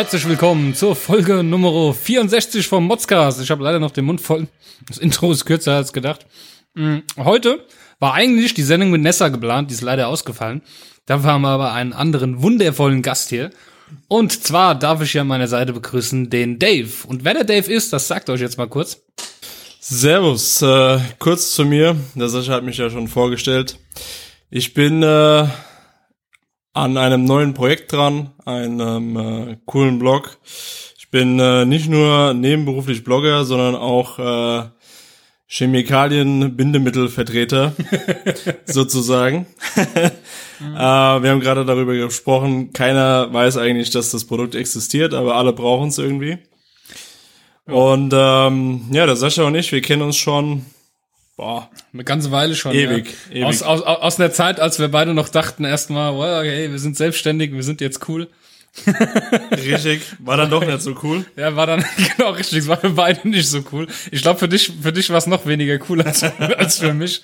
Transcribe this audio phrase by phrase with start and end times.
[0.00, 3.38] Herzlich willkommen zur Folge Nummer 64 vom Modscast.
[3.42, 4.48] Ich habe leider noch den Mund voll.
[4.88, 6.24] Das Intro ist kürzer als gedacht.
[6.72, 7.66] Mm, Heute
[7.98, 10.62] war eigentlich die Sendung mit Nessa geplant, die ist leider ausgefallen.
[11.04, 13.50] Dafür haben wir aber einen anderen wundervollen Gast hier.
[14.08, 17.06] Und zwar darf ich hier an meiner Seite begrüßen den Dave.
[17.06, 19.02] Und wer der Dave ist, das sagt euch jetzt mal kurz.
[19.80, 21.94] Servus, äh, kurz zu mir.
[22.14, 23.76] Der Sascha hat mich ja schon vorgestellt.
[24.48, 25.46] Ich bin äh,
[26.72, 30.38] an einem neuen Projekt dran, einem äh, coolen Blog.
[30.98, 34.68] Ich bin äh, nicht nur nebenberuflich Blogger, sondern auch äh,
[35.48, 37.72] Chemikalien-Bindemittelvertreter
[38.66, 39.46] sozusagen.
[39.76, 40.10] äh,
[40.60, 45.88] wir haben gerade darüber gesprochen, keiner weiß eigentlich, dass das Produkt existiert, aber alle brauchen
[45.88, 46.38] es irgendwie.
[47.66, 50.66] Und ähm, ja, der Sascha und ich, wir kennen uns schon
[51.40, 52.72] boah, Eine ganze Weile schon.
[52.72, 53.36] Ewig, ja.
[53.36, 53.44] ewig.
[53.46, 56.98] Aus, aus, aus einer Zeit, als wir beide noch dachten erstmal, wow, okay, wir sind
[56.98, 58.28] selbstständig, wir sind jetzt cool.
[59.52, 61.24] richtig, war dann doch nicht so cool.
[61.36, 61.82] Ja, war dann
[62.16, 62.58] genau richtig.
[62.58, 63.86] Es war für beide nicht so cool.
[64.10, 67.22] Ich glaube, für dich, für dich war es noch weniger cool als, als für mich.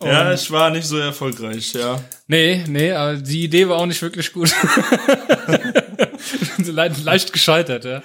[0.00, 2.00] Ja, ich war nicht so erfolgreich, ja.
[2.28, 4.54] Nee, nee, aber die Idee war auch nicht wirklich gut.
[6.58, 8.02] Le leicht gescheitert, ja.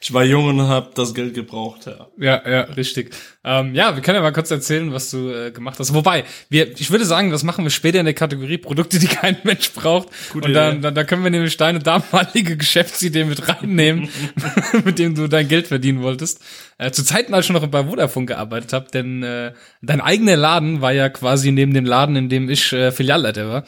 [0.00, 2.06] Ich war jung und hab das Geld gebraucht, ja.
[2.18, 3.14] Ja, ja, richtig.
[3.44, 5.92] Ähm, ja, wir können ja mal kurz erzählen, was du äh, gemacht hast.
[5.92, 9.36] Wobei, wir, ich würde sagen, das machen wir später in der Kategorie Produkte, die kein
[9.44, 10.08] Mensch braucht.
[10.32, 14.08] Gute und dann, dann, dann können wir nämlich deine damalige Geschäftsidee mit reinnehmen,
[14.84, 16.40] mit dem du dein Geld verdienen wolltest.
[16.78, 20.80] Äh, zu Zeiten, als ich noch bei Vodafone gearbeitet habe, denn äh, dein eigener Laden
[20.80, 23.64] war ja quasi neben dem Laden, in dem ich äh, Filialleiter war.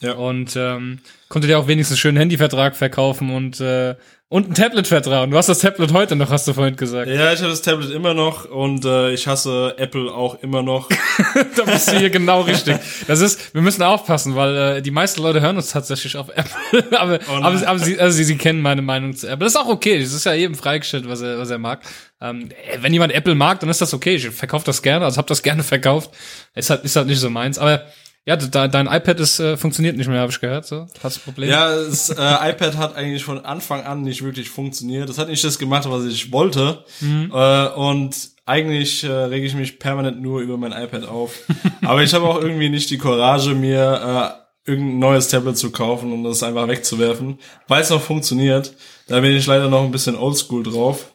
[0.00, 0.14] Ja.
[0.14, 3.94] Und ähm, konnte dir auch wenigstens einen schönen Handyvertrag verkaufen und äh,
[4.32, 5.24] und einen Tablet-Vertrag.
[5.24, 7.06] Und du hast das Tablet heute noch, hast du vorhin gesagt.
[7.06, 10.88] Ja, ich habe das Tablet immer noch und äh, ich hasse Apple auch immer noch.
[11.56, 12.78] da bist du hier genau richtig.
[13.06, 16.98] Das ist, wir müssen aufpassen, weil äh, die meisten Leute hören uns tatsächlich auf Apple,
[16.98, 19.44] aber, Oh aber, aber sie, also sie, sie kennen meine Meinung zu Apple.
[19.44, 19.98] Das ist auch okay.
[19.98, 21.82] Es ist ja jedem freigestellt, was er, was er mag.
[22.22, 22.48] Ähm,
[22.80, 24.14] wenn jemand Apple mag, dann ist das okay.
[24.14, 26.10] Ich verkaufe das gerne, also habe das gerne verkauft.
[26.54, 27.58] Ist halt, ist halt nicht so meins.
[27.58, 27.82] Aber
[28.24, 30.64] ja, de, dein iPad ist äh, funktioniert nicht mehr, habe ich gehört.
[30.66, 31.50] So, hast du Probleme?
[31.50, 35.08] Ja, das äh, iPad hat eigentlich von Anfang an nicht wirklich funktioniert.
[35.08, 36.84] Das hat nicht das gemacht, was ich wollte.
[37.32, 38.14] Äh, und
[38.46, 41.40] eigentlich äh, rege ich mich permanent nur über mein iPad auf.
[41.82, 46.12] Aber ich habe auch irgendwie nicht die Courage, mir äh, irgendein neues Tablet zu kaufen
[46.12, 48.74] und das einfach wegzuwerfen, weil es noch funktioniert.
[49.08, 51.12] Da bin ich leider noch ein bisschen oldschool drauf.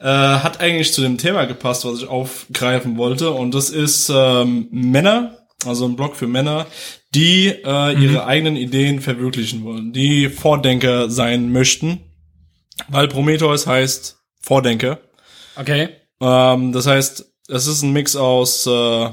[0.00, 3.30] äh, hat eigentlich zu dem Thema gepasst, was ich aufgreifen wollte.
[3.30, 6.66] Und das ist ähm, Männer, also ein Blog für Männer,
[7.14, 12.00] die äh, ihre eigenen Ideen verwirklichen wollen, die Vordenker sein möchten.
[12.88, 14.15] Weil Prometheus heißt
[14.46, 15.00] Vordenker.
[15.56, 15.88] Okay.
[16.20, 19.10] Ähm, das heißt, es ist ein Mix aus äh,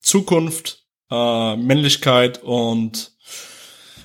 [0.00, 3.12] Zukunft, äh, Männlichkeit und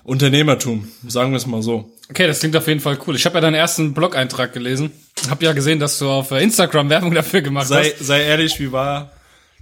[0.04, 1.90] Unternehmertum, sagen wir es mal so.
[2.10, 3.16] Okay, das klingt auf jeden Fall cool.
[3.16, 4.92] Ich habe ja deinen ersten Blog-Eintrag gelesen.
[5.30, 8.06] Hab ja gesehen, dass du auf äh, Instagram Werbung dafür gemacht Sei, hast.
[8.06, 9.14] sei ehrlich, wie war?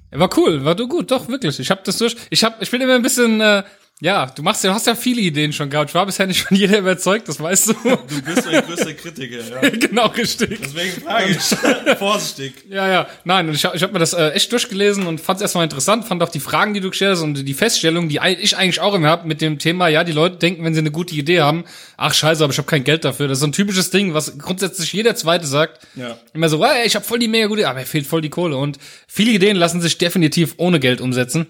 [0.09, 1.59] War cool, war du gut, doch wirklich.
[1.59, 2.15] Ich habe das durch.
[2.31, 3.63] Ich hab, ich bin immer ein bisschen, äh,
[4.01, 5.89] ja, du machst ja, du hast ja viele Ideen schon gehabt.
[5.89, 7.74] Ich war bisher nicht von jeder überzeugt, das weißt du.
[8.07, 9.69] Du bist mein größter Kritiker, ja.
[9.69, 10.59] genau richtig.
[10.62, 11.97] Deswegen frage ich.
[11.97, 12.65] Vorsichtig.
[12.69, 15.44] Ja, ja, nein, ich habe ich hab mir das äh, echt durchgelesen und fand es
[15.44, 18.57] erstmal interessant, fand auch die Fragen, die du gestellt hast und die Feststellung, die ich
[18.57, 21.15] eigentlich auch immer hab mit dem Thema, ja, die Leute denken, wenn sie eine gute
[21.15, 21.63] Idee haben,
[21.95, 23.30] ach scheiße, aber ich habe kein Geld dafür.
[23.30, 25.88] Das ist so ein typisches Ding, was grundsätzlich jeder Zweite sagt.
[25.95, 26.18] Ja.
[26.33, 28.57] Immer so, hey, ich habe voll die mega gute, aber mir fehlt voll die Kohle.
[28.57, 28.77] Und
[29.07, 31.48] viele Ideen lassen sich definitiv ohne Geld umsetzen.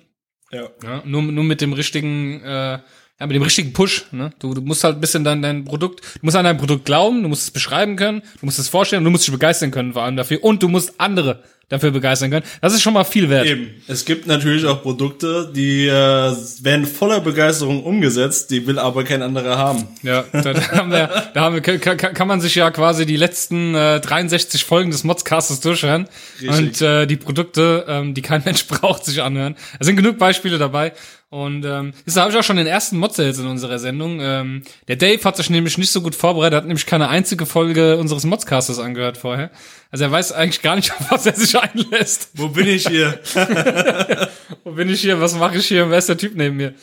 [0.55, 0.69] Ja.
[0.83, 2.79] Ja, nur, nur mit dem richtigen, äh,
[3.19, 4.31] Ja, mit dem richtigen Push, ne?
[4.39, 7.23] Du, du musst halt ein bisschen dein, dein Produkt, du musst an dein Produkt glauben,
[7.23, 9.93] du musst es beschreiben können, du musst es vorstellen und du musst dich begeistern können
[9.93, 12.45] vor allem dafür und du musst andere dafür begeistern können.
[12.61, 13.47] Das ist schon mal viel wert.
[13.47, 13.71] Eben.
[13.87, 19.21] Es gibt natürlich auch Produkte, die äh, werden voller Begeisterung umgesetzt, die will aber kein
[19.21, 19.87] anderer haben.
[20.03, 23.17] Ja, da, da haben wir, da haben wir, kann, kann man sich ja quasi die
[23.17, 26.07] letzten äh, 63 Folgen des Modscastes durchhören
[26.41, 26.49] Richtig.
[26.49, 29.55] und äh, die Produkte, ähm, die kein Mensch braucht, sich anhören.
[29.79, 30.93] Es sind genug Beispiele dabei.
[31.35, 34.21] Und ähm, das habe ich auch schon den ersten Mod-Sales in unserer Sendung.
[34.21, 37.97] Ähm, der Dave hat sich nämlich nicht so gut vorbereitet, hat nämlich keine einzige Folge
[37.97, 39.51] unseres Modscastes angehört vorher.
[39.91, 42.29] Also er weiß eigentlich gar nicht, auf was er sich einlässt.
[42.35, 43.19] Wo bin ich hier?
[44.63, 45.19] Wo bin ich hier?
[45.19, 45.89] Was mache ich hier?
[45.89, 46.73] Wer ist der Typ neben mir?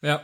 [0.00, 0.22] Ja.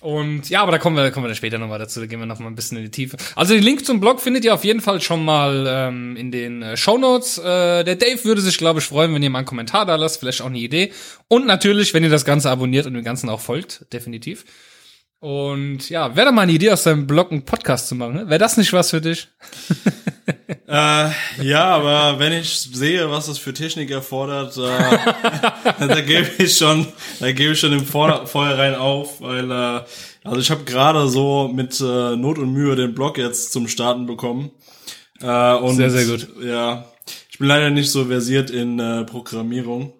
[0.00, 2.26] Und ja, aber da kommen wir, kommen wir dann später nochmal dazu, da gehen wir
[2.26, 3.16] nochmal ein bisschen in die Tiefe.
[3.34, 6.62] Also den Link zum Blog findet ihr auf jeden Fall schon mal ähm, in den
[6.62, 7.38] äh, Show Notes.
[7.38, 10.20] Äh, der Dave würde sich, glaube ich, freuen, wenn ihr mal einen Kommentar da lasst,
[10.20, 10.92] vielleicht auch eine Idee.
[11.28, 14.44] Und natürlich, wenn ihr das Ganze abonniert und dem Ganzen auch folgt, definitiv.
[15.18, 18.28] Und ja, wäre da mal eine Idee aus deinem Blog einen Podcast zu machen, ne?
[18.28, 19.28] Wäre das nicht was für dich?
[20.48, 21.10] äh,
[21.42, 24.98] ja, aber wenn ich sehe, was das für Technik erfordert, äh,
[25.86, 26.86] da gebe ich schon,
[27.20, 29.84] da gebe ich schon im Vor Vorhinein auf, weil äh,
[30.24, 34.06] also ich habe gerade so mit äh, Not und Mühe den Blog jetzt zum Starten
[34.06, 34.50] bekommen.
[35.20, 36.28] Äh, und, Sehr, sehr gut.
[36.42, 36.92] Ja,
[37.30, 39.94] ich bin leider nicht so versiert in äh, Programmierung.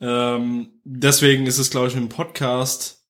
[0.00, 3.02] Ähm, deswegen ist es, glaube ich, dem Podcast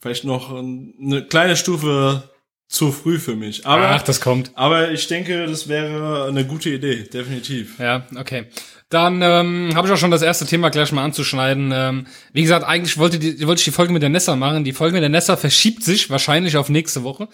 [0.00, 2.30] vielleicht noch eine kleine Stufe
[2.68, 3.66] zu früh für mich.
[3.66, 4.50] Aber, Ach, das kommt.
[4.54, 7.78] aber ich denke, das wäre eine gute Idee, definitiv.
[7.78, 8.44] Ja, okay.
[8.90, 11.72] Dann ähm, habe ich auch schon das erste Thema gleich mal anzuschneiden.
[11.74, 14.64] Ähm, wie gesagt, eigentlich wollte, die, wollte ich die Folge mit der Nessa machen.
[14.64, 17.28] Die Folge mit der Nessa verschiebt sich wahrscheinlich auf nächste Woche.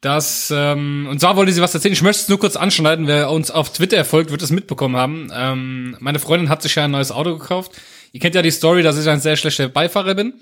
[0.00, 1.92] Das, ähm, und zwar wollte sie was erzählen.
[1.92, 3.06] Ich möchte es nur kurz anschneiden.
[3.06, 5.30] Wer uns auf Twitter folgt, wird es mitbekommen haben.
[5.32, 7.72] Ähm, meine Freundin hat sich ja ein neues Auto gekauft.
[8.12, 10.34] Ihr kennt ja die Story, dass ich ein sehr schlechter Beifahrer bin.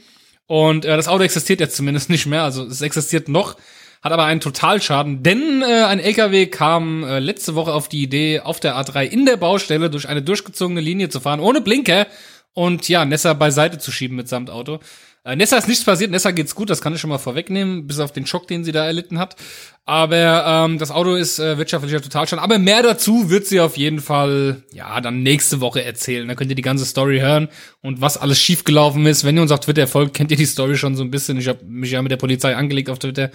[0.47, 2.45] Und äh, das Auto existiert jetzt zumindest nicht mehr.
[2.45, 3.57] Also es existiert noch,
[4.03, 8.41] hat aber einen Totalschaden, denn äh, ein LKW kam äh, letzte Woche auf die Idee,
[8.41, 12.07] auf der A3 in der Baustelle durch eine durchgezogene Linie zu fahren, ohne Blinker
[12.55, 14.81] und ja, Nessa beiseite zu schieben mitsamt Auto.
[15.25, 17.99] Äh, Nessa ist nichts passiert, Nessa geht's gut, das kann ich schon mal vorwegnehmen, bis
[17.99, 19.37] auf den Schock, den sie da erlitten hat.
[19.85, 22.43] Aber ähm, das Auto ist äh, wirtschaftlicher Totalschaden.
[22.43, 26.29] Aber mehr dazu wird sie auf jeden Fall, ja, dann nächste Woche erzählen.
[26.29, 27.49] Da könnt ihr die ganze Story hören
[27.81, 29.25] und was alles schiefgelaufen ist.
[29.25, 31.39] Wenn ihr uns auf Twitter folgt, kennt ihr die Story schon so ein bisschen.
[31.39, 33.31] Ich habe mich ja mit der Polizei angelegt auf Twitter.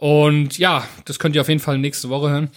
[0.00, 2.50] Und ja, das könnt ihr auf jeden Fall nächste Woche hören.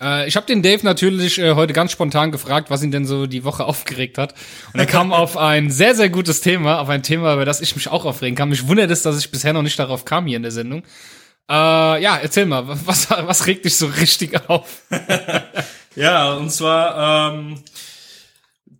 [0.00, 3.26] Äh, ich habe den Dave natürlich äh, heute ganz spontan gefragt, was ihn denn so
[3.26, 4.34] die Woche aufgeregt hat.
[4.72, 7.76] Und er kam auf ein sehr, sehr gutes Thema, auf ein Thema, über das ich
[7.76, 8.48] mich auch aufregen kann.
[8.48, 10.84] Mich wundert es, dass ich bisher noch nicht darauf kam hier in der Sendung.
[11.50, 14.82] Äh, ja, erzähl mal, was, was regt dich so richtig auf?
[15.98, 17.62] Ja, und zwar ähm,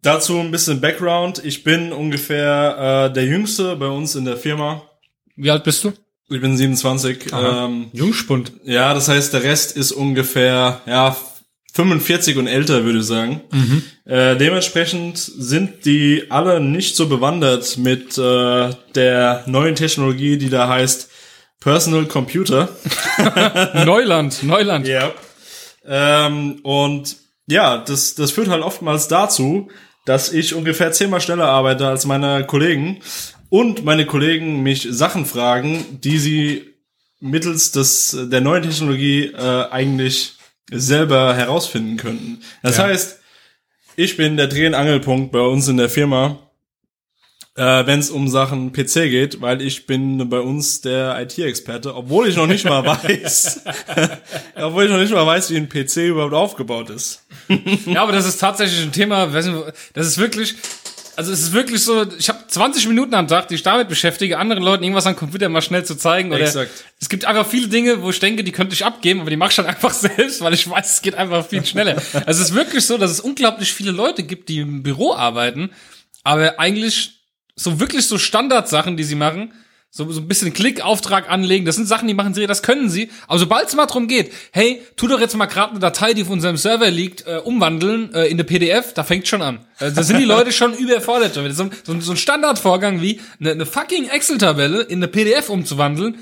[0.02, 1.42] dazu ein bisschen Background.
[1.42, 4.82] Ich bin ungefähr äh, der Jüngste bei uns in der Firma.
[5.34, 5.94] Wie alt bist du?
[6.28, 7.26] Ich bin 27.
[7.32, 8.52] Ähm, Jungspund.
[8.64, 11.16] ja, das heißt, der Rest ist ungefähr ja
[11.74, 13.42] 45 und älter, würde ich sagen.
[14.06, 20.68] Äh, dementsprechend sind die alle nicht so bewandert mit äh, der neuen Technologie, die da
[20.68, 21.10] heißt
[21.60, 22.70] Personal Computer.
[23.84, 24.88] Neuland, Neuland.
[24.88, 25.12] Ja.
[25.84, 29.68] Ähm, und ja, das, das führt halt oftmals dazu,
[30.06, 33.00] dass ich ungefähr zehnmal schneller arbeite als meine Kollegen
[33.58, 36.74] und meine Kollegen mich Sachen fragen, die sie
[37.20, 40.34] mittels des, der neuen Technologie äh, eigentlich
[40.70, 42.40] selber herausfinden könnten.
[42.62, 42.84] Das Ja.
[42.84, 43.18] heißt,
[43.96, 46.38] ich bin der Dreh- und Angelpunkt bei uns in der Firma,
[47.56, 52.28] äh, wenn es um Sachen PC geht, weil ich bin bei uns der IT-Experte, obwohl
[52.28, 53.62] ich noch nicht mal weiß,
[54.56, 57.24] obwohl ich noch nicht mal weiß, wie ein PC überhaupt aufgebaut ist.
[57.86, 60.56] Ja, aber das ist tatsächlich ein Thema, das ist wirklich,
[61.16, 64.38] also es ist wirklich so, ich habe 20 Minuten am Tag, die ich damit beschäftige,
[64.38, 66.30] anderen Leuten irgendwas am Computer mal schnell zu zeigen.
[66.30, 66.84] Oder Exakt.
[67.00, 69.50] Es gibt einfach viele Dinge, wo ich denke, die könnte ich abgeben, aber die mache
[69.50, 71.96] ich dann einfach selbst, weil ich weiß, es geht einfach viel schneller.
[72.12, 75.70] also es ist wirklich so, dass es unglaublich viele Leute gibt, die im Büro arbeiten,
[76.22, 77.22] aber eigentlich
[77.54, 79.52] so wirklich so Standardsachen, die sie machen,
[79.96, 83.08] so, so ein bisschen Klick-Auftrag anlegen, das sind Sachen, die machen sie, das können sie.
[83.28, 86.20] Aber sobald es mal drum geht, hey, tu doch jetzt mal gerade eine Datei, die
[86.20, 89.60] auf unserem Server liegt, äh, umwandeln äh, in eine PDF, da fängt schon an.
[89.78, 91.32] Äh, da sind die Leute schon überfordert.
[91.32, 96.18] So, so, so ein Standardvorgang wie eine, eine fucking Excel-Tabelle in eine PDF umzuwandeln,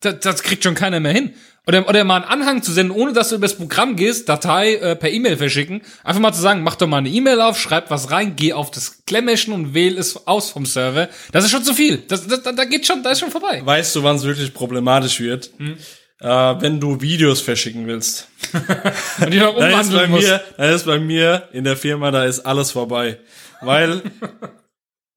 [0.00, 1.34] das, das kriegt schon keiner mehr hin.
[1.66, 4.96] Oder, oder mal einen Anhang zu senden, ohne dass du übers Programm gehst, Datei äh,
[4.96, 5.82] per E-Mail verschicken.
[6.02, 8.70] Einfach mal zu sagen, mach doch mal eine E-Mail auf, schreib was rein, geh auf
[8.70, 11.10] das Klemmäschen und wähl es aus vom Server.
[11.30, 11.98] Das ist schon zu viel.
[12.08, 13.60] Das, das, da geht schon, da ist schon vorbei.
[13.62, 15.50] Weißt du, wann es wirklich problematisch wird?
[16.20, 18.28] Äh, wenn du Videos verschicken willst.
[19.20, 20.26] Und die noch Da ist bei umwandeln musst.
[20.26, 23.18] mir, da ist bei mir in der Firma, da ist alles vorbei.
[23.60, 24.00] Weil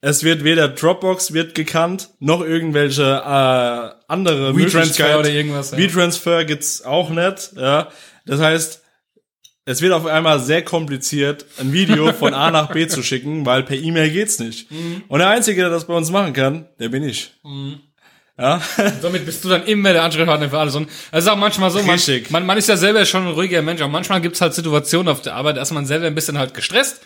[0.03, 5.77] Es wird weder Dropbox wird gekannt, noch irgendwelche äh, andere WeTransfer oder irgendwas, ja.
[5.77, 7.51] WeTransfer gibt's auch nicht.
[7.55, 7.89] Ja,
[8.25, 8.81] das heißt,
[9.65, 13.61] es wird auf einmal sehr kompliziert, ein Video von A nach B zu schicken, weil
[13.61, 14.71] per E-Mail geht's nicht.
[14.71, 15.03] Mhm.
[15.07, 17.33] Und der Einzige, der das bei uns machen kann, der bin ich.
[18.39, 18.59] Ja,
[19.01, 20.73] Somit bist du dann immer der Ansprechpartner für alles.
[20.73, 23.61] Und es ist auch manchmal so, man, man, man ist ja selber schon ein ruhiger
[23.61, 26.39] Mensch, aber manchmal gibt's halt Situationen auf der Arbeit, da ist man selber ein bisschen
[26.39, 27.01] halt gestresst.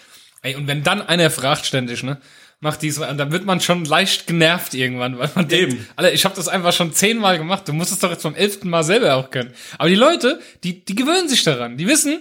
[0.46, 2.22] Ey, und wenn dann einer fragt ständig, ne,
[2.60, 5.88] macht dies, und dann wird man schon leicht genervt irgendwann, weil man denkt, Eben.
[5.96, 8.70] Alter, ich habe das einfach schon zehnmal gemacht, du musst es doch jetzt beim elften
[8.70, 9.52] Mal selber auch können.
[9.80, 12.20] Aber die Leute, die, die gewöhnen sich daran, die wissen,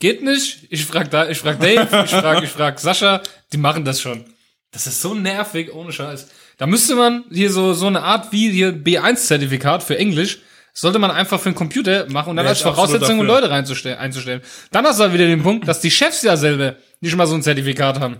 [0.00, 3.22] geht nicht, ich frag da, ich frag Dave, ich frag, ich frag Sascha,
[3.54, 4.22] die machen das schon.
[4.70, 6.28] Das ist so nervig, ohne Scheiß.
[6.58, 10.40] Da müsste man hier so, so eine Art wie hier B1-Zertifikat für Englisch,
[10.72, 13.26] sollte man einfach für den Computer machen und dann Wär als Voraussetzung, um.
[13.26, 14.42] Leute reinzustellen, einzustellen.
[14.70, 17.34] Dann hast du halt wieder den Punkt, dass die Chefs ja selber nicht mal so
[17.34, 18.18] ein Zertifikat haben.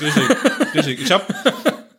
[0.00, 0.24] richtig,
[0.74, 1.00] richtig.
[1.02, 1.24] Ich habe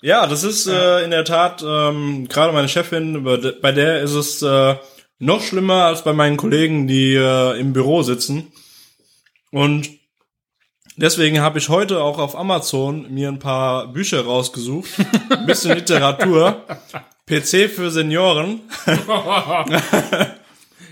[0.01, 4.42] ja, das ist äh, in der Tat ähm, gerade meine Chefin, bei der ist es
[4.44, 4.75] äh,
[5.18, 8.51] noch schlimmer als bei meinen Kollegen, die äh, im Büro sitzen.
[9.51, 9.89] Und
[10.96, 14.89] deswegen habe ich heute auch auf Amazon mir ein paar Bücher rausgesucht,
[15.30, 16.63] ein bisschen Literatur,
[17.27, 18.62] PC für Senioren.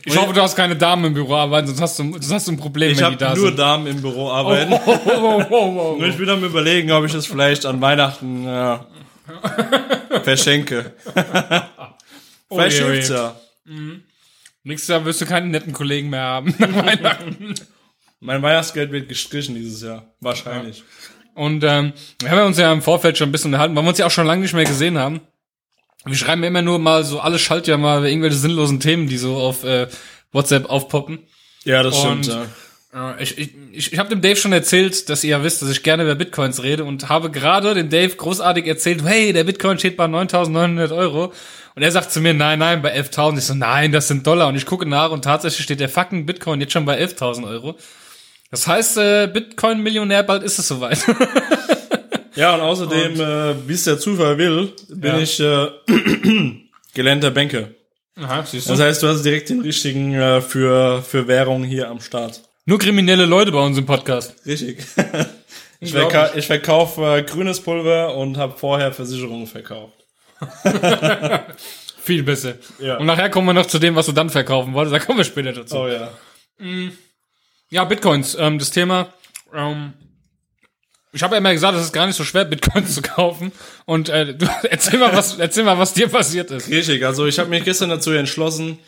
[0.05, 2.51] Ich hoffe, du hast keine Damen im Büro arbeiten, sonst hast du, sonst hast du
[2.51, 3.59] ein Problem, Ich wenn habe die da nur sind.
[3.59, 4.73] Damen im Büro arbeiten.
[4.73, 8.85] Oh, oh, oh, Und ich bin am überlegen, ob ich das vielleicht an Weihnachten ja,
[10.23, 10.93] verschenke.
[12.49, 13.33] vielleicht oh hilft's ja.
[14.63, 17.55] Nächstes Jahr wirst du keinen netten Kollegen mehr haben nach Weihnachten.
[18.19, 20.13] Mein Weihnachtsgeld wird gestrichen dieses Jahr.
[20.19, 20.83] Wahrscheinlich.
[21.33, 23.89] Und ähm, wir haben ja uns ja im Vorfeld schon ein bisschen unterhalten, weil wir
[23.89, 25.21] uns ja auch schon lange nicht mehr gesehen haben.
[26.05, 29.63] Wir schreiben immer nur mal so alle Schaltjahr mal irgendwelche sinnlosen Themen, die so auf
[29.63, 29.87] äh,
[30.31, 31.19] WhatsApp aufpoppen.
[31.63, 32.27] Ja, das Und- stimmt.
[32.93, 33.11] Ja.
[33.17, 35.69] Äh, Ich, ich, ich, ich habe dem Dave schon erzählt, dass ihr ja wisst, dass
[35.69, 39.79] ich gerne über Bitcoins rede und habe gerade dem Dave großartig erzählt, hey, der Bitcoin
[39.79, 41.33] steht bei 9.900 Euro.
[41.75, 43.37] Und er sagt zu mir, nein, nein, bei 11.000.
[43.39, 44.47] Ich so, nein, das sind Dollar.
[44.49, 47.79] Und ich gucke nach und tatsächlich steht der fucking Bitcoin jetzt schon bei 11.000 Euro.
[48.51, 50.99] Das heißt, äh, Bitcoin-Millionär, bald ist es soweit.
[52.35, 55.19] ja, und außerdem, äh, wie es der Zufall will, bin Ja.
[55.19, 55.67] ich äh,
[56.93, 57.69] gelernter Banker.
[58.15, 61.99] Aha, siehst Das heißt, du hast direkt den richtigen äh, für, für Währung hier am
[61.99, 62.41] Start.
[62.65, 64.35] Nur kriminelle Leute bei uns im Podcast.
[64.45, 64.77] Richtig.
[65.79, 69.93] ich, verka ich verkaufe äh, grünes Pulver und habe vorher Versicherungen verkauft.
[72.03, 72.55] Viel besser.
[72.79, 72.97] Ja.
[72.97, 74.93] Und nachher kommen wir noch zu dem, was du dann verkaufen wolltest.
[74.93, 75.77] Da kommen wir später dazu.
[75.77, 76.09] Oh ja.
[77.69, 79.07] Ja, Bitcoins, ähm, das Thema.
[79.55, 79.93] Ähm,
[81.13, 83.51] ich habe ja immer gesagt, es ist gar nicht so schwer, Bitcoins zu kaufen.
[83.85, 86.69] Und äh, du, erzähl mal, was, erzähl mal, was dir passiert ist.
[86.69, 88.79] Richtig, also ich habe mich gestern dazu entschlossen,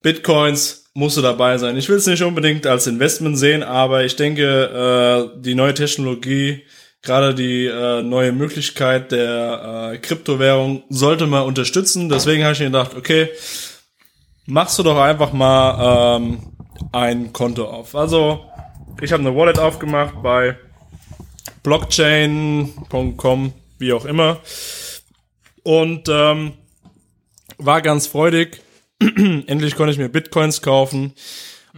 [0.00, 1.76] Bitcoins musste dabei sein.
[1.76, 6.62] Ich will es nicht unbedingt als Investment sehen, aber ich denke, äh, die neue Technologie,
[7.02, 12.08] gerade die äh, neue Möglichkeit der äh, Kryptowährung sollte man unterstützen.
[12.08, 13.28] Deswegen habe ich mir gedacht, okay,
[14.46, 16.38] machst du doch einfach mal ähm,
[16.92, 17.94] ein Konto auf.
[17.94, 18.44] Also
[19.00, 20.56] ich habe eine Wallet aufgemacht bei
[21.62, 24.40] blockchain.com, wie auch immer.
[25.62, 26.54] Und ähm,
[27.58, 28.60] war ganz freudig.
[29.00, 31.14] Endlich konnte ich mir Bitcoins kaufen.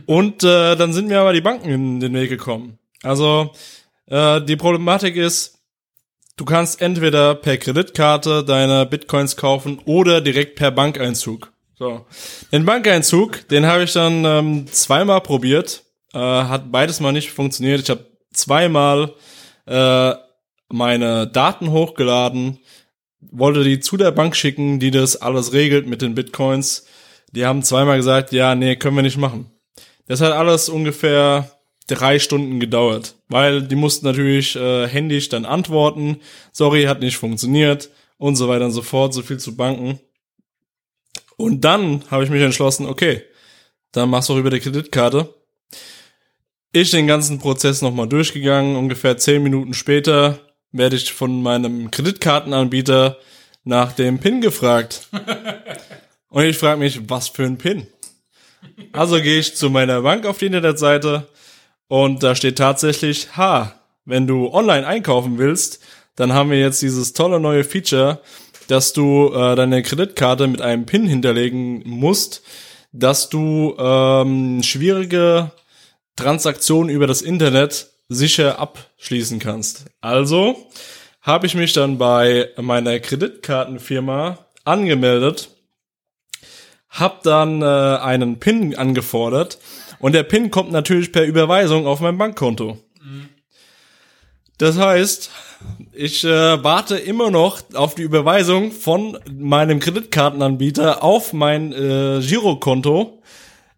[0.06, 2.78] Und äh, dann sind mir aber die Banken in den Weg gekommen.
[3.02, 3.52] Also
[4.06, 5.58] äh, die Problematik ist,
[6.36, 11.52] du kannst entweder per Kreditkarte deine Bitcoins kaufen oder direkt per Bankeinzug.
[11.76, 12.06] So.
[12.52, 15.84] Den Bankeinzug, den habe ich dann ähm, zweimal probiert.
[16.12, 17.80] Äh, hat beides mal nicht funktioniert.
[17.80, 19.12] Ich habe zweimal
[19.66, 20.14] äh,
[20.68, 22.58] meine Daten hochgeladen,
[23.20, 26.86] wollte die zu der Bank schicken, die das alles regelt mit den Bitcoins.
[27.32, 29.50] Die haben zweimal gesagt, ja, nee, können wir nicht machen.
[30.06, 31.50] Das hat alles ungefähr
[31.86, 36.20] drei Stunden gedauert, weil die mussten natürlich äh, händisch dann antworten,
[36.52, 40.00] sorry, hat nicht funktioniert und so weiter und so fort, so viel zu Banken.
[41.36, 43.22] Und dann habe ich mich entschlossen, okay,
[43.92, 45.34] dann machst du auch über die Kreditkarte.
[46.76, 50.40] Ich den ganzen Prozess nochmal durchgegangen, ungefähr zehn Minuten später
[50.72, 53.16] werde ich von meinem Kreditkartenanbieter
[53.62, 55.08] nach dem PIN gefragt.
[56.30, 57.86] Und ich frage mich, was für ein PIN?
[58.90, 61.28] Also gehe ich zu meiner Bank auf die Internetseite
[61.86, 65.80] und da steht tatsächlich, ha, wenn du online einkaufen willst,
[66.16, 68.20] dann haben wir jetzt dieses tolle neue Feature,
[68.66, 72.42] dass du äh, deine Kreditkarte mit einem PIN hinterlegen musst,
[72.90, 75.52] dass du ähm, schwierige
[76.16, 79.86] Transaktionen über das Internet sicher abschließen kannst.
[80.00, 80.56] Also
[81.22, 85.50] habe ich mich dann bei meiner Kreditkartenfirma angemeldet,
[86.90, 89.58] habe dann äh, einen PIN angefordert
[89.98, 92.78] und der PIN kommt natürlich per Überweisung auf mein Bankkonto.
[94.58, 95.30] Das heißt,
[95.92, 103.20] ich äh, warte immer noch auf die Überweisung von meinem Kreditkartenanbieter auf mein äh, Girokonto.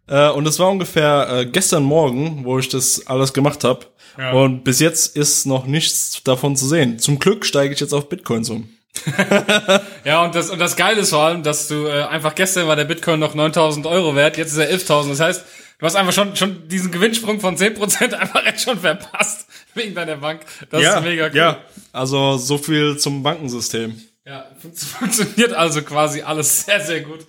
[0.07, 3.85] Äh, und das war ungefähr äh, gestern Morgen, wo ich das alles gemacht habe.
[4.17, 4.31] Ja.
[4.31, 6.97] Und bis jetzt ist noch nichts davon zu sehen.
[6.99, 8.69] Zum Glück steige ich jetzt auf Bitcoins um.
[10.03, 12.75] Ja, und das, und das Geile ist vor allem, dass du äh, einfach gestern war
[12.75, 15.09] der Bitcoin noch 9000 Euro wert, jetzt ist er 11.000.
[15.09, 15.45] Das heißt,
[15.79, 19.45] du hast einfach schon, schon diesen Gewinnsprung von 10% einfach jetzt schon verpasst
[19.75, 20.41] wegen deiner Bank.
[20.71, 21.35] Das ist mega cool.
[21.35, 21.57] Ja,
[21.91, 24.01] also so viel zum Bankensystem.
[24.25, 27.19] Ja, fun- funktioniert also quasi alles sehr, sehr gut.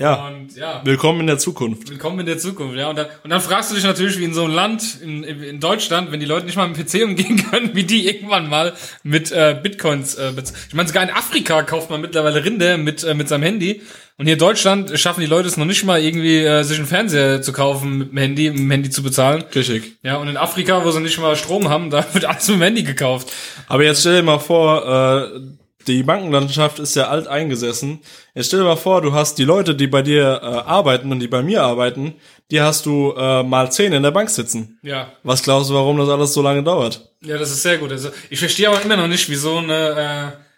[0.00, 1.90] Ja, Und ja, willkommen in der Zukunft.
[1.90, 2.88] willkommen in der Zukunft, ja.
[2.88, 5.60] Und dann, und dann fragst du dich natürlich, wie in so einem Land, in, in
[5.60, 8.72] Deutschland, wenn die Leute nicht mal mit dem PC umgehen können, wie die irgendwann mal
[9.02, 13.04] mit äh, Bitcoins äh, bez- Ich meine, sogar in Afrika kauft man mittlerweile Rinde mit,
[13.04, 13.82] äh, mit seinem Handy.
[14.16, 16.86] Und hier in Deutschland schaffen die Leute es noch nicht mal irgendwie, äh, sich einen
[16.86, 19.44] Fernseher zu kaufen mit dem Handy, mit dem Handy zu bezahlen.
[19.54, 19.98] Richtig.
[20.02, 22.62] Ja, und in Afrika, wo sie nicht mal Strom haben, da wird alles mit dem
[22.62, 23.30] Handy gekauft.
[23.68, 25.40] Aber jetzt stell dir mal vor, äh,
[25.86, 28.00] die Bankenlandschaft ist ja alt eingesessen.
[28.34, 31.20] Jetzt stell dir mal vor, du hast die Leute, die bei dir äh, arbeiten und
[31.20, 32.14] die bei mir arbeiten,
[32.50, 34.78] die hast du äh, mal zehn in der Bank sitzen.
[34.82, 37.10] Ja, Was glaubst du, warum das alles so lange dauert?
[37.22, 37.92] Ja, das ist sehr gut.
[37.92, 40.49] Also ich verstehe aber immer noch nicht, wieso eine äh,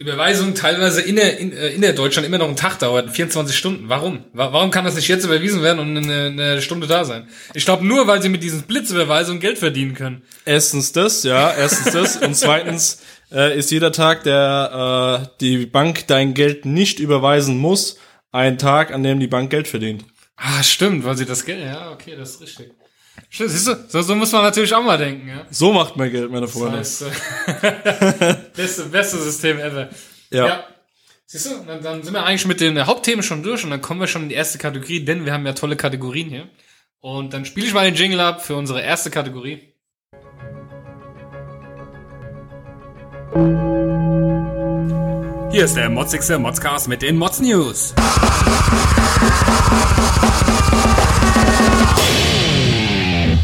[0.00, 3.56] Überweisung teilweise in der, in, äh, in der Deutschland immer noch einen Tag dauert, 24
[3.56, 3.88] Stunden.
[3.88, 4.24] Warum?
[4.32, 7.28] Wa warum kann das nicht jetzt überwiesen werden und eine, eine Stunde da sein?
[7.54, 10.22] Ich glaube nur, weil sie mit diesen Blitzüberweisungen Geld verdienen können.
[10.44, 12.16] Erstens das, ja, erstens das.
[12.18, 13.02] und zweitens
[13.32, 17.98] äh, ist jeder Tag, der äh, die Bank dein Geld nicht überweisen muss,
[18.30, 20.04] ein Tag, an dem die Bank Geld verdient.
[20.36, 21.64] Ah, stimmt, weil sie das Geld.
[21.64, 22.70] Ja, okay, das ist richtig.
[23.30, 25.44] Stimmt, siehst du, so, so muss man natürlich auch mal denken, ja.
[25.50, 26.78] So macht man Geld, meine Freunde.
[26.78, 29.88] Das heißt, äh, beste, beste System ever.
[30.30, 30.64] Ja.
[31.26, 34.00] Siehst du, dann, dann sind wir eigentlich mit den Hauptthemen schon durch und dann kommen
[34.00, 36.48] wir schon in die erste Kategorie, denn wir haben ja tolle Kategorien hier.
[37.00, 39.74] Und dann spiele ich mal den Jingle ab für unsere erste Kategorie.
[45.50, 47.94] Hier ist der motzigste Modscast mit den Mods News.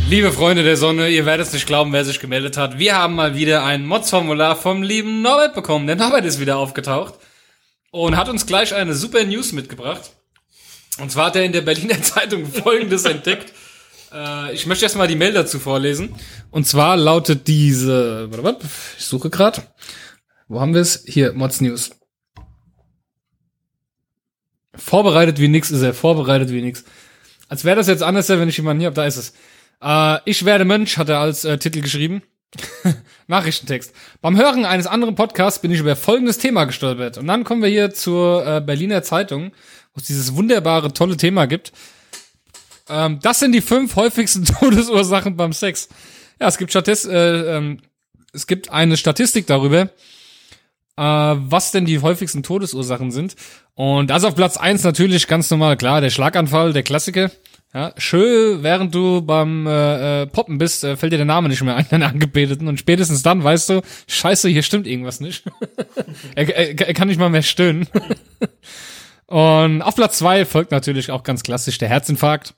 [0.07, 2.79] Liebe Freunde der Sonne, ihr werdet es nicht glauben, wer sich gemeldet hat.
[2.79, 5.87] Wir haben mal wieder ein Mods-Formular vom lieben Norbert bekommen.
[5.87, 7.14] Der Norbert ist wieder aufgetaucht
[7.90, 10.12] und hat uns gleich eine super News mitgebracht.
[11.01, 13.55] Und zwar hat er in der Berliner Zeitung Folgendes entdeckt.
[14.12, 16.14] Äh, ich möchte erstmal die Mail dazu vorlesen.
[16.51, 18.59] Und zwar lautet diese, warte mal,
[18.99, 19.62] ich suche gerade.
[20.49, 21.03] Wo haben wir es?
[21.07, 21.90] Hier, Mods News.
[24.75, 26.85] Vorbereitet wie nix ist er, vorbereitet wie nix.
[27.49, 29.33] Als wäre das jetzt anders, wenn ich jemanden hier habe, da ist es.
[29.83, 32.23] Äh, ich werde Mönch, hat er als äh, Titel geschrieben.
[33.27, 33.93] Nachrichtentext.
[34.21, 37.19] Beim Hören eines anderen Podcasts bin ich über folgendes Thema gestolpert.
[37.19, 39.53] Und dann kommen wir hier zur äh, Berliner Zeitung,
[39.93, 41.73] wo es dieses wunderbare, tolle Thema gibt.
[42.89, 45.89] Ähm, das sind die fünf häufigsten Todesursachen beim Sex.
[46.41, 47.81] Ja, es gibt Statist äh, ähm,
[48.35, 49.89] es gibt eine Statistik darüber, äh,
[50.97, 53.37] was denn die häufigsten Todesursachen sind.
[53.75, 57.31] Und das auf Platz eins natürlich ganz normal, klar, der Schlaganfall, der Klassiker.
[57.75, 61.61] Ja, schön, während du beim äh, äh, Poppen bist, äh, fällt dir der Name nicht
[61.61, 62.69] mehr ein, deine Angebeteten.
[62.69, 65.43] Und spätestens dann weißt du, scheiße, hier stimmt irgendwas nicht.
[66.37, 67.89] er, er, er kann nicht mal mehr stöhnen.
[69.27, 72.55] Und auf Platz zwei folgt natürlich auch ganz klassisch der Herzinfarkt.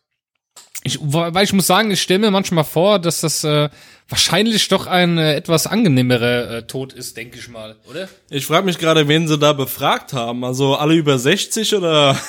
[0.86, 3.68] Ich, weil ich muss sagen, ich stelle mir manchmal vor, dass das äh,
[4.08, 8.08] wahrscheinlich doch ein äh, etwas angenehmerer äh, Tod ist, denke ich mal, oder?
[8.30, 10.44] Ich frage mich gerade, wen sie da befragt haben.
[10.44, 12.16] Also alle über 60 oder?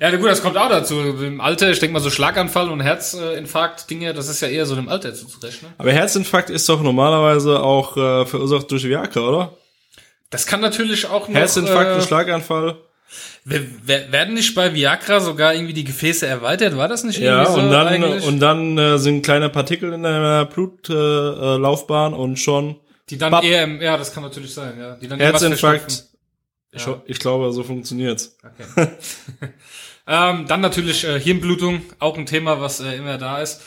[0.00, 1.00] Ja, na gut, das kommt auch dazu.
[1.00, 4.88] Im Alter, ich denke mal so Schlaganfall und Herzinfarkt-Dinge, das ist ja eher so dem
[4.88, 5.72] Alter zuzurechnen.
[5.78, 9.56] Aber Herzinfarkt ist doch normalerweise auch äh, verursacht durch Viagra, oder?
[10.30, 11.36] Das kann natürlich auch noch...
[11.36, 12.78] Herzinfarkt äh, und Schlaganfall.
[13.44, 16.76] Wer- wer- Werden nicht bei Viagra sogar irgendwie die Gefäße erweitert?
[16.76, 18.24] War das nicht Ja, irgendwie so und dann eigentlich?
[18.26, 22.76] und dann äh, sind kleine Partikel in der Blutlaufbahn äh, und schon
[23.10, 23.44] die dann Bap.
[23.44, 24.96] eher im, ja, das kann natürlich sein, ja.
[24.96, 26.04] Die dann Herzinfarkt.
[26.72, 28.36] Ich, ho- ich glaube, so funktioniert's.
[28.42, 28.88] Okay.
[30.08, 33.60] ähm, dann natürlich äh, Hirnblutung, auch ein Thema, was äh, immer da ist.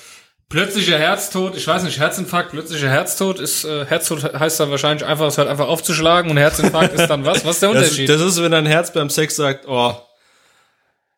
[0.49, 5.27] Plötzlicher Herztod, ich weiß nicht, Herzinfarkt, plötzlicher Herztod ist, äh, Herztod heißt dann wahrscheinlich einfach,
[5.27, 7.43] es halt einfach aufzuschlagen und Herzinfarkt ist dann was?
[7.43, 8.07] Was ist der Das, Unterschied?
[8.09, 9.93] das ist, wenn dein Herz beim Sex sagt, oh,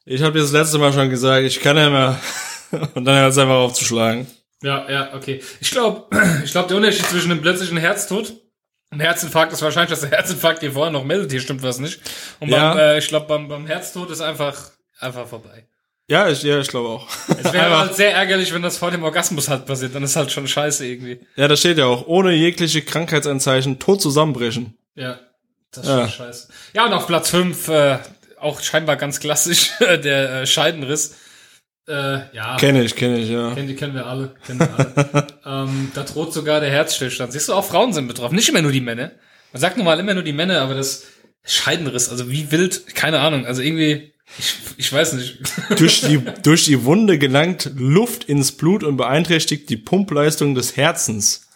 [0.06, 2.20] ich habe dir das letzte Mal schon gesagt, ich kann ja mehr.
[2.96, 4.26] Und dann hört es einfach aufzuschlagen.
[4.64, 5.44] ja, ja, okay.
[5.60, 6.08] Ich glaube,
[6.44, 8.34] ich glaube, der Unterschied zwischen einem plötzlichen Herztod
[8.92, 12.00] und Herzinfarkt ist wahrscheinlich, dass der Herzinfarkt dir vorher noch meldet, hier stimmt was nicht.
[12.40, 12.74] Und Ja.
[12.74, 15.68] beim, äh, ich glaube, beim, beim Herztod ist einfach, einfach vorbei.
[16.10, 17.08] Ja, ich, ja, ich glaube auch.
[17.28, 20.32] Es wäre halt sehr ärgerlich, wenn das vor dem Orgasmus halt passiert, dann ist halt
[20.32, 21.20] schon scheiße irgendwie.
[21.36, 24.76] Ja, da steht ja auch, ohne jegliche Krankheitsanzeichen tot zusammenbrechen.
[24.96, 25.20] Ja,
[25.72, 26.00] das ist Ja.
[26.08, 26.48] schon scheiße.
[26.74, 28.00] Ja, und auf Platz 5, äh,
[28.40, 31.16] auch scheinbar ganz klassisch, der äh, Scheidenriss.
[31.88, 32.58] Äh, ja.
[32.58, 33.54] Kenne ich, kenne ich, ja.
[33.54, 34.36] Kennen, die kennen wir alle.
[34.46, 34.70] Kennen wir
[35.14, 35.28] alle.
[35.46, 37.34] ähm, da droht sogar der Herzstillstand.
[37.34, 38.36] Siehst du, auch Frauen sind betroffen.
[38.36, 39.12] Nicht immer nur die Männer.
[39.54, 41.06] Man sagt nun mal immer nur die Männer, aber das
[41.44, 43.46] Scheidenriss, also wie wild, keine Ahnung.
[43.48, 45.40] Also irgendwie, ich, ich weiß nicht.
[45.78, 51.48] durch, die, durch die Wunde gelangt Luft ins Blut und beeinträchtigt die Pumpleistung des Herzens.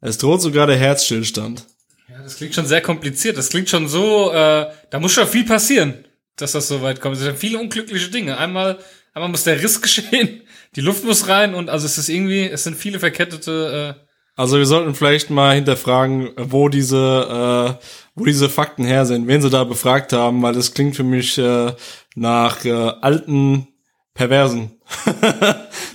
[0.00, 1.64] Es droht sogar der Herzstillstand.
[2.08, 3.36] Ja, das klingt schon sehr kompliziert.
[3.38, 6.04] Das klingt schon so, äh, da muss schon viel passieren,
[6.36, 7.16] dass das so weit kommt.
[7.16, 8.36] Es sind viele unglückliche Dinge.
[8.36, 8.78] Einmal,
[9.14, 10.42] einmal muss der Riss geschehen,
[10.76, 13.96] die Luft muss rein und also es ist irgendwie, es sind viele verkettete.
[13.98, 14.04] Äh,
[14.36, 19.40] Also wir sollten vielleicht mal hinterfragen, wo diese, äh, wo diese Fakten her sind, wen
[19.40, 21.72] sie da befragt haben, weil das klingt für mich äh,
[22.14, 23.68] nach äh, alten
[24.14, 24.72] Perversen.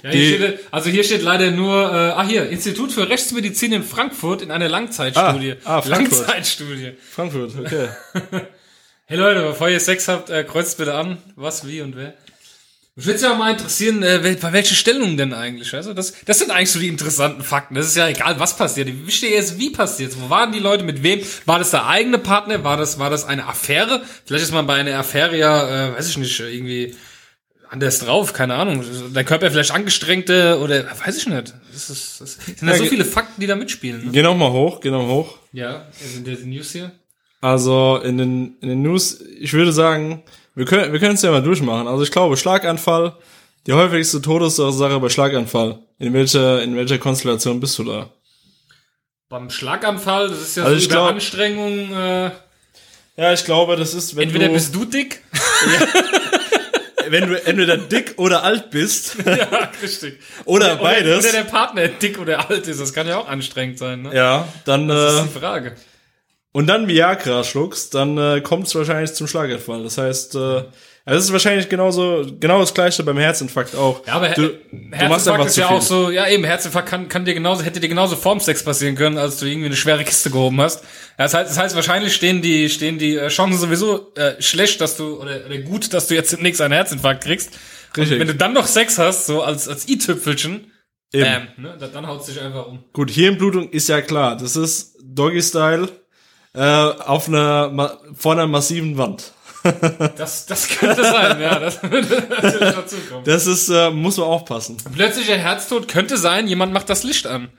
[0.03, 3.83] ja, hier steht, also hier steht leider nur, äh, ah hier, Institut für Rechtsmedizin in
[3.83, 5.55] Frankfurt in einer Langzeitstudie.
[5.63, 6.27] Ah, ah, Frankfurt.
[6.27, 6.93] Langzeitstudie.
[7.11, 7.89] Frankfurt, okay.
[9.09, 12.13] Hey Leute, bevor ihr Sex habt, äh, kreuzt bitte an, was, wie und wer.
[12.97, 15.71] Mich würde ja mal interessieren, äh, bei welchen Stellungen denn eigentlich?
[15.75, 17.75] Also das, das sind eigentlich so die interessanten Fakten.
[17.75, 18.87] Das ist ja egal, was passiert.
[19.05, 21.21] Wichtig ist, wie passiert Wo waren die Leute, mit wem?
[21.45, 22.63] War das der eigene Partner?
[22.63, 24.01] War das, war das eine Affäre?
[24.25, 26.95] Vielleicht ist man bei einer Affäre ja, äh, weiß ich nicht, irgendwie
[27.69, 28.83] anders drauf, keine Ahnung.
[29.13, 31.53] Der Körper vielleicht angestrengte oder weiß ich nicht.
[31.71, 34.05] Das, ist, das sind ja Ja, so viele Fakten, die da mitspielen.
[34.05, 34.11] Ne?
[34.11, 35.37] Geh noch mal hoch, geh noch mal hoch.
[35.53, 36.93] Ja, sind die News hier?
[37.41, 40.23] Also in den, in den News, ich würde sagen,
[40.57, 41.87] wir können wir können es ja mal durchmachen.
[41.87, 43.15] Also ich glaube, Schlaganfall,
[43.67, 45.79] die häufigste Todesursache bei Schlaganfall.
[45.99, 48.09] In welcher, in welcher Konstellation bist du da?
[49.29, 52.31] Beim Schlaganfall, das ist ja Also so über Anstrengung, äh,
[53.17, 55.21] Ja, ich glaube, das ist, wenn entweder du, bist du dick
[57.09, 60.19] wenn du entweder dick oder alt bist Ja, richtig.
[60.45, 63.77] oder Oder, beides, oder der Partner dick oder alt ist, das kann ja auch anstrengend
[63.79, 64.15] sein, ne?
[64.15, 65.75] ja, dann Das äh, ist die Frage.
[66.51, 69.83] Und dann Viagra schluckst, dann äh, kommt es wahrscheinlich zum Schlaganfall.
[69.83, 70.63] Das heißt, äh,
[71.07, 74.05] ja, das ist wahrscheinlich genauso genau das gleiche beim Herzinfarkt auch.
[74.05, 76.89] Ja, aber du, du, du machst Herzinfarkt einfach ist ja auch so, ja eben, Herzinfarkt
[76.89, 79.75] kann, kann dir genauso, hätte dir genauso vorm Sex passieren können, als du irgendwie eine
[79.77, 80.83] schwere Kiste gehoben hast.
[81.17, 84.97] Das heißt, das heißt wahrscheinlich stehen die, stehen die äh, Chancen sowieso äh, schlecht, dass
[84.97, 87.57] du, oder, oder gut, dass du jetzt demnächst einen Herzinfarkt kriegst.
[87.95, 88.19] Und Richtig.
[88.19, 90.71] wenn du dann noch Sex hast, so als, als i-Tüpfelchen,
[91.13, 92.83] bam, ne, dann, haut's dich einfach um.
[92.91, 94.35] Gut, Hirnblutung ist ja klar.
[94.35, 95.87] Das ist Doggy-Style
[96.57, 99.31] äh, auf einer vor einer massiven Wand.
[100.15, 103.23] Das, das könnte sein, ja, das würde natürlich dazu kommen.
[103.25, 104.77] Das ist äh, muss man aufpassen.
[104.93, 107.49] Plötzlicher Herztod könnte sein, jemand macht das Licht an.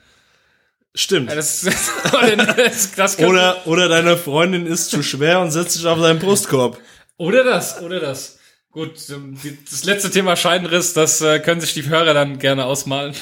[0.95, 1.29] Stimmt.
[1.29, 5.99] Ja, das, das, das Oder oder deine Freundin ist zu schwer und setzt sich auf
[5.99, 6.79] seinen Brustkorb.
[7.17, 8.39] oder das, oder das.
[8.71, 9.37] Gut, ähm,
[9.69, 13.13] das letzte Thema Scheidenriss, das äh, können sich die Hörer dann gerne ausmalen.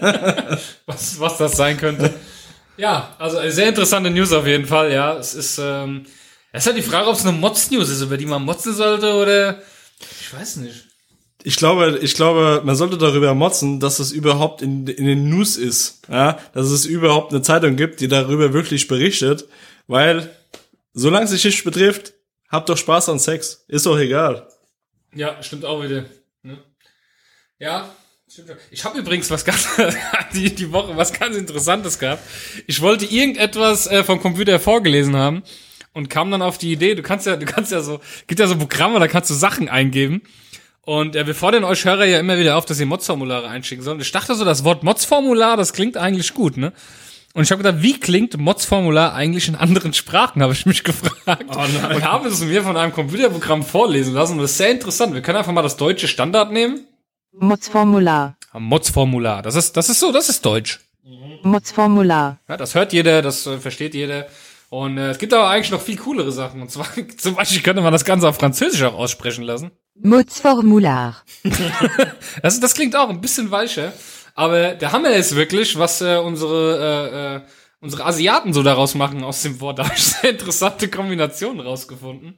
[0.86, 2.14] was, was das sein könnte.
[2.76, 5.16] Ja, also eine sehr interessante News auf jeden Fall, ja.
[5.16, 6.06] Es ist, ähm,
[6.52, 9.14] es ist halt die Frage, ob es eine Mods-News ist, über die man motzen sollte
[9.14, 9.62] oder
[10.20, 10.86] ich weiß nicht.
[11.46, 15.56] Ich glaube, ich glaube, man sollte darüber motzen, dass es überhaupt in, in den News
[15.56, 19.46] ist, ja, dass es überhaupt eine Zeitung gibt, die darüber wirklich berichtet,
[19.86, 20.34] weil
[20.94, 22.14] solange es sich nicht betrifft,
[22.48, 24.48] habt doch Spaß an Sex, ist doch egal.
[25.14, 26.06] Ja, stimmt auch wieder.
[26.42, 26.58] Ne?
[27.58, 27.90] Ja.
[28.70, 29.68] Ich habe übrigens was ganz
[30.34, 32.22] die, die Woche was ganz Interessantes gehabt.
[32.66, 35.42] Ich wollte irgendetwas äh, vom Computer vorgelesen haben
[35.92, 38.46] und kam dann auf die Idee, du kannst ja, du kannst ja so, gibt ja
[38.46, 40.22] so Programme, da kannst du Sachen eingeben.
[40.82, 44.02] Und äh, wir fordern euch Hörer ja immer wieder auf, dass ihr Mods-Formulare einschicken sollt.
[44.02, 46.72] Ich dachte so, das Wort Mods-Formular, das klingt eigentlich gut, ne?
[47.32, 51.46] Und ich habe gedacht, wie klingt Mods-Formular eigentlich in anderen Sprachen, habe ich mich gefragt.
[51.48, 51.58] Oh.
[51.58, 54.34] Und haben es mir von einem Computerprogramm vorlesen lassen.
[54.34, 55.14] Und das ist sehr interessant.
[55.14, 56.86] Wir können einfach mal das deutsche Standard nehmen.
[57.38, 58.36] Mods-Formular.
[58.52, 59.42] Mods-Formular.
[59.42, 60.80] Das ist, das ist so, das ist Deutsch.
[61.42, 62.38] Mods-Formular.
[62.48, 64.26] Ja, das hört jeder, das äh, versteht jeder.
[64.70, 66.62] Und äh, es gibt aber eigentlich noch viel coolere Sachen.
[66.62, 69.70] Und zwar zum Beispiel könnte man das Ganze auf Französisch auch aussprechen lassen.
[69.96, 71.22] Mods-Formular.
[72.42, 73.92] Das, das klingt auch ein bisschen weicher.
[74.34, 77.40] Aber der Hammer ist wirklich, was äh, unsere, äh, äh,
[77.80, 79.78] unsere Asiaten so daraus machen aus dem Wort.
[79.78, 82.36] Da habe ich sehr interessante Kombinationen rausgefunden.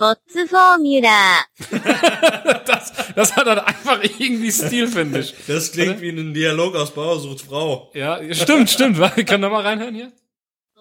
[0.00, 1.44] Rotz Formula.
[2.66, 5.34] das, das hat dann einfach irgendwie Stil, finde ich.
[5.46, 6.00] Das klingt Oder?
[6.00, 7.90] wie ein Dialog aus Bauer sucht Frau.
[7.94, 8.98] Ja, stimmt, stimmt.
[9.26, 10.12] Kann da mal reinhören hier?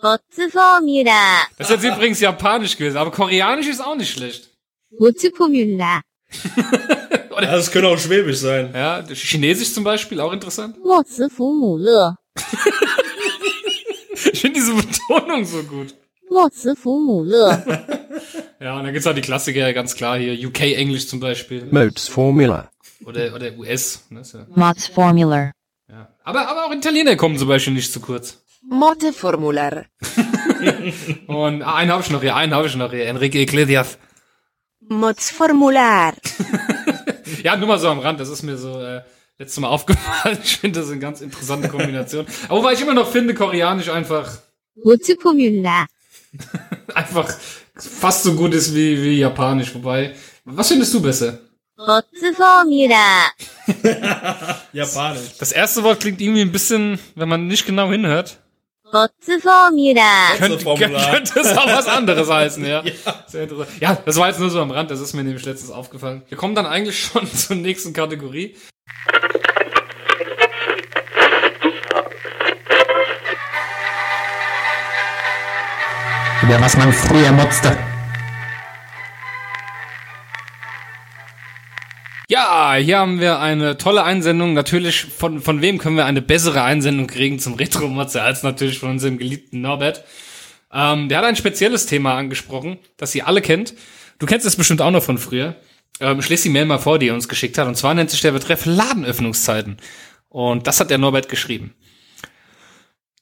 [0.02, 1.43] Rotz Formula.
[1.58, 4.50] Das ist jetzt übrigens japanisch gewesen, aber koreanisch ist auch nicht schlecht.
[5.00, 6.02] Rotz Formula.
[7.32, 7.43] Oder?
[7.43, 8.71] Ja, das könnte auch schwäbisch sein.
[8.74, 10.78] Ja, chinesisch zum Beispiel, auch interessant.
[10.84, 12.17] Rotz Formula.
[14.32, 15.93] ich finde diese Betonung so gut.
[16.32, 17.62] 洛茨福姆勒。
[18.62, 21.67] ja, und dann gibt es auch halt die Klassiker, ganz klar hier, UK-Englisch zum Beispiel.
[21.72, 22.70] Mots Formula.
[23.06, 24.06] Oder, oder US.
[24.10, 24.22] Ne,
[24.56, 25.52] ja Formula.
[25.89, 26.08] Ja.
[26.24, 28.41] Aber, aber auch Italiener kommen zum Beispiel nicht zu kurz.
[28.63, 29.86] Motte Formular.
[31.28, 33.98] und ah, einen habe ich noch hier, einen habe ich noch hier, Enrique Iglesias.
[34.88, 36.13] Mots Formular.
[37.44, 38.82] ja, nur mal so am Rand, das ist mir so...
[38.82, 39.02] Äh,
[39.38, 40.38] letztes Mal aufgefallen.
[40.44, 42.28] Ich finde das eine ganz interessante Kombination.
[42.48, 44.38] Aber weil ich immer noch finde, koreanisch einfach.
[44.76, 45.88] Wurzelformular.
[46.96, 47.34] Einfach
[47.76, 50.15] fast so gut ist wie, wie Japanisch, wobei.
[50.46, 51.39] Was findest du besser?
[54.74, 55.38] Japanisch.
[55.39, 58.38] Das erste Wort klingt irgendwie ein bisschen, wenn man nicht genau hinhört.
[58.91, 60.38] Botzformular.
[60.38, 62.84] Könnt, könnte es auch was anderes heißen, ja.
[62.84, 63.48] ja.
[63.80, 63.98] ja.
[64.06, 66.24] das war jetzt nur so am Rand, das ist mir nämlich letztens aufgefallen.
[66.28, 68.56] Wir kommen dann eigentlich schon zur nächsten Kategorie.
[76.43, 77.77] Über was man früher motzte.
[82.27, 84.54] Ja, hier haben wir eine tolle Einsendung.
[84.54, 88.89] Natürlich, von, von wem können wir eine bessere Einsendung kriegen zum Retro-Motze als natürlich von
[88.89, 90.04] unserem geliebten Norbert.
[90.73, 93.75] Ähm, der hat ein spezielles Thema angesprochen, das ihr alle kennt.
[94.17, 95.58] Du kennst es bestimmt auch noch von früher.
[95.99, 97.67] Ähm, lese die Mail mal vor, die er uns geschickt hat.
[97.67, 99.77] Und zwar nennt sich der Betreff Ladenöffnungszeiten.
[100.30, 101.75] Und das hat der Norbert geschrieben.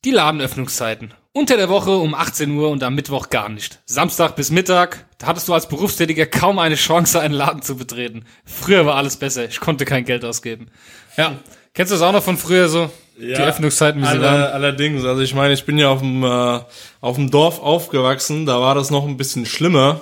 [0.05, 1.13] Die Ladenöffnungszeiten.
[1.31, 3.79] Unter der Woche um 18 Uhr und am Mittwoch gar nicht.
[3.85, 8.25] Samstag bis Mittag, da hattest du als Berufstätiger kaum eine Chance, einen Laden zu betreten.
[8.45, 10.71] Früher war alles besser, ich konnte kein Geld ausgeben.
[11.17, 11.35] Ja,
[11.73, 12.89] kennst du das auch noch von früher so?
[13.19, 14.41] die Öffnungszeiten, wie sie alle, waren?
[14.53, 16.59] Allerdings, also ich meine, ich bin ja auf dem, äh,
[17.01, 20.01] auf dem Dorf aufgewachsen, da war das noch ein bisschen schlimmer.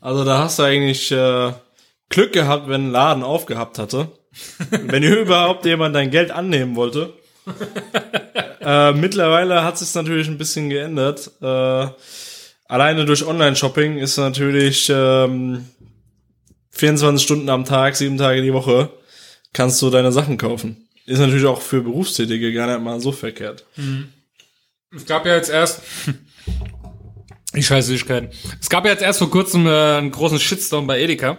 [0.00, 1.52] Also da hast du eigentlich äh,
[2.08, 4.08] Glück gehabt, wenn ein Laden aufgehabt hatte.
[4.70, 7.14] wenn überhaupt jemand dein Geld annehmen wollte.
[8.66, 11.30] äh, mittlerweile hat sich natürlich ein bisschen geändert.
[11.40, 11.88] Äh,
[12.66, 15.64] alleine durch Online-Shopping ist natürlich ähm,
[16.72, 18.90] 24 Stunden am Tag, sieben Tage die Woche
[19.52, 20.88] kannst du deine Sachen kaufen.
[21.06, 23.64] Ist natürlich auch für Berufstätige gar nicht mal so verkehrt.
[24.94, 25.82] Es gab ja jetzt erst.
[27.54, 28.28] Die scheiß Süßigkeiten.
[28.60, 31.38] Es gab ja jetzt erst vor kurzem äh, einen großen Shitstorm bei Edeka,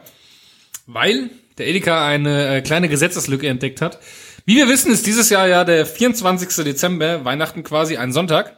[0.87, 3.99] weil der Edeka eine äh, kleine Gesetzeslücke entdeckt hat.
[4.47, 6.63] Wie wir wissen, ist dieses Jahr ja der 24.
[6.63, 8.55] Dezember, Weihnachten quasi, ein Sonntag.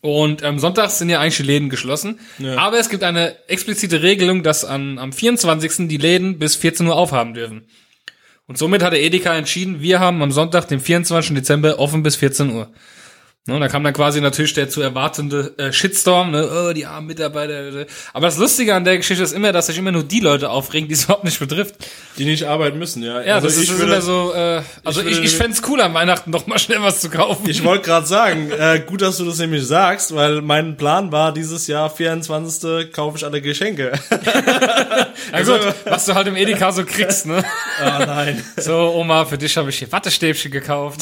[0.00, 2.18] Und ähm, sonntags sind ja eigentlich die Läden geschlossen.
[2.38, 2.58] Ja.
[2.58, 5.86] Aber es gibt eine explizite Regelung, dass an, am 24.
[5.86, 7.68] die Läden bis 14 Uhr aufhaben dürfen.
[8.48, 11.32] Und somit hat der Edeka entschieden, wir haben am Sonntag, den 24.
[11.32, 12.72] Dezember, offen bis 14 Uhr.
[13.48, 17.08] Ne, da kam dann quasi natürlich der zu erwartende äh, Shitstorm, ne, oh, die armen
[17.08, 17.74] Mitarbeiter.
[17.80, 17.86] äh.
[18.12, 20.86] Aber das Lustige an der Geschichte ist immer, dass sich immer nur die Leute aufregen,
[20.86, 21.74] die es überhaupt nicht betrifft.
[22.18, 23.20] Die nicht arbeiten müssen, ja.
[23.20, 25.92] Ja, Also das ist würde- immer so, äh, also ich ich, ich, fänd's cool an
[25.92, 27.50] Weihnachten noch mal schnell was zu kaufen.
[27.50, 31.32] Ich wollte gerade sagen, äh, gut, dass du das nämlich sagst, weil mein Plan war,
[31.34, 32.92] dieses Jahr 24.
[32.92, 33.90] kaufe ich alle Geschenke.
[35.32, 37.42] Na gut, was du halt im Edeka so kriegst, ne?
[37.82, 38.40] ah, nein.
[38.56, 41.00] So, Oma, für dich habe ich hier Wattestäbchen gekauft.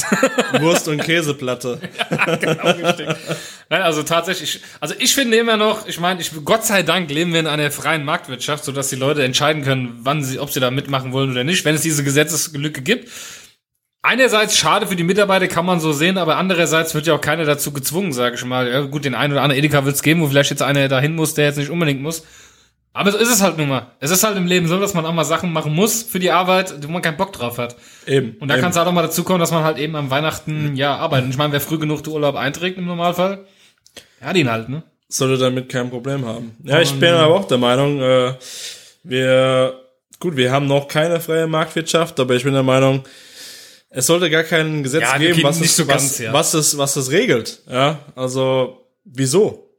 [0.59, 1.79] Wurst und Käseplatte.
[3.71, 7.33] Nein, also tatsächlich, also ich finde immer noch, ich meine, ich, Gott sei Dank leben
[7.33, 10.71] wir in einer freien Marktwirtschaft, sodass die Leute entscheiden können, wann sie, ob sie da
[10.71, 13.09] mitmachen wollen oder nicht, wenn es diese Gesetzeslücke gibt.
[14.03, 17.45] Einerseits schade für die Mitarbeiter, kann man so sehen, aber andererseits wird ja auch keiner
[17.45, 18.67] dazu gezwungen, sage ich mal.
[18.69, 21.15] Ja, gut, den einen oder anderen Edeka wird es geben, wo vielleicht jetzt einer dahin
[21.15, 22.25] muss, der jetzt nicht unbedingt muss.
[22.93, 23.93] Aber so ist es halt nun mal.
[24.01, 26.33] Es ist halt im Leben so, dass man auch mal Sachen machen muss für die
[26.33, 27.77] Arbeit, wo man keinen Bock drauf hat.
[28.07, 28.37] Eben.
[28.41, 30.75] Und da kann es halt auch mal dazu kommen, dass man halt eben am Weihnachten,
[30.75, 31.27] ja, arbeitet.
[31.27, 33.47] Und ich meine, wer früh genug den Urlaub einträgt im Normalfall,
[34.21, 34.83] ja, den halt, ne?
[35.11, 36.57] sollte damit kein Problem haben.
[36.65, 38.35] Ja, ich bin aber auch der Meinung, äh,
[39.03, 39.75] wir,
[40.19, 43.03] gut, wir haben noch keine freie Marktwirtschaft, aber ich bin der Meinung,
[43.91, 46.33] es sollte gar kein Gesetz Ja, geben, was, es, so was, ganz, ja.
[46.33, 47.61] was, es, was es regelt.
[47.69, 49.70] Ja, also, wieso?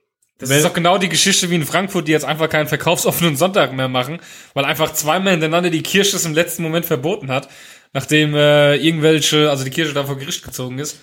[0.42, 3.38] Das Wenn- ist doch genau die Geschichte wie in Frankfurt, die jetzt einfach keinen verkaufsoffenen
[3.38, 4.20] Sonntag mehr machen,
[4.54, 7.48] weil einfach zweimal hintereinander die Kirche es im letzten Moment verboten hat,
[7.94, 10.98] nachdem äh, irgendwelche, also die Kirche da vor Gericht gezogen ist.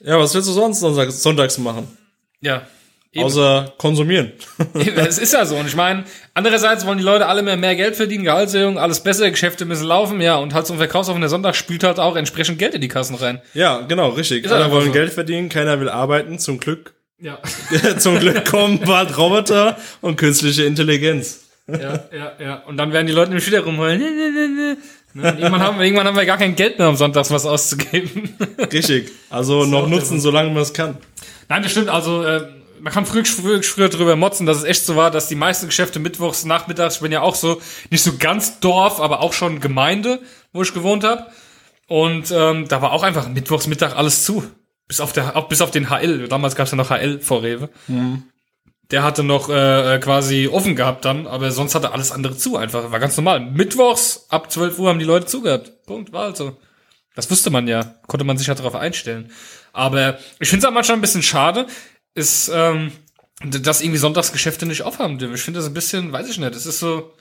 [0.00, 1.86] Ja, was willst du sonst sonntags, sonntags machen?
[2.40, 2.62] Ja.
[3.10, 3.24] Eben.
[3.24, 4.32] Außer konsumieren.
[4.74, 5.56] Es ist ja so.
[5.56, 9.30] Und ich meine, andererseits wollen die Leute alle mehr, mehr Geld verdienen, Gehaltserhöhung, alles besser,
[9.30, 10.36] Geschäfte müssen laufen, ja.
[10.36, 13.40] Und halt so ein verkaufsoffener Sonntag spielt halt auch entsprechend Geld in die Kassen rein.
[13.54, 14.44] ja, genau, richtig.
[14.44, 14.92] Ist Alle wollen so.
[14.92, 16.92] Geld verdienen, keiner will arbeiten, zum Glück.
[17.20, 17.38] Ja.
[17.98, 21.48] zum Glück kommen bald Roboter und künstliche Intelligenz.
[21.66, 22.54] Ja, ja, ja.
[22.66, 24.00] Und dann werden die Leute nämlich wieder rumheulen.
[24.00, 24.76] Ne, ne, ne, ne.
[25.14, 28.36] Irgendwann haben, wir, irgendwann haben wir gar kein Geld mehr, um sonntags was auszugeben.
[28.72, 29.10] Richtig.
[29.30, 30.96] Also noch nutzen, solange man es kann.
[31.48, 31.88] Nein, das stimmt.
[31.88, 32.46] Also äh,
[32.80, 35.66] man kann früh, früh, früher drüber motzen, dass es echt so war, dass die meisten
[35.66, 39.60] Geschäfte mittwochs, nachmittags, ich bin ja auch so, nicht so ganz Dorf, aber auch schon
[39.60, 40.20] Gemeinde,
[40.52, 41.26] wo ich gewohnt habe.
[41.88, 44.44] Und ähm, da war auch einfach mittwochs Mittag alles zu.
[44.88, 46.28] Bis auf, der, bis auf den HL.
[46.28, 47.68] Damals gab es ja noch HL vor Rewe.
[48.90, 52.90] Der hatte noch äh, quasi offen gehabt dann, aber sonst hatte alles andere zu einfach.
[52.90, 53.40] War ganz normal.
[53.40, 55.84] Mittwochs ab 12 Uhr haben die Leute zugehabt.
[55.84, 56.56] Punkt, war also.
[57.14, 57.96] Das wusste man ja.
[58.06, 59.30] Konnte man sich ja darauf einstellen.
[59.72, 61.66] Aber ich finde es auch manchmal ein bisschen schade,
[62.14, 62.92] ist, ähm,
[63.44, 65.34] dass irgendwie Sonntagsgeschäfte nicht aufhaben dürfen.
[65.34, 67.12] Ich finde das ein bisschen, weiß ich nicht, es ist so,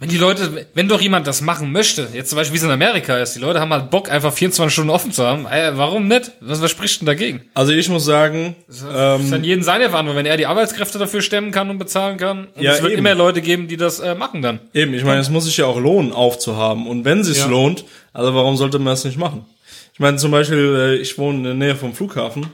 [0.00, 2.70] Wenn die Leute, wenn doch jemand das machen möchte, jetzt zum Beispiel wie es in
[2.70, 5.44] Amerika ist, die Leute haben halt Bock, einfach 24 Stunden offen zu haben.
[5.46, 6.30] Ey, warum nicht?
[6.40, 7.40] Was, was spricht denn dagegen?
[7.54, 11.20] Also ich muss sagen, ist dann ähm, jeden seine Verantwortung, wenn er die Arbeitskräfte dafür
[11.20, 12.46] stemmen kann und bezahlen kann.
[12.54, 13.00] Und Ja, es wird eben.
[13.04, 14.60] immer Leute geben, die das äh, machen dann.
[14.72, 16.86] eben, ich meine, es muss sich ja auch lohnen, aufzuhaben.
[16.86, 17.46] Und wenn es sich Ja.
[17.46, 19.46] lohnt, also warum sollte man es nicht machen?
[19.94, 22.46] Ich meine, zum Beispiel, äh, ich wohne in der Nähe vom Flughafen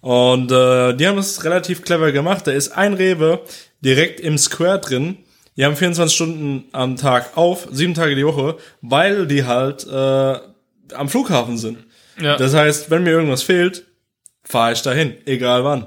[0.00, 2.46] und äh, die haben es relativ clever gemacht.
[2.46, 3.42] Da ist ein Rewe
[3.82, 5.18] direkt im Square drin.
[5.56, 10.38] Die haben 24 Stunden am Tag auf, sieben Tage die Woche, weil die halt äh,
[10.94, 11.78] am Flughafen sind.
[12.20, 12.36] Ja.
[12.36, 13.84] Das heißt, wenn mir irgendwas fehlt,
[14.42, 15.86] fahre ich dahin, egal wann.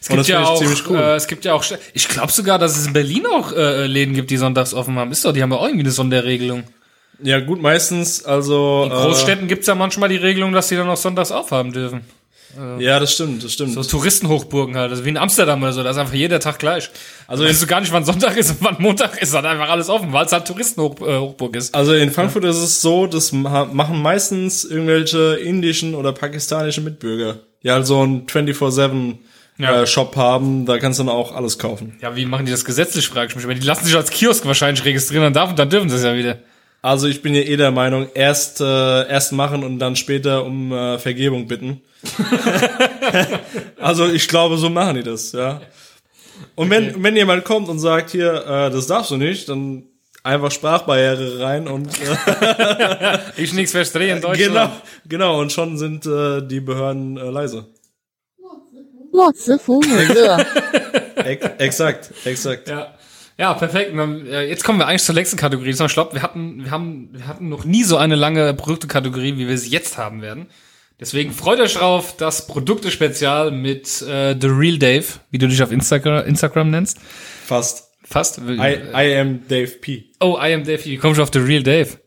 [0.00, 0.96] Es gibt das ja finde ich auch, ziemlich cool.
[0.98, 4.14] äh, es gibt ja auch, ich glaube sogar, dass es in Berlin auch äh, Läden
[4.14, 5.10] gibt, die sonntags offen haben.
[5.10, 6.64] Ist doch, die haben ja auch irgendwie eine Sonderregelung.
[7.22, 10.96] Ja gut, meistens, also In Großstädten gibt's ja manchmal die Regelung, dass die dann auch
[10.96, 12.02] sonntags aufhaben dürfen.
[12.58, 13.72] Äh, ja, das stimmt, das stimmt.
[13.74, 16.90] So Touristenhochburgen halt, also wie in Amsterdam oder so, da ist einfach jeder Tag gleich.
[17.26, 19.88] Also weißt du gar nicht, wann Sonntag ist und wann Montag ist, hat einfach alles
[19.88, 21.74] offen, weil es halt Touristenhochburg ist.
[21.74, 27.38] Also in Frankfurt ist es so, das ma- machen meistens irgendwelche indischen oder pakistanischen Mitbürger,
[27.62, 29.16] die halt so einen 24-7
[29.58, 29.82] Ja.
[29.82, 31.96] äh, Shop haben, da kannst du dann auch alles kaufen.
[32.02, 33.44] Ja, wie machen die das gesetzlich, frage ich mich.
[33.44, 36.14] Aber die lassen sich als Kiosk wahrscheinlich registrieren, dann darf, dann dürfen sie es ja
[36.16, 36.38] wieder.
[36.84, 40.70] Also ich bin ja eh der Meinung, erst, äh, erst machen und dann später um
[40.70, 41.80] äh, Vergebung bitten.
[43.80, 45.62] also ich glaube, so machen die das, ja.
[46.54, 46.96] Und wenn, okay.
[46.98, 49.84] wenn jemand kommt und sagt hier, äh, das darfst du nicht, dann
[50.22, 54.52] einfach Sprachbarriere rein und äh, ich nichts verstehe in Deutschland.
[54.52, 54.70] Genau,
[55.08, 57.64] genau und schon sind äh, die Behörden äh, leise.
[61.16, 62.68] Ex exakt, exakt.
[62.68, 62.94] Ja.
[63.38, 63.92] Ja, perfekt.
[63.94, 65.70] Äh, jetzt kommen wir eigentlich zur nächsten Kategorie.
[65.70, 69.48] Ich glaube, wir hatten, wir haben, wir hatten noch nie so eine lange Produktekategorie, wie
[69.48, 70.46] wir sie jetzt haben werden.
[71.00, 75.72] Deswegen freut euch drauf, das Produkte-Spezial mit äh, The Real Dave, wie du dich auf
[75.72, 76.98] Instagram, Instagram nennst.
[77.44, 77.90] Fast.
[78.04, 78.38] Fast.
[78.38, 80.12] I, I am Dave P.
[80.20, 80.84] oh, I am Dave.
[80.84, 81.98] Wie kommst du auf The Real Dave?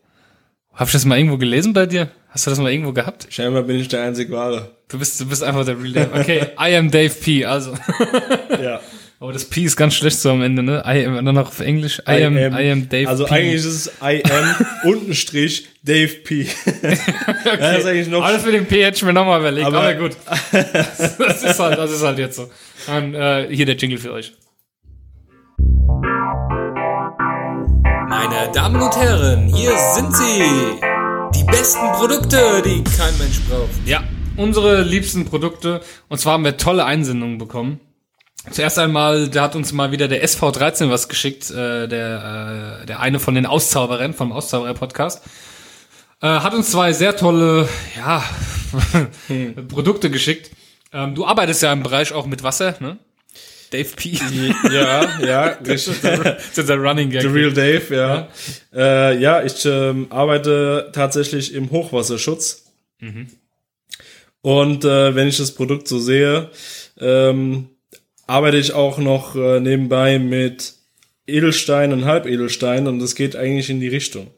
[0.72, 2.10] Hab ich das mal irgendwo gelesen bei dir?
[2.30, 3.26] Hast du das mal irgendwo gehabt?
[3.30, 4.76] Scheinbar bin ich der einzig Wahre.
[4.88, 6.20] Du bist, du bist einfach der Real Dave.
[6.20, 7.44] Okay, I am Dave P.
[7.44, 7.74] Also.
[8.62, 8.80] Ja.
[9.20, 10.80] Oh, das P ist ganz schlecht so am Ende, ne?
[10.86, 11.98] I am, dann noch auf Englisch.
[12.08, 13.34] I, am, I am Dave Also P.
[13.34, 14.54] eigentlich ist es I am
[14.84, 16.42] unten Strich Dave P.
[16.82, 19.80] ja, das ist eigentlich noch Alles für den P hätte ich mir nochmal überlegt, aber,
[19.80, 20.16] Aber- gut.
[20.52, 22.48] das ist halt, das ist halt jetzt so.
[22.86, 24.32] Dann, äh, hier der Jingle für euch.
[28.08, 30.42] Meine Damen und Herren, hier sind sie.
[31.34, 33.68] Die besten Produkte, die kein Mensch braucht.
[33.84, 34.04] Ja,
[34.36, 35.80] unsere liebsten Produkte.
[36.08, 37.80] Und zwar haben wir tolle Einsendungen bekommen.
[38.50, 43.00] Zuerst einmal, da hat uns mal wieder der SV13 was geschickt, äh, der, äh, der
[43.00, 45.22] eine von den Auszauberern, vom Auszauberer-Podcast.
[46.20, 48.22] Äh, hat uns zwei sehr tolle, ja,
[49.68, 50.50] Produkte geschickt.
[50.92, 52.98] Ähm, du arbeitest ja im Bereich auch mit Wasser, ne?
[53.70, 54.18] Dave P.
[54.72, 56.00] Ja, ja, richtig.
[56.00, 57.22] das ist der Running Gag.
[57.22, 58.28] The Real Dave, ja.
[58.72, 62.64] Ja, äh, ja ich ähm, arbeite tatsächlich im Hochwasserschutz.
[64.40, 66.50] Und äh, wenn ich das Produkt so sehe,
[66.98, 67.68] ähm,
[68.28, 70.74] arbeite ich auch noch äh, nebenbei mit
[71.26, 74.28] Edelstein und Halbedelstein und das geht eigentlich in die Richtung.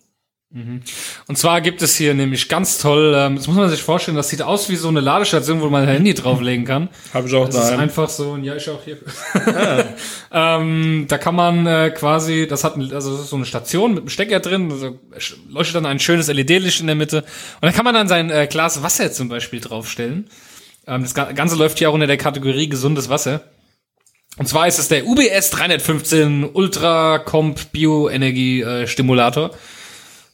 [1.29, 4.31] Und zwar gibt es hier nämlich ganz toll, ähm, das muss man sich vorstellen, das
[4.31, 6.89] sieht aus wie so eine Ladestation, wo man ein Handy drauflegen kann.
[7.15, 7.79] Habe ich auch Das ist daheim.
[7.79, 8.97] einfach so, ja, ich auch hier.
[10.33, 14.01] ähm, da kann man äh, quasi, das hat also das ist so eine Station mit
[14.01, 14.99] einem Stecker drin, also
[15.49, 17.19] leuchtet dann ein schönes LED-Licht in der Mitte.
[17.61, 20.29] Und da kann man dann sein äh, Glas Wasser zum Beispiel draufstellen.
[20.89, 23.45] Ähm, das Ga- Ganze läuft hier auch unter der Kategorie gesundes Wasser.
[24.37, 29.51] Und zwar ist es der UBS 315 Ultra Comp Bioenergie äh, Stimulator.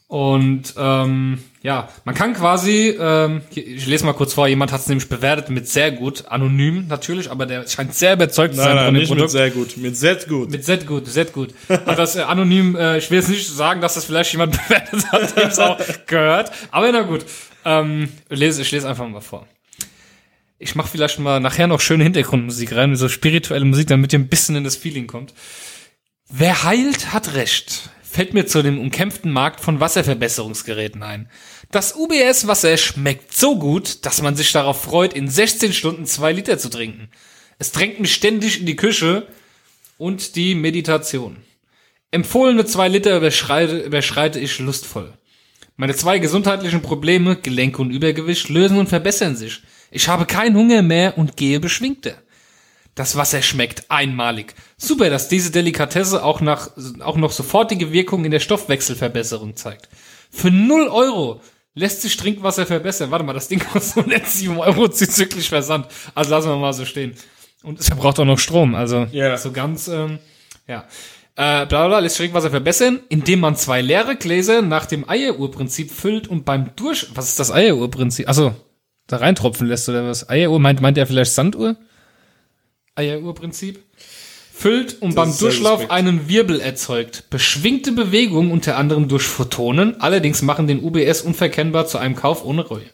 [0.09, 4.87] Und ähm, ja, man kann quasi, ähm, ich lese mal kurz vor, jemand hat es
[4.87, 8.77] nämlich bewertet mit sehr gut, anonym natürlich, aber der scheint sehr überzeugt zu sein Nein,
[8.77, 9.33] nein, von dem nicht mit Produkt.
[9.33, 10.51] sehr gut, mit sehr gut.
[10.53, 11.55] Mit Z gut, Z gut.
[11.69, 15.11] Hat das äh, anonym, äh, ich will jetzt nicht sagen, dass das vielleicht jemand bewertet
[15.11, 17.25] hat, der es auch gehört, aber na gut.
[17.65, 19.45] Ähm, lese, ich lese einfach mal vor.
[20.59, 24.29] Ich mache vielleicht mal nachher noch schöne Hintergrundmusik rein, so spirituelle Musik, damit ihr ein
[24.29, 25.35] bisschen in das Feeling kommt.
[26.29, 27.91] Wer heilt, hat Recht.
[28.03, 31.29] Fällt mir zu dem umkämpften Markt von Wasserverbesserungsgeräten ein.
[31.71, 36.59] Das UBS-Wasser schmeckt so gut, dass man sich darauf freut, in 16 Stunden zwei Liter
[36.59, 37.11] zu trinken.
[37.59, 39.27] Es drängt mich ständig in die Küche
[39.99, 41.37] und die Meditation.
[42.11, 45.13] Empfohlene zwei Liter überschreite, überschreite ich lustvoll.
[45.77, 49.61] Meine zwei gesundheitlichen Probleme, Gelenke und Übergewicht, lösen und verbessern sich.
[49.91, 52.15] Ich habe keinen Hunger mehr und gehe beschwingter.
[52.95, 54.55] Das Wasser schmeckt einmalig.
[54.79, 56.71] Super, dass diese Delikatesse auch, nach,
[57.01, 59.89] auch noch sofortige Wirkung in der Stoffwechselverbesserung zeigt.
[60.31, 61.43] Für 0 Euro
[61.75, 63.11] lässt sich Trinkwasser verbessern.
[63.11, 65.87] Warte mal, das Ding kostet 107 Euro zuzüglich Versand.
[66.15, 67.15] Also lassen wir mal so stehen.
[67.63, 68.75] Und es verbraucht auch noch Strom.
[68.75, 69.37] Also Ja.
[69.37, 70.19] so ganz, ähm,
[70.67, 70.87] ja.
[71.35, 75.91] Äh, bla bla bla, lässt Trinkwasser verbessern, indem man zwei leere Gläser nach dem Eieruhrprinzip
[75.91, 77.09] füllt und beim Durch...
[77.15, 78.27] Was ist das Eieruhrprinzip?
[78.27, 78.55] Achso,
[79.07, 80.29] da reintropfen lässt oder was?
[80.29, 81.77] Eieruhr, meint, meint er vielleicht Sanduhr?
[82.95, 83.83] Eieruhrprinzip?
[84.53, 87.25] Füllt und beim ist sehr Durchlauf einen Wirbel erzeugt.
[87.29, 92.63] Beschwingte Bewegung unter anderem durch Photonen, allerdings machen den UBS unverkennbar zu einem Kauf ohne
[92.67, 92.87] Reue.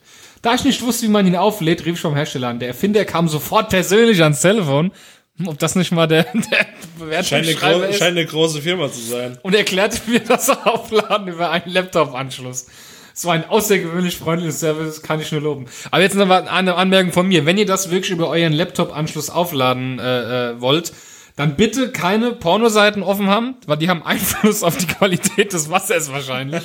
[0.42, 2.58] Da ich nicht wusste, wie man ihn auflädt, rief ich beim Hersteller an.
[2.58, 4.90] Der Erfinder kam sofort persönlich ans Telefon.
[5.38, 7.98] Hm, Ob das nicht mal der, der Scheint eine, Bewertungsschreiber ist.
[7.98, 9.38] scheint eine große Firma zu sein.
[9.42, 12.66] und erklärte mir das Aufladen über einen Laptop-Anschluss.
[13.22, 15.66] War ein außergewöhnlich freundliches Service, kann ich nur loben.
[15.90, 17.46] Aber jetzt noch eine Anmerkung von mir.
[17.46, 20.92] Wenn ihr das wirklich über euren Laptop-Anschluss aufladen äh, äh, wollt,
[21.36, 26.12] dann bitte keine Pornoseiten offen haben, weil die haben Einfluss auf die Qualität des Wassers
[26.12, 26.62] wahrscheinlich.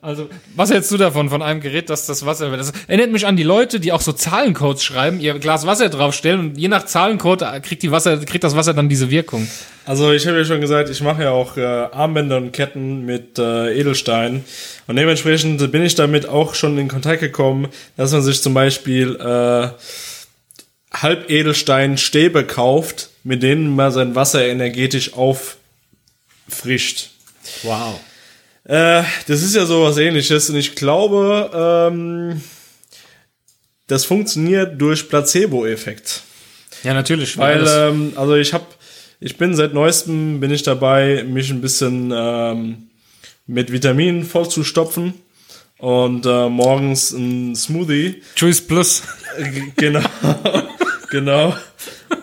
[0.00, 3.36] Also, was hältst du davon, von einem Gerät, dass das Wasser, das erinnert mich an
[3.36, 7.44] die Leute, die auch so Zahlencodes schreiben, ihr Glas Wasser draufstellen und je nach Zahlencode
[7.62, 9.48] kriegt die Wasser, kriegt das Wasser dann diese Wirkung.
[9.86, 13.38] Also ich habe ja schon gesagt, ich mache ja auch äh, Armbänder und Ketten mit
[13.38, 14.44] äh, Edelstein
[14.86, 19.16] und dementsprechend bin ich damit auch schon in Kontakt gekommen, dass man sich zum Beispiel
[19.16, 19.68] äh,
[20.94, 27.10] Halbedelsteinstäbe kauft, mit denen man sein Wasser energetisch auffrischt.
[27.62, 27.98] Wow.
[28.64, 31.50] Äh, das ist ja sowas ähnliches und ich glaube,
[31.92, 32.40] ähm,
[33.86, 36.22] das funktioniert durch Placebo-Effekt.
[36.82, 37.36] Ja, natürlich.
[37.36, 38.64] Weil, ähm, also ich habe,
[39.20, 42.88] ich bin seit neuestem bin ich dabei, mich ein bisschen ähm,
[43.46, 45.14] mit Vitaminen vollzustopfen
[45.78, 48.22] und äh, morgens ein Smoothie.
[48.36, 49.02] Juice Plus.
[49.38, 50.00] G- genau,
[51.10, 51.54] genau.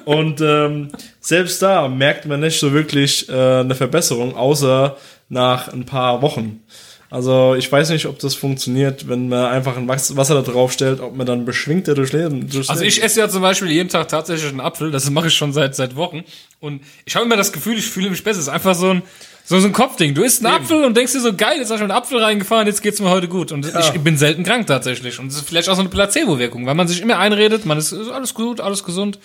[0.06, 0.90] Und ähm,
[1.20, 4.98] selbst da merkt man nicht so wirklich äh, eine Verbesserung, außer
[5.30, 6.62] nach ein paar Wochen.
[7.10, 11.02] Also ich weiß nicht, ob das funktioniert, wenn man einfach ein Wasser da drauf stellt,
[11.02, 12.50] ob man dann beschwingter durch Leben.
[12.50, 14.92] Durchs Also ich esse ja zum Beispiel jeden Tag tatsächlich einen Apfel.
[14.92, 16.24] Das mache ich schon seit seit Wochen.
[16.62, 18.40] Und ich habe immer das Gefühl, ich fühle mich besser.
[18.40, 19.02] Es ist einfach so ein
[19.44, 20.14] so, so ein Kopfding.
[20.14, 22.68] Du isst einen Apfel und denkst dir so, geil, jetzt habe ich einen Apfel reingefahren,
[22.68, 23.52] jetzt geht's mir heute gut.
[23.52, 25.20] Und ich bin selten krank tatsächlich.
[25.20, 27.92] Und es ist vielleicht auch so eine Placebo-Wirkung, weil man sich immer einredet, man ist
[27.94, 29.20] alles gut, alles gesund.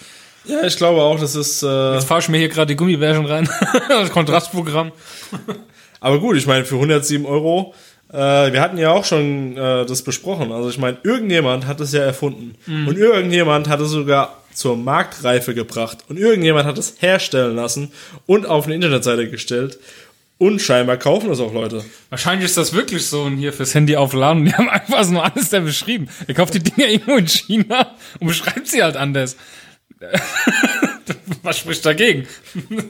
[0.46, 1.62] Ja, ich glaube auch, das ist.
[1.62, 3.48] Äh, Jetzt fahre ich mir hier gerade die Gummibärchen rein.
[3.88, 4.92] das Kontrastprogramm.
[6.00, 7.74] Aber gut, ich meine, für 107 Euro,
[8.12, 10.52] äh, wir hatten ja auch schon äh, das besprochen.
[10.52, 12.54] Also ich meine, irgendjemand hat es ja erfunden.
[12.66, 15.98] Und irgendjemand hat es sogar zur Marktreife gebracht.
[16.08, 17.92] Und irgendjemand hat es herstellen lassen
[18.26, 19.78] und auf eine Internetseite gestellt.
[20.38, 21.82] Und scheinbar kaufen es auch Leute.
[22.10, 24.44] Wahrscheinlich ist das wirklich so und hier fürs Handy aufladen.
[24.44, 26.08] Die haben einfach so nur alles da beschrieben.
[26.26, 29.36] Er kauft die Dinger irgendwo in China und beschreibt sie halt anders.
[31.42, 32.26] Was spricht dagegen?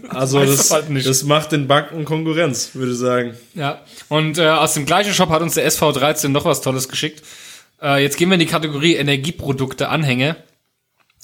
[0.09, 3.37] Also das, halt das macht den Banken Konkurrenz, würde ich sagen.
[3.55, 3.83] Ja.
[4.09, 7.23] Und äh, aus dem gleichen Shop hat uns der SV13 noch was Tolles geschickt.
[7.81, 10.37] Äh, jetzt gehen wir in die Kategorie Energieprodukte Anhänge.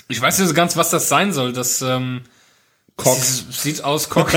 [0.09, 1.53] Ich weiß nicht so ganz, was das sein soll.
[1.53, 2.23] Das ähm,
[2.97, 4.31] das sieht aus Cock.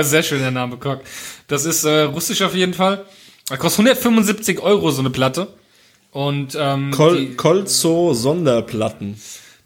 [0.00, 1.00] Sehr schön der Name Cock.
[1.46, 3.04] Das ist äh, russisch auf jeden Fall.
[3.48, 5.48] Das kostet 175 Euro so eine Platte.
[6.10, 9.18] Und ähm, Col die, Colzo Sonderplatten.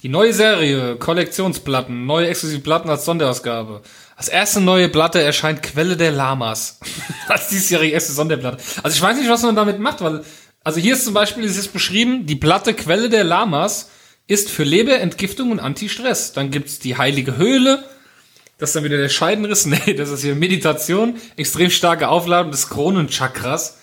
[0.06, 3.82] Die neue Serie, Kollektionsplatten, neue exklusive Platten als Sonderausgabe.
[4.14, 6.78] Als erste neue Platte erscheint Quelle der Lamas.
[7.28, 8.62] als diesjährige erste Sonderplatte.
[8.84, 10.22] Also ich weiß nicht, was man damit macht, weil,
[10.62, 13.90] also hier ist zum Beispiel, es ist beschrieben, die Platte Quelle der Lamas
[14.28, 16.32] ist für Leberentgiftung und Antistress.
[16.32, 17.82] Dann gibt's die heilige Höhle,
[18.58, 19.66] das ist dann wieder der Scheidenriss.
[19.86, 23.78] Nee, das ist hier Meditation, extrem starke Aufladung des Kronenchakras.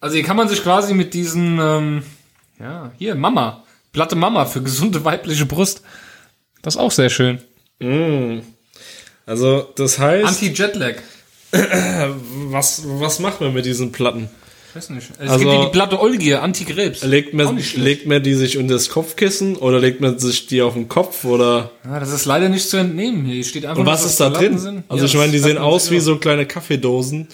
[0.00, 2.02] Also hier kann man sich quasi mit diesen, ähm,
[2.58, 3.62] ja, hier, Mama,
[3.92, 5.82] Platte Mama für gesunde weibliche Brust.
[6.62, 7.40] Das ist auch sehr schön.
[9.26, 10.96] Also das heißt, Anti-Jetlag.
[11.52, 14.30] was, was macht man mit diesen Platten?
[14.74, 15.10] Weiß nicht.
[15.18, 17.02] Es Also- gibt die Platte Olgier, Anti-Krebs.
[17.04, 20.72] Legt man, legt man die sich unter das Kopfkissen oder legt man sich die auf
[20.72, 23.26] den Kopf oder Ja, das ist leider nicht zu entnehmen.
[23.26, 24.58] Hier steht einfach und was dass ist da drin?
[24.58, 24.84] sind.
[24.88, 27.28] Also Ja, ich meine, die sehen aus wie so kleine Kaffeedosen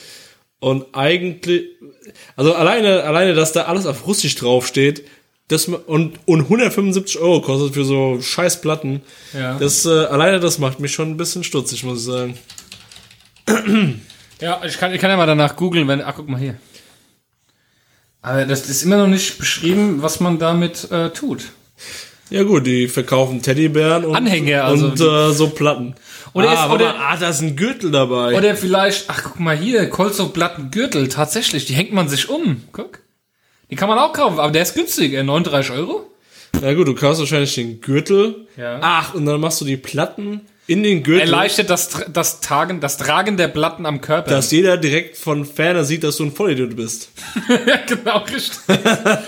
[0.58, 1.66] und eigentlich
[2.34, 5.04] also alleine alleine, dass da alles auf Russisch draufsteht,
[5.48, 9.02] das und und 175 Euro kostet für so scheiß Platten.
[9.32, 9.58] Ja.
[9.58, 12.38] Das äh, alleine das macht mich schon ein bisschen stutzig, muss ich sagen.
[14.40, 16.02] Ja, ich kann, ich kann ja mal danach googeln, wenn.
[16.02, 16.56] Ach, guck mal hier.
[18.20, 21.44] Aber das ist immer noch nicht beschrieben, was man damit äh, tut.
[22.30, 25.94] Ja gut, die verkaufen Teddybären und Anhänger, also und äh, so Platten.
[26.34, 28.36] Oder ah, ist- oder- ah, da ist ein Gürtel dabei.
[28.36, 32.64] Oder vielleicht, ach guck mal hier, Kolzo-Platten Gürtel, tatsächlich, die hängt man sich um.
[32.72, 33.00] Guck.
[33.70, 36.10] Die kann man auch kaufen, aber der ist günstig, äh, 39 Euro.
[36.60, 38.46] Na gut, du kaufst wahrscheinlich den Gürtel.
[38.56, 38.78] Ja.
[38.80, 42.96] Ach, und dann machst du die Platten in den Gürtel, Erleichtert das, das, Tragen, das
[42.98, 44.30] Tragen der Platten am Körper.
[44.30, 47.10] dass jeder direkt von Ferne sieht, dass du ein Vollidiot bist.
[47.66, 48.58] ja, genau, richtig.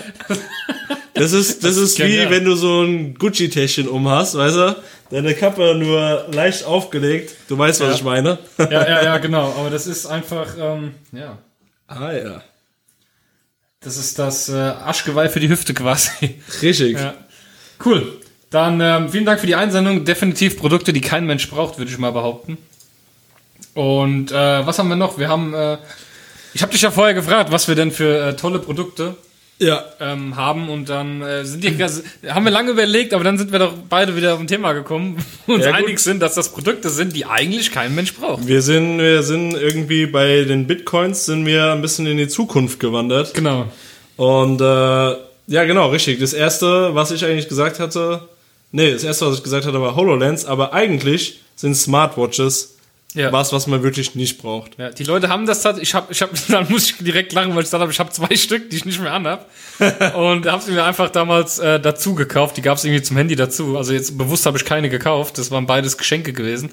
[1.13, 2.31] Das ist, das ist wie genial.
[2.31, 4.75] wenn du so ein Gucci-Täschchen um hast, weißt du?
[5.11, 7.35] deine Kappe nur leicht aufgelegt.
[7.49, 7.95] Du weißt, was Ja.
[7.95, 8.39] ich meine.
[8.57, 9.53] Ja, ja, ja, genau.
[9.59, 11.37] Aber das ist einfach, ähm, ja.
[11.87, 12.41] ah ja.
[13.83, 16.35] Das ist das äh, Aschgeweih für die Hüfte quasi.
[16.61, 16.99] Richtig.
[16.99, 17.15] Ja.
[17.83, 18.19] Cool.
[18.51, 20.05] Dann ähm, vielen Dank für die Einsendung.
[20.05, 22.59] Definitiv Produkte, die kein Mensch braucht, würde ich mal behaupten.
[23.73, 25.17] Und äh, was haben wir noch?
[25.17, 25.77] Wir haben, äh,
[26.53, 29.15] ich habe dich ja vorher gefragt, was wir denn für äh, tolle Produkte
[29.61, 29.85] Ja.
[29.99, 31.69] ähm, haben und dann äh, sind die,
[32.27, 35.23] haben wir lange überlegt, aber dann sind wir doch beide wieder auf ein Thema gekommen,
[35.47, 38.47] uns Ja, einig sind, dass das Produkte sind, die eigentlich kein Mensch braucht.
[38.47, 42.79] Wir sind, wir sind irgendwie bei den Bitcoins sind wir ein bisschen in die Zukunft
[42.79, 43.35] gewandert.
[43.35, 43.71] Genau.
[44.17, 46.19] Und äh, ja, genau, richtig.
[46.19, 48.27] Das erste, was ich eigentlich gesagt hatte,
[48.71, 52.70] nee, das erste, was ich gesagt hatte, war HoloLens, aber eigentlich sind Smartwatches
[53.13, 53.31] Ja.
[53.31, 54.77] was, was man wirklich nicht braucht.
[54.77, 55.89] Ja, die Leute haben das tatsächlich.
[55.89, 58.09] Ich habe, ich habe, dann muss ich direkt lachen, weil ich gesagt habe, ich habe
[58.11, 59.49] zwei Stück, die ich nicht mehr anhab.
[60.15, 62.57] und habe sie mir einfach damals äh, dazu gekauft.
[62.57, 63.77] Die gab es irgendwie zum Handy dazu.
[63.77, 65.37] Also jetzt bewusst habe ich keine gekauft.
[65.37, 66.71] Das waren beides Geschenke gewesen.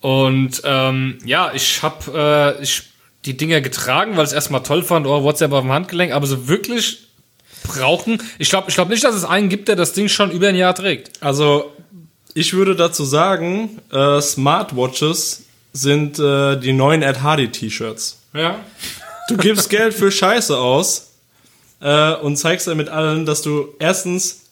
[0.00, 2.82] Und ähm, ja, ich habe äh, ich
[3.24, 5.06] die Dinger getragen, weil ich es erstmal toll fand.
[5.06, 6.12] Oh, WhatsApp auf dem Handgelenk.
[6.12, 7.06] Aber so wirklich
[7.64, 8.22] brauchen.
[8.38, 10.54] Ich glaube, ich glaube nicht, dass es einen gibt, der das Ding schon über ein
[10.54, 11.10] Jahr trägt.
[11.20, 11.72] Also,
[12.34, 15.45] ich würde dazu sagen, äh, Smartwatches
[15.76, 18.18] sind äh, die neuen Ed Hardy T-Shirts.
[18.32, 18.60] Ja.
[19.28, 21.12] Du gibst Geld für Scheiße aus
[21.80, 24.44] äh, und zeigst damit allen, dass du erstens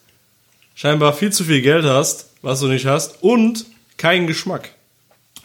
[0.75, 3.64] scheinbar viel zu viel Geld hast, was du nicht hast, und
[3.97, 4.70] keinen Geschmack.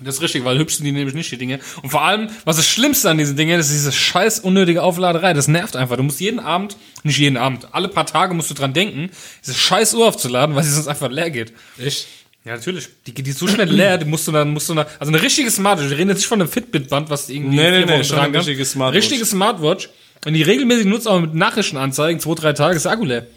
[0.01, 1.59] Das ist richtig, weil hübsch sind die nämlich nicht, die Dinge.
[1.81, 5.33] Und vor allem, was das Schlimmste an diesen Dingen ist, ist diese scheiß unnötige Aufladerei.
[5.33, 5.97] Das nervt einfach.
[5.97, 9.11] Du musst jeden Abend, nicht jeden Abend, alle paar Tage musst du dran denken,
[9.45, 11.53] diese scheiß Uhr aufzuladen, weil sie sonst einfach leer geht.
[11.77, 12.07] Echt?
[12.45, 12.89] Ja, natürlich.
[13.05, 15.51] Die geht so schnell leer, die musst du dann, musst du dann, also eine richtige
[15.51, 18.37] Smartwatch, wir reden jetzt nicht von einem Fitbit-Band, was irgendwie Nee, nee, nee, schon eine
[18.37, 19.03] richtige Smartwatch.
[19.03, 19.89] Richtige Smartwatch.
[20.23, 23.27] Wenn die regelmäßig nutzt, aber mit Nachrichtenanzeigen, zwei, drei Tage, ist der Akku leer.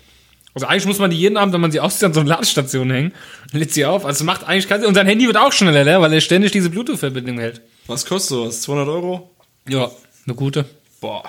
[0.55, 2.91] Also eigentlich muss man die jeden Abend, wenn man sie auszieht, an so eine Ladestation
[2.91, 3.13] hängen
[3.53, 4.05] lädt sie auf.
[4.05, 4.89] Also macht eigentlich keinen Sinn.
[4.89, 7.61] Und sein Handy wird auch schneller leer, weil er ständig diese Bluetooth-Verbindung hält.
[7.87, 8.63] Was kostet sowas?
[8.63, 9.31] 200 Euro?
[9.69, 9.91] Ja,
[10.27, 10.65] eine gute.
[11.01, 11.25] Boah.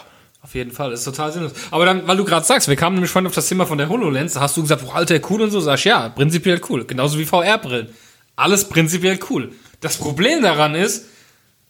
[0.53, 1.53] Auf jeden Fall, das ist total sinnlos.
[1.71, 3.89] Aber dann, weil du gerade sagst, wir kamen nämlich vorhin auf das Thema von der
[3.89, 6.85] HoloLens, da hast du gesagt, boah, Alter, cool und so, sag ich, ja, prinzipiell cool.
[6.85, 7.89] Genauso wie VR-Brillen.
[8.35, 9.51] Alles prinzipiell cool.
[9.81, 11.05] Das Problem daran ist,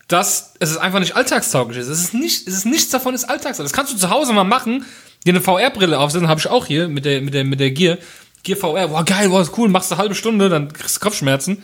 [0.10, 1.88] dass es einfach nicht alltagstauglich ist.
[1.88, 3.72] Es ist nicht, es ist nichts davon ist alltagstauglich.
[3.72, 4.86] Das kannst du zu Hause mal machen,
[5.26, 8.00] dir eine VR-Brille aufsetzen, habe ich auch hier mit der, mit der, mit der Gear.
[8.44, 11.64] Gear VR, boah, geil, ist cool, machst eine halbe Stunde, dann kriegst du Kopfschmerzen.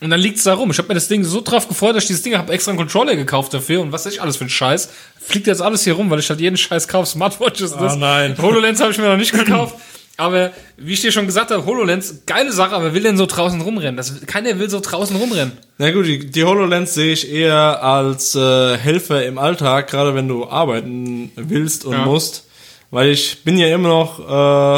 [0.00, 0.70] Und dann liegt's da rum.
[0.70, 2.78] Ich habe mir das Ding so drauf gefreut, dass ich dieses Ding habe extra einen
[2.78, 4.88] Controller gekauft dafür und was ich alles für ein Scheiß.
[5.20, 7.06] Fliegt jetzt alles hier rum, weil ich halt jeden Scheiß kaufe.
[7.06, 7.76] Smartwatches.
[7.76, 7.96] Das.
[7.96, 8.34] nein.
[8.40, 9.76] HoloLens habe ich mir noch nicht gekauft.
[10.16, 13.58] Aber wie ich dir schon gesagt habe, HoloLens, geile Sache, aber will denn so draußen
[13.60, 13.96] rumrennen?
[13.96, 15.52] Das, keiner will so draußen rumrennen.
[15.78, 20.28] Na gut, die, die HoloLens sehe ich eher als äh, Helfer im Alltag, gerade wenn
[20.28, 22.04] du arbeiten willst und Ja.
[22.04, 22.44] musst.
[22.90, 24.18] Weil ich bin ja immer noch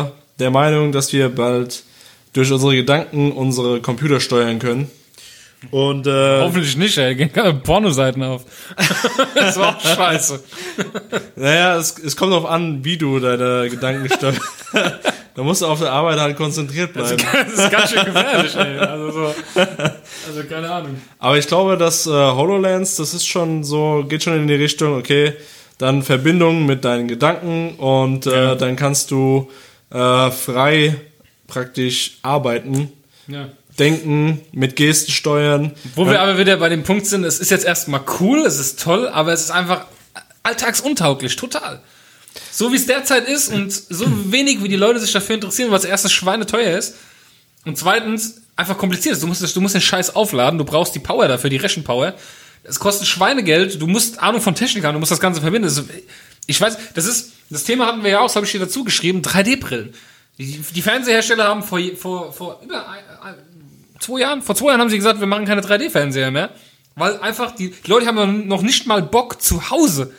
[0.06, 1.82] äh, der Meinung, dass wir bald
[2.34, 4.90] durch unsere Gedanken unsere Computer steuern können.
[5.70, 7.14] Und äh, Hoffentlich nicht, ey.
[7.14, 8.44] Gehen keine Pornoseiten auf.
[9.34, 10.42] das war auch scheiße.
[11.36, 14.40] naja, es, es kommt darauf an, wie du deine Gedanken steuerst.
[15.34, 17.16] da musst du auf der Arbeit halt konzentriert bleiben.
[17.32, 18.78] Das ist ganz schön gefährlich, ey.
[18.78, 19.34] Also so.
[19.54, 20.96] Also keine Ahnung.
[21.18, 24.96] Aber ich glaube, dass äh, HoloLens, das ist schon so, geht schon in die Richtung,
[24.96, 25.34] okay,
[25.78, 29.50] dann Verbindung mit deinen Gedanken und äh, dann kannst du
[29.90, 30.96] äh, frei
[31.46, 32.92] praktisch arbeiten,
[33.26, 33.48] Ja.
[33.78, 35.72] Denken, mit Gesten steuern.
[35.94, 38.80] Wo wir aber wieder bei dem Punkt sind, es ist jetzt erstmal cool, es ist
[38.80, 39.86] toll, aber es ist einfach
[40.42, 41.80] alltagsuntauglich, total.
[42.50, 45.84] So wie es derzeit ist und so wenig, wie die Leute sich dafür interessieren, was
[45.84, 46.96] erstens schweineteuer ist
[47.64, 49.22] und zweitens einfach kompliziert ist.
[49.22, 52.14] Du musst, du musst den Scheiß aufladen, du brauchst die Power dafür, die Rechenpower.
[52.64, 55.66] Es kostet Schweinegeld, du musst Ahnung von Technik haben, du musst das Ganze verbinden.
[55.68, 55.88] Das ist-
[56.46, 58.84] Ich weiß, das ist, das Thema hatten wir ja auch, das habe ich hier dazu
[58.84, 59.94] geschrieben, 3D-Brillen.
[60.38, 63.34] Die, die Fernsehersteller haben vor, vor, vor über ein,
[64.02, 66.50] zwei Jahren, vor zwei Jahren haben sie gesagt, wir machen keine 3D-Fernseher mehr.
[66.94, 70.12] Weil einfach die, die Leute haben noch nicht mal Bock zu Hause,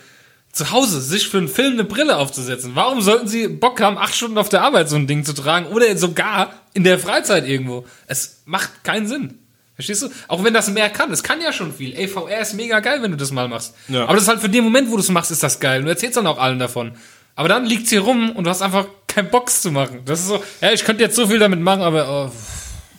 [0.52, 2.72] zu Hause sich für einen Film eine Brille aufzusetzen.
[2.74, 5.66] Warum sollten sie Bock haben, acht Stunden auf der Arbeit so ein Ding zu tragen
[5.66, 7.84] oder sogar in der Freizeit irgendwo?
[8.06, 9.38] Es macht keinen Sinn.
[9.74, 10.08] Verstehst du?
[10.28, 11.10] Auch wenn das mehr kann.
[11.10, 11.94] Es kann ja schon viel.
[11.94, 13.74] Ey, VR ist mega geil, wenn du das mal machst.
[13.88, 14.04] Ja.
[14.04, 15.80] Aber das ist halt für den Moment, wo du es machst, ist das geil.
[15.80, 16.92] Und du erzählst dann auch allen davon.
[17.34, 20.02] Aber dann liegt's hier rum und du hast einfach keinen Bock zu machen.
[20.04, 22.32] Das ist so, ja, ich könnte jetzt so viel damit machen, aber oh,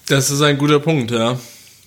[0.08, 1.40] Das ist ein guter Punkt, ja.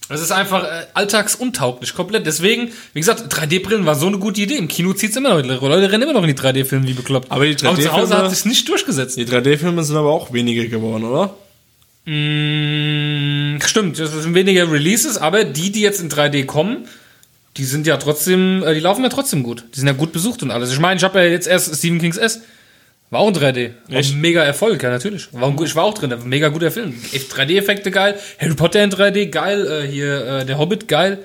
[0.08, 2.26] das ist einfach äh, alltagsuntauglich, komplett.
[2.26, 4.56] Deswegen, wie gesagt, 3D-Brillen war so eine gute Idee.
[4.56, 5.62] Im Kino zieht's immer noch.
[5.62, 7.30] Leute rennen immer noch in die 3D-Filme wie bekloppt.
[7.30, 9.16] Aber die zu Hause 3D-Filme hat sich's nicht durchgesetzt.
[9.16, 11.34] Die 3D-Filme sind aber auch weniger geworden, oder?
[12.06, 16.88] Mm, stimmt, das sind weniger Releases, aber die, die jetzt in 3D kommen,
[17.58, 19.64] die sind ja trotzdem, äh, die laufen ja trotzdem gut.
[19.74, 20.72] Die sind ja gut besucht und alles.
[20.72, 22.40] Ich meine, ich habe ja jetzt erst Stephen King's S
[23.10, 23.70] War auch ein 3D.
[23.88, 24.14] War Echt?
[24.16, 25.28] mega Erfolg, ja, natürlich.
[25.32, 26.92] War ein, gut- ich war auch drin, mega guter Film.
[26.92, 31.18] 3D-Effekte geil, Harry Potter in 3D geil, äh, hier äh, der Hobbit geil.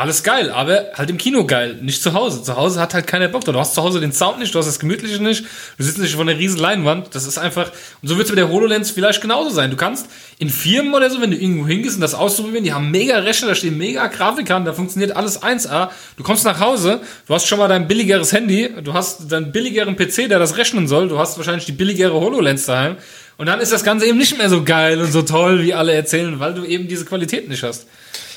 [0.00, 2.42] Alles geil, aber halt im Kino geil, nicht zu Hause.
[2.42, 3.44] Zu Hause hat halt keiner Bock.
[3.44, 5.44] Du hast zu Hause den Sound nicht, du hast das Gemütliche nicht,
[5.76, 7.14] du sitzt nicht vor einer riesen Leinwand.
[7.14, 7.70] Das ist einfach,
[8.00, 9.70] und so wird es mit der HoloLens vielleicht genauso sein.
[9.70, 10.06] Du kannst
[10.38, 13.48] in Firmen oder so, wenn du irgendwo hingehst und das auszuprobieren, die haben mega Rechner,
[13.48, 15.90] da stehen mega Grafikkarten, da funktioniert alles 1A.
[16.16, 19.96] Du kommst nach Hause, du hast schon mal dein billigeres Handy, du hast deinen billigeren
[19.96, 22.96] PC, der das rechnen soll, du hast wahrscheinlich die billigere HoloLens daheim.
[23.36, 25.92] Und dann ist das Ganze eben nicht mehr so geil und so toll, wie alle
[25.92, 27.86] erzählen, weil du eben diese Qualität nicht hast.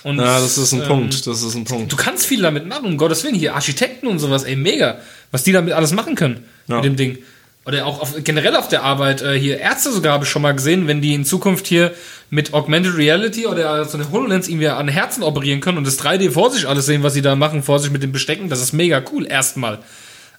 [0.04, 1.26] Und, Ja, das ist ein ähm, Punkt.
[1.28, 1.92] Das ist ein Punkt.
[1.92, 3.36] Du kannst viel damit machen, um Gottes Willen.
[3.36, 5.00] Hier Architekten und sowas, ey, mega.
[5.32, 6.76] Was die damit alles machen können Ja.
[6.76, 7.18] mit dem Ding.
[7.66, 9.22] Oder auch auf, generell auf der Arbeit.
[9.22, 11.94] Äh, hier Ärzte sogar habe ich schon mal gesehen, wenn die in Zukunft hier
[12.30, 16.32] mit Augmented Reality oder so eine HoloLens irgendwie an Herzen operieren können und das 3D
[16.32, 18.50] vor sich alles sehen, was sie da machen, vor sich mit dem Bestecken.
[18.50, 19.80] Das ist mega cool, erstmal.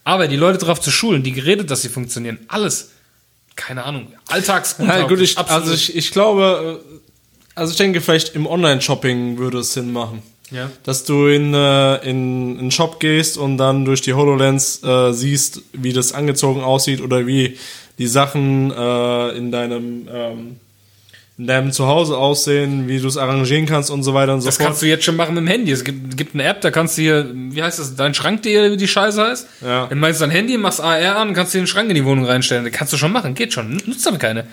[0.03, 2.91] Aber die Leute darauf zu schulen, die Geräte, dass sie funktionieren, alles.
[3.55, 4.13] Keine Ahnung.
[4.27, 4.75] Alltags.
[4.79, 7.04] Ja, gut, ich, also ich, ich glaube, äh,
[7.55, 10.21] also ich denke, vielleicht im Online-Shopping würde es Sinn machen.
[10.51, 10.69] Ja.
[10.83, 15.61] Dass du in, äh, in einen Shop gehst und dann durch die HoloLens äh, siehst,
[15.73, 17.57] wie das angezogen aussieht oder wie
[17.97, 20.55] die Sachen äh, in deinem ähm,
[21.37, 24.55] in deinem Zuhause aussehen, wie du es arrangieren kannst und so weiter und so Das
[24.55, 24.67] fort.
[24.67, 25.71] kannst du jetzt schon machen mit dem Handy.
[25.71, 28.77] Es gibt, gibt eine App, da kannst du hier, wie heißt das, dein Schrank.de, wie
[28.77, 29.47] die Scheiße heißt.
[29.61, 29.87] Ja.
[29.87, 32.23] Dann meinst du dein Handy, machst AR an, kannst dir den Schrank in die Wohnung
[32.25, 32.63] reinstellen.
[32.63, 33.81] Das kannst du schon machen, geht schon.
[33.85, 34.45] Nutzt aber keine.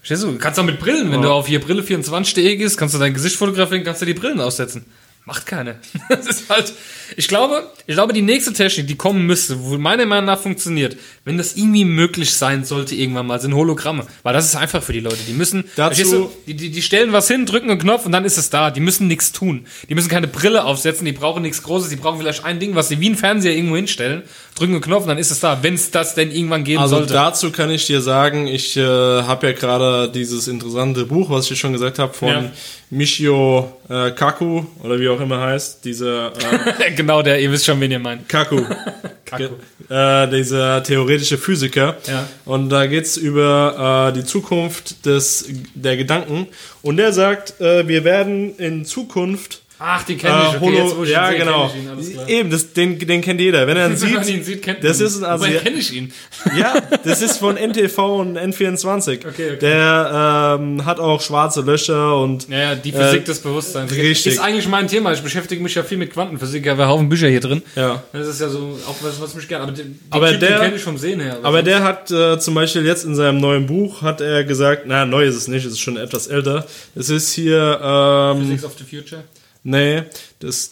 [0.00, 0.38] Verstehst du?
[0.38, 3.84] Kannst auch mit Brillen, wenn du auf hier Brille24.de gehst, kannst du dein Gesicht fotografieren,
[3.84, 4.84] kannst du die Brillen aussetzen.
[5.24, 5.76] Macht keine.
[6.08, 6.72] Das ist halt,
[7.18, 10.96] ich glaube, ich glaube, die nächste Technik, die kommen müsste, wo meiner Meinung nach funktioniert,
[11.26, 14.06] wenn das irgendwie möglich sein sollte irgendwann mal, sind Hologramme.
[14.22, 15.18] Weil das ist einfach für die Leute.
[15.28, 18.24] Die müssen, Dazu- du, die, die, die stellen was hin, drücken einen Knopf und dann
[18.24, 18.70] ist es da.
[18.70, 19.66] Die müssen nichts tun.
[19.90, 22.88] Die müssen keine Brille aufsetzen, die brauchen nichts Großes, die brauchen vielleicht ein Ding, was
[22.88, 24.22] sie wie ein Fernseher irgendwo hinstellen,
[24.58, 26.96] drücken einen Knopf und dann ist es da, wenn es das denn irgendwann geben Also
[26.96, 27.12] sollte.
[27.14, 31.50] dazu kann ich dir sagen, ich äh, habe ja gerade dieses interessante Buch, was ich
[31.50, 32.50] dir schon gesagt habe, von Ja.
[32.90, 36.32] Michio äh, Kaku oder wie auch immer heißt, dieser
[36.80, 38.28] äh, genau der, ihr wisst schon, wen ihr meint.
[38.28, 38.62] Kaku,
[39.24, 39.44] Kaku.
[39.90, 41.96] äh, dieser theoretische Physiker.
[42.06, 42.26] Ja.
[42.46, 46.46] Und da geht's über äh, die Zukunft des der Gedanken.
[46.82, 50.54] Und der sagt, äh, wir werden in Zukunft Ach, die kenne ich.
[50.54, 52.28] äh, Okay, Holo, jetzt, wo ich ihn ja sehe, genau, ich ihn, alles klar.
[52.28, 53.66] eben, das, den, den kennt jeder.
[53.66, 55.24] Wenn er ihn Wenn man sieht, ihn sieht, kennt das man ist ihn.
[55.24, 56.12] ein Woher Asi kenne ich ihn?
[56.58, 56.74] ja,
[57.04, 59.18] das ist von NTV und N24.
[59.18, 59.56] Okay, okay.
[59.60, 63.92] Der ähm, hat auch schwarze Löcher und Ja, ja, die Physik Äh, des Bewusstseins.
[63.92, 64.32] richtig.
[64.34, 65.12] Ist eigentlich mein Thema.
[65.12, 66.64] Ich beschäftige mich ja viel mit Quantenphysik.
[66.64, 67.62] Ich habe einen Haufen Bücher hier drin.
[67.76, 68.02] Ja.
[68.12, 69.62] Das ist ja so auch was, was mich gerne.
[69.64, 71.38] Aber den, den Aber Typ, der- den kenne ich vom Sehen her.
[71.44, 75.04] Aber der hat äh, zum Beispiel jetzt in seinem neuen Buch hat er gesagt, na
[75.04, 76.66] neu ist es nicht, es ist schon etwas älter.
[76.96, 79.22] Es ist hier, ähm, Physics of the Future.
[79.68, 80.02] Nee,
[80.40, 80.70] das,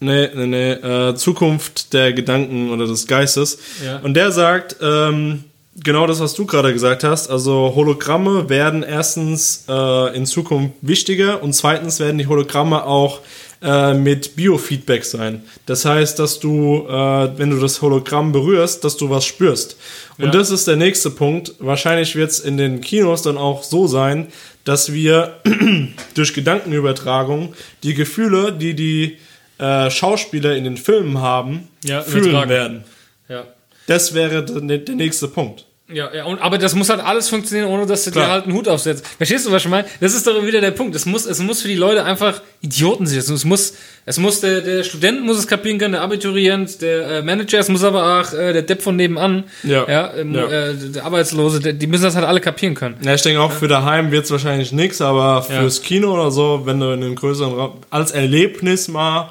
[0.00, 3.58] nee, nee, nee, äh, Zukunft der Gedanken oder des Geistes.
[3.84, 3.98] Ja.
[4.00, 5.44] Und der sagt, ähm,
[5.82, 7.30] genau das, was du gerade gesagt hast.
[7.30, 13.20] Also Hologramme werden erstens äh, in Zukunft wichtiger und zweitens werden die Hologramme auch
[13.62, 15.42] äh, mit Biofeedback sein.
[15.66, 19.76] Das heißt, dass du, äh, wenn du das Hologramm berührst, dass du was spürst.
[20.18, 20.30] Und Ja.
[20.30, 21.54] das ist der nächste Punkt.
[21.58, 24.28] Wahrscheinlich wird es in den Kinos dann auch so sein,
[24.64, 25.40] dass wir
[26.14, 29.18] durch Gedankenübertragung die Gefühle, die die
[29.58, 32.50] äh, Schauspieler in den Filmen haben, Ja, fühlen übertragen.
[32.50, 32.84] werden.
[33.28, 33.44] Ja.
[33.86, 35.66] Das wäre der, der nächste Punkt.
[35.92, 38.26] Ja, ja, und, aber das muss halt alles funktionieren, ohne dass du Klar.
[38.26, 39.06] dir halt einen Hut aufsetzt.
[39.16, 39.86] Verstehst du, was ich meine?
[40.00, 40.94] Das ist doch wieder der Punkt.
[40.96, 43.18] Es muss, es muss für die Leute einfach Idioten sein.
[43.18, 43.74] Es muss,
[44.06, 47.68] es muss der, der Student muss es kapieren können, der Abiturient, der äh, Manager, es
[47.68, 49.86] muss aber auch äh, der Depp von nebenan, Ja.
[49.88, 50.46] ja, ähm, Ja.
[50.48, 52.96] Äh, der Arbeitslose, der, die müssen das halt alle kapieren können.
[53.02, 55.60] Ja, ich denke auch für daheim wird es wahrscheinlich nichts, aber Ja.
[55.60, 59.30] fürs Kino oder so, wenn du in einem größeren Raum als Erlebnis mal.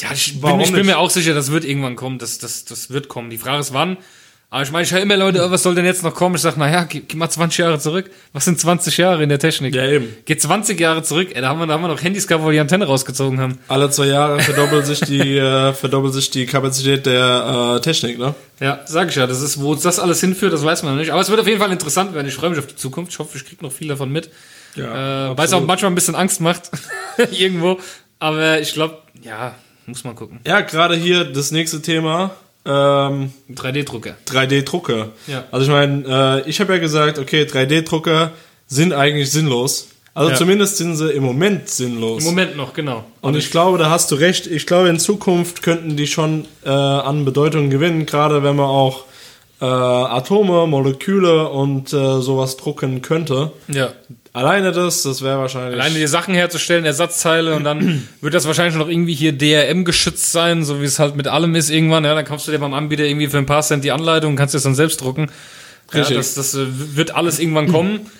[0.00, 2.18] Ja, ich bin, ich bin mir auch sicher, das wird irgendwann kommen.
[2.18, 3.30] Das, das, das wird kommen.
[3.30, 3.96] Die Frage ist wann.
[4.50, 6.34] Aber ich meine, ich höre immer Leute, oh, was soll denn jetzt noch kommen?
[6.36, 8.10] Ich sage, naja, geh, geh mal 20 Jahre zurück.
[8.32, 9.74] Was sind 20 Jahre in der Technik?
[9.74, 10.08] Ja, eben.
[10.24, 12.48] Geht 20 Jahre zurück, ey, da haben wir, da haben wir noch Handys gehabt, wo
[12.48, 13.58] wir die Antenne rausgezogen haben.
[13.68, 18.34] Alle zwei Jahre verdoppelt sich die äh, verdoppelt sich die Kapazität der äh, Technik, ne?
[18.58, 19.26] Ja, sag ich ja.
[19.26, 21.12] Das ist, wo uns das alles hinführt, das weiß man noch nicht.
[21.12, 22.26] Aber es wird auf jeden Fall interessant werden.
[22.26, 23.12] Ich freue mich auf die Zukunft.
[23.12, 24.30] Ich hoffe, ich krieg noch viel davon mit.
[24.76, 26.70] Ja, Äh, weil es auch manchmal ein bisschen Angst macht.
[27.32, 27.78] Irgendwo.
[28.18, 30.40] Aber ich glaube, ja, muss man gucken.
[30.46, 32.30] Ja, gerade hier das nächste Thema.
[32.68, 34.16] Ähm, 3D-Drucker.
[34.26, 35.08] 3D-Drucker.
[35.26, 35.44] Ja.
[35.50, 38.32] Also ich meine, äh, ich habe ja gesagt, okay, 3D-Drucker
[38.66, 39.88] sind eigentlich sinnlos.
[40.14, 40.36] Also Ja.
[40.36, 42.24] zumindest sind sie im Moment sinnlos.
[42.24, 43.04] Im Moment noch, genau.
[43.20, 44.46] Und ich glaube, da hast du recht.
[44.48, 49.04] Ich glaube, in Zukunft könnten die schon äh, an Bedeutung gewinnen, gerade wenn man auch
[49.60, 53.52] äh, Atome, Moleküle und äh, sowas drucken könnte.
[53.68, 53.92] Ja.
[54.32, 55.80] Alleine das, das wäre wahrscheinlich.
[55.80, 60.30] Alleine die Sachen herzustellen, Ersatzteile und dann wird das wahrscheinlich noch irgendwie hier DRM geschützt
[60.30, 62.04] sein, so wie es halt mit allem ist irgendwann.
[62.04, 64.36] Ja, dann kaufst du dir beim Anbieter irgendwie für ein paar Cent die Anleitung und
[64.36, 65.30] kannst dir das dann selbst drucken.
[65.92, 66.18] Ja, Richtig.
[66.18, 68.00] das, das äh, wird alles irgendwann kommen.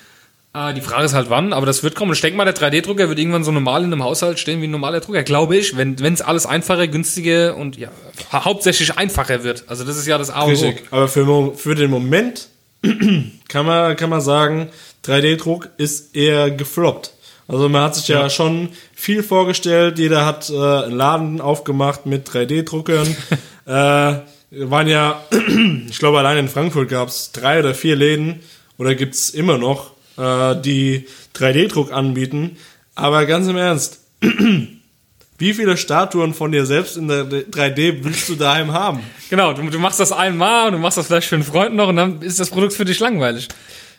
[0.58, 2.12] Äh, die Frage ist halt wann, aber das wird kommen.
[2.12, 4.70] Ich denke mal, der 3D-Drucker wird irgendwann so normal in einem Haushalt stehen wie ein
[4.70, 7.88] normaler Drucker, glaube ich, wenn es alles einfacher, günstiger und ja,
[8.32, 9.64] hau- hauptsächlich einfacher wird.
[9.68, 10.50] Also das ist ja das A und O.
[10.50, 10.84] Richtig.
[10.90, 12.48] Aber für, für den Moment
[13.48, 14.68] kann man, kann man sagen,
[15.04, 17.12] 3D-Druck ist eher gefloppt.
[17.46, 19.98] Also man hat sich ja, schon viel vorgestellt.
[19.98, 23.16] Jeder hat äh, einen Laden aufgemacht mit 3D-Druckern.
[23.66, 24.14] äh,
[24.50, 25.22] waren ja,
[25.88, 28.40] ich glaube, allein in Frankfurt gab es drei oder vier Läden
[28.76, 31.06] oder gibt's immer noch, äh, die
[31.36, 32.56] 3D-Druck anbieten.
[32.94, 34.00] Aber ganz im Ernst,
[35.38, 39.00] wie viele Statuen von dir selbst in der 3D willst du daheim haben?
[39.30, 41.88] Genau, du, du machst das einmal und du machst das vielleicht für einen Freund noch
[41.88, 43.48] und dann ist das Produkt für dich langweilig.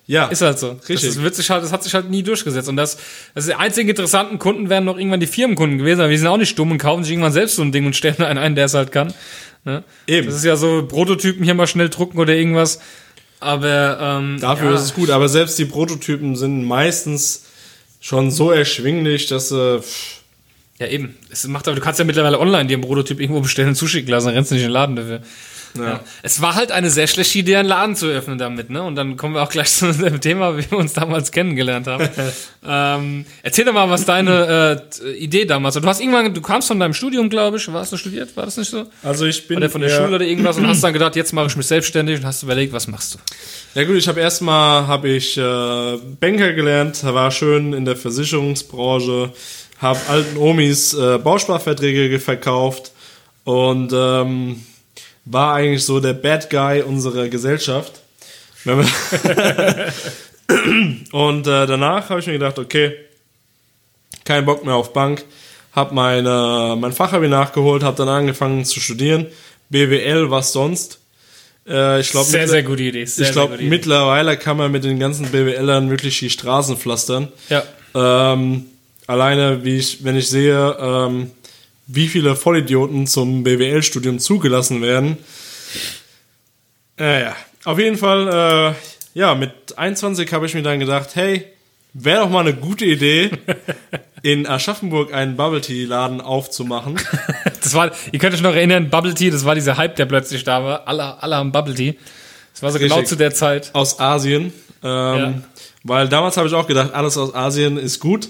[0.10, 0.72] Ja, Ist halt so.
[0.72, 0.96] Richtig.
[0.96, 2.68] Das, ist, wird sich halt, das hat sich halt nie durchgesetzt.
[2.68, 2.98] Und das,
[3.36, 6.38] das die einzigen interessanten Kunden wären noch irgendwann die Firmenkunden gewesen, aber die sind auch
[6.38, 8.66] nicht dumm und kaufen sich irgendwann selbst so ein Ding und stellen einen ein, der
[8.66, 9.14] es halt kann.
[9.66, 9.84] Ne?
[10.08, 10.26] Eben.
[10.26, 12.80] Das ist ja so Prototypen hier mal schnell drucken oder irgendwas.
[13.40, 17.46] Aber ähm, Dafür ja, ist es gut, aber selbst die Prototypen sind meistens
[18.02, 20.22] schon so erschwinglich, dass äh, pff,
[20.80, 21.18] Ja, eben.
[21.30, 24.10] Es macht aber, du kannst ja mittlerweile online dir einen Prototyp irgendwo bestellen und zuschicken
[24.10, 25.22] lassen, dann rennst du nicht in den Laden dafür.
[25.78, 26.00] Ja.
[26.24, 28.82] Es war halt eine sehr schlechte Idee, einen Laden zu öffnen damit, ne?
[28.82, 32.10] Und dann kommen wir auch gleich zu dem Thema, wie wir uns damals kennengelernt haben.
[32.68, 35.82] ähm, erzähl doch mal, was deine äh, Idee damals war.
[35.82, 38.36] Du hast irgendwann, du kamst von deinem Studium, glaube ich, warst du studiert?
[38.36, 38.86] War das nicht so?
[39.04, 41.48] also ich bin Oder von der Schule oder irgendwas und hast dann gedacht, jetzt mache
[41.48, 43.20] ich mich selbstständig und hast überlegt, was machst du?
[43.76, 49.32] Ja gut, ich habe erstmal habe ich äh, Banker gelernt, war schön in der Versicherungsbranche,
[49.80, 52.92] habe alten Omis äh, Bausparverträge ge- verkauft
[53.44, 54.64] und ähm,
[55.26, 58.02] war eigentlich so der Bad Guy unserer Gesellschaft.
[61.12, 62.96] Und äh, danach habe ich mir gedacht, okay,
[64.26, 65.24] kein Bock mehr auf Bank,
[65.74, 69.28] habe meine mein Fachabi nachgeholt, habe dann angefangen zu studieren,
[69.70, 71.00] BWL, was sonst.
[71.68, 73.06] Äh, ich glaube Sehr, sehr gute Idee.
[73.06, 77.30] Sehr, ich glaube, mittlerweile kann man mit den ganzen BWLern wirklich die Straßen pflastern.
[77.50, 77.64] Ja.
[77.94, 78.66] Ähm,
[79.08, 81.32] alleine, wie ich, wenn ich sehe, ähm,
[81.92, 85.18] wie viele Vollidioten zum BWL-Studium zugelassen werden.
[87.00, 87.36] Äh, ja,
[87.66, 91.48] auf jeden Fall, äh, ja, mit 21 habe ich mir dann gedacht, hey,
[91.94, 93.32] wäre doch mal eine gute Idee,
[94.22, 97.00] in Aschaffenburg einen Bubble Tea Laden aufzumachen.
[97.62, 100.44] Das war, ihr könnt euch noch erinnern, Bubble Tea, das war dieser Hype, der plötzlich
[100.46, 100.88] da war.
[100.88, 101.96] Alle, alle haben Bubble Tea.
[102.54, 103.10] Das war so genau Richtig.
[103.10, 103.70] zu der Zeit.
[103.74, 104.54] aus Asien.
[104.82, 105.34] Ähm, Ja.
[105.84, 108.30] Weil damals habe ich auch gedacht, alles aus Asien ist gut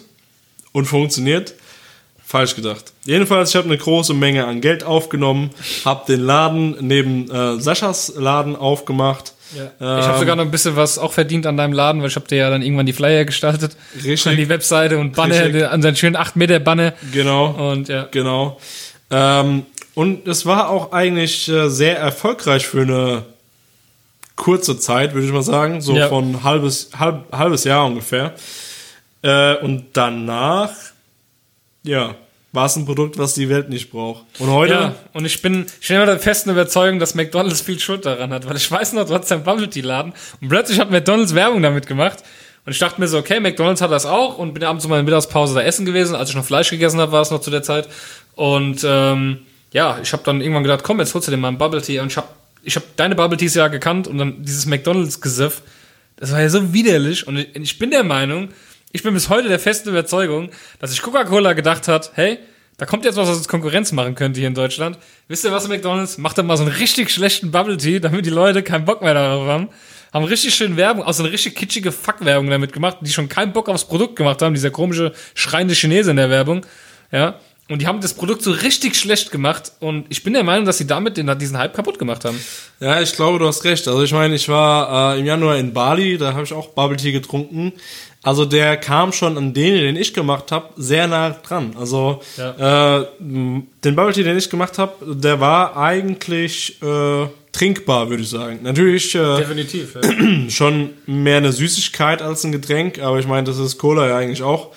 [0.71, 1.53] und funktioniert.
[2.29, 2.93] Falsch gedacht.
[3.05, 5.49] Jedenfalls, ich habe eine große Menge an Geld aufgenommen,
[5.83, 9.33] habe den Laden neben äh, Saschas Laden aufgemacht.
[9.55, 12.27] ich habe sogar noch ein bisschen was auch verdient an deinem Laden, weil ich habe
[12.27, 13.75] dir ja dann irgendwann die Flyer gestaltet.
[13.95, 14.27] Richtig.
[14.27, 15.67] An die Webseite und Banner, Richtig.
[15.67, 16.93] an seinen schönen 8 Meter Banner.
[17.11, 17.71] Genau.
[17.71, 18.07] Und ja.
[18.11, 18.59] Genau.
[19.09, 19.65] Ähm,
[19.95, 23.23] und es war auch eigentlich äh, sehr erfolgreich für eine
[24.35, 25.81] kurze Zeit, würde ich mal sagen.
[25.81, 26.09] So Ja.
[26.09, 28.35] von halbes, halb, halbes Jahr ungefähr.
[29.23, 30.69] Äh, und danach,
[31.83, 32.15] ja,
[32.51, 34.25] war es ein Produkt, was die Welt nicht braucht.
[34.39, 37.79] Und heute, Ja, und ich bin, ich bin immer der festen Überzeugung, dass McDonalds viel
[37.79, 40.89] Schuld daran hat, weil ich weiß noch, du hattest Bubble Tea Laden und plötzlich hat
[40.89, 42.23] McDonalds Werbung damit gemacht.
[42.65, 45.03] Und ich dachte mir so, okay, McDonalds hat das auch und bin abends zu meiner
[45.03, 47.63] Mittagspause da essen gewesen, als ich noch Fleisch gegessen habe, war es noch zu der
[47.63, 47.87] Zeit.
[48.35, 49.39] Und ähm,
[49.71, 51.99] ja, ich habe dann irgendwann gedacht, komm, jetzt holst du dir mal einen Bubble Tea.
[51.99, 52.27] Und ich habe
[52.63, 55.61] ich hab deine Bubble Teas ja gekannt und dann dieses McDonalds Gesöff,
[56.17, 57.25] das war ja so widerlich.
[57.25, 58.49] Und ich, ich bin der Meinung,
[58.91, 62.39] ich bin bis heute der festen Überzeugung, dass sich Coca-Cola gedacht hat, hey,
[62.77, 64.97] da kommt jetzt was, was uns Konkurrenz machen könnte hier in Deutschland.
[65.27, 66.17] Wisst ihr was, McDonalds?
[66.17, 69.13] Macht dann mal so einen richtig schlechten Bubble Tea, damit die Leute keinen Bock mehr
[69.13, 69.69] darauf haben.
[70.13, 73.53] Haben richtig schön Werbung, auch so eine richtig kitschige Fuck-Werbung damit gemacht, die schon keinen
[73.53, 76.65] Bock aufs Produkt gemacht haben, dieser komische schreiende Chinese in der Werbung.
[77.11, 77.39] Ja.
[77.69, 80.79] Und die haben das Produkt so richtig schlecht gemacht und ich bin der Meinung, dass
[80.79, 82.39] sie damit den, diesen Hype kaputt gemacht haben.
[82.79, 83.87] ja, ich glaube, du hast recht.
[83.87, 86.97] Also ich meine, ich war äh, im Januar in Bali, da habe ich auch Bubble
[86.97, 87.73] Tea getrunken.
[88.21, 91.73] Also der kam schon an den, den ich gemacht habe, sehr nah dran.
[91.79, 98.09] Also äh, m, den Bubble Tea, den ich gemacht habe, der war eigentlich äh, trinkbar,
[98.09, 98.59] würde ich sagen.
[98.63, 99.97] Natürlich äh, Definitiv.
[100.49, 104.43] schon mehr eine Süßigkeit als ein Getränk, aber ich meine, das ist Cola ja eigentlich
[104.43, 104.71] auch.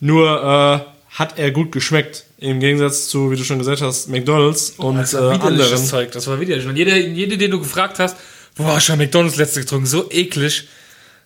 [0.00, 2.24] Nur äh, hat er gut geschmeckt.
[2.38, 5.86] Im Gegensatz zu, wie du schon gesagt hast, McDonalds und Das äh, war widerliches anderen.
[5.86, 6.66] Zeug, das war widerlich.
[6.66, 8.16] Und jeder, jede, den du gefragt hast,
[8.56, 10.66] boah, schon McDonalds letzte getrunken, so eklig.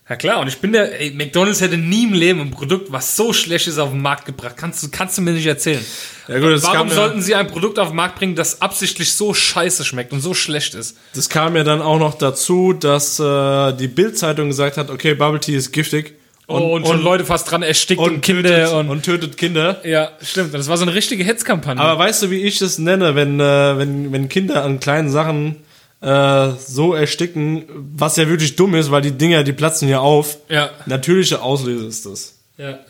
[0.09, 3.15] Ja klar, und ich bin der, ey, McDonalds hätte nie im Leben ein Produkt, was
[3.15, 4.55] so schlecht ist, auf den Markt gebracht.
[4.57, 5.85] Kannst du, kannst du mir nicht erzählen.
[6.27, 9.13] Ja gut, das Warum ja, sollten sie ein Produkt auf den Markt bringen, das absichtlich
[9.13, 10.97] so scheiße schmeckt und so schlecht ist?
[11.13, 15.39] das kam ja dann auch noch dazu, dass äh, die Bild-Zeitung gesagt hat, okay, Bubble
[15.39, 16.15] Tea ist giftig.
[16.47, 19.79] Oh, und, schon Leute fast dran erstickt und, Kinder tötet, und, und tötet Kinder.
[19.85, 20.53] ja, stimmt.
[20.53, 21.81] Das war so eine richtige Hetzkampagne.
[21.81, 25.57] Aber weißt du, wie ich es nenne, wenn, äh, wenn, wenn Kinder an kleinen Sachen
[26.01, 30.37] äh, so ersticken, was ja wirklich dumm ist, weil die Dinger, die platzen ja auf.
[30.49, 32.35] ja, Natürliche Auslese ist das.
[32.57, 32.79] ja.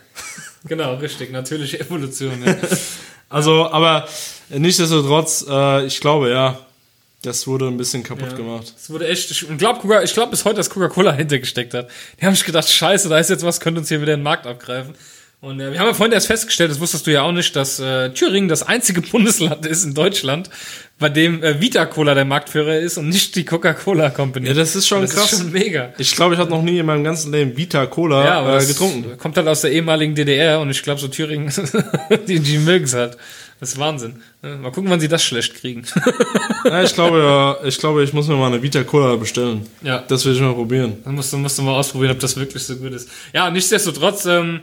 [0.66, 1.32] Genau, richtig.
[1.32, 2.44] Natürliche Evolution.
[2.46, 2.56] Ja.
[3.30, 4.08] Also, aber
[4.50, 6.60] nichtsdestotrotz, äh, ich glaube, ja,
[7.22, 8.36] das wurde ein bisschen kaputt Ja.
[8.38, 8.74] gemacht.
[8.78, 11.88] Es wurde echt, ich glaube ich glaub bis heute, dass Coca-Cola hintergesteckt hat.
[12.20, 14.46] Die haben sich gedacht, scheiße, da ist jetzt was, könnte uns hier wieder den Markt
[14.46, 14.96] abgreifen.
[15.42, 17.80] Und äh, wir haben ja vorhin erst festgestellt, das wusstest du ja auch nicht, dass
[17.80, 20.52] äh, Thüringen das einzige Bundesland ist in Deutschland,
[21.00, 24.48] bei dem äh, Vita Cola der Marktführer ist und nicht die Coca-Cola Company.
[24.48, 25.34] Ja, das ist schon das krass.
[25.34, 25.94] ist schon mega.
[25.98, 28.66] Ich glaube, ich habe noch nie in meinem ganzen Leben Vita Cola Ja, aber äh,
[28.68, 29.18] getrunken.
[29.18, 31.52] kommt halt aus der ehemaligen DDR und ich glaube so Thüringen,
[32.28, 33.18] die, die mögen es halt.
[33.60, 34.22] Das ist Wahnsinn.
[34.42, 35.84] Mal gucken, wann sie das schlecht kriegen.
[36.64, 39.66] Ja, ich glaube, ja, ich glaube, ich muss mir mal eine Vita Cola bestellen.
[39.82, 40.04] Ja.
[40.08, 40.98] Das will ich mal probieren.
[41.04, 43.10] Dann musst du, musst du mal ausprobieren, ob das wirklich so gut ist.
[43.34, 44.60] Ja, nichtsdestotrotz ähm,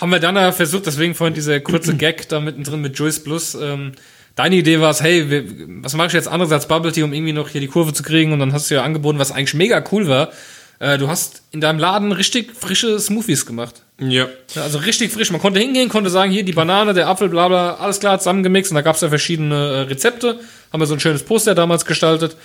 [0.00, 3.54] haben wir dann ja versucht, deswegen vorhin dieser kurze Gag da mittendrin mit Juice Plus.
[3.54, 3.92] Ähm,
[4.36, 5.44] deine Idee war es, hey, wir,
[5.82, 8.02] was mache ich jetzt anderes als Bubble Tea, um irgendwie noch hier die Kurve zu
[8.02, 8.32] kriegen?
[8.32, 10.30] Und dann hast du ja angeboten, was eigentlich mega cool war.
[10.78, 13.82] Äh, du hast in deinem Laden richtig frische Smoothies gemacht.
[13.98, 14.28] Ja.
[14.54, 15.32] Ja, also richtig frisch.
[15.32, 18.70] Man konnte hingehen, konnte sagen, hier die Banane, der Apfel, bla bla, alles klar zusammengemixt.
[18.70, 20.38] Und da gab's ja verschiedene äh, Rezepte.
[20.72, 22.36] Haben wir so ein schönes Poster damals gestaltet.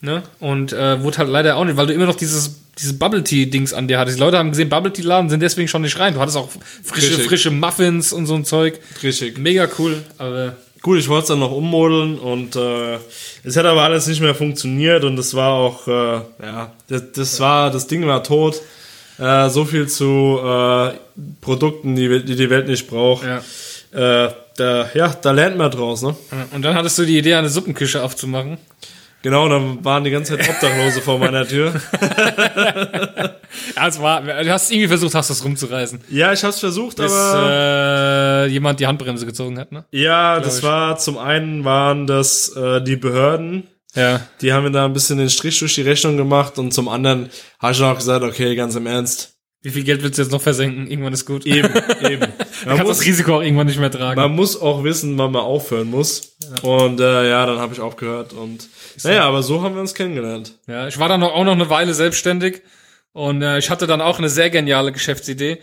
[0.00, 0.22] Ne?
[0.40, 3.72] Und äh, wurde halt leider auch nicht, weil du immer noch dieses, dieses Bubble Tea-Dings
[3.72, 4.18] an dir hattest.
[4.18, 6.14] Die Leute haben gesehen, Bubble Tea-Laden sind deswegen schon nicht rein.
[6.14, 6.48] Du hattest auch
[6.82, 7.26] frische, Richtig.
[7.26, 8.78] frische Muffins und so ein Zeug.
[9.02, 9.38] Richtig.
[9.38, 10.02] Mega cool.
[10.18, 12.98] Aber Gut, ich wollte es dann noch ummodeln und äh,
[13.42, 17.40] es hat aber alles nicht mehr funktioniert und es war auch, äh, ja, das, das
[17.40, 18.62] war, das Ding war tot.
[19.18, 20.92] Äh, so viel zu äh,
[21.40, 23.26] Produkten, die, die die Welt nicht braucht.
[23.26, 23.42] ja.
[24.26, 26.16] Äh, da, ja, da lernt man draus, ne?
[26.52, 28.58] Und dann hattest du die Idee, eine Suppenküche aufzumachen.
[29.28, 31.74] Genau, dann waren die ganze Zeit Obdachlose vor meiner Tür.
[33.76, 36.00] Ja, es war, du hast irgendwie versucht, hast das rumzureißen.
[36.10, 39.84] Ja, ich hab's versucht, Bis aber äh, jemand die Handbremse gezogen hat, ne?
[39.90, 40.64] ja, das ich.
[40.64, 43.64] war zum einen waren das äh, die Behörden,
[43.94, 44.20] Ja.
[44.40, 47.30] die haben mir da ein bisschen den Strich durch die Rechnung gemacht und zum anderen
[47.58, 50.40] habe ich auch gesagt, okay, ganz im Ernst, Wie viel Geld willst du jetzt noch
[50.40, 50.86] versenken?
[50.86, 51.44] Irgendwann ist gut.
[51.44, 51.68] eben,
[52.08, 52.32] eben.
[52.64, 54.20] Man muss, das Risiko auch irgendwann nicht mehr tragen.
[54.20, 56.36] man muss auch wissen, wann man aufhören muss.
[56.62, 58.68] Und äh, ja, dann habe ich aufgehört und
[59.02, 60.54] naja, aber so haben wir uns kennengelernt.
[60.66, 62.62] Ja, ich war dann noch, auch noch eine Weile selbstständig
[63.12, 65.58] und äh, ich hatte dann auch eine sehr geniale Geschäftsidee.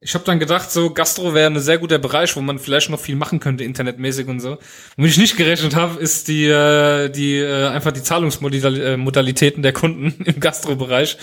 [0.00, 3.00] Ich habe dann gedacht, so Gastro wäre ein sehr guter Bereich, wo man vielleicht noch
[3.00, 4.58] viel machen könnte, internetmäßig und so.
[4.96, 10.22] Womit ich nicht gerechnet habe, ist die, äh, die äh, einfach die Zahlungsmodalitäten der Kunden
[10.24, 11.16] im Gastrobereich.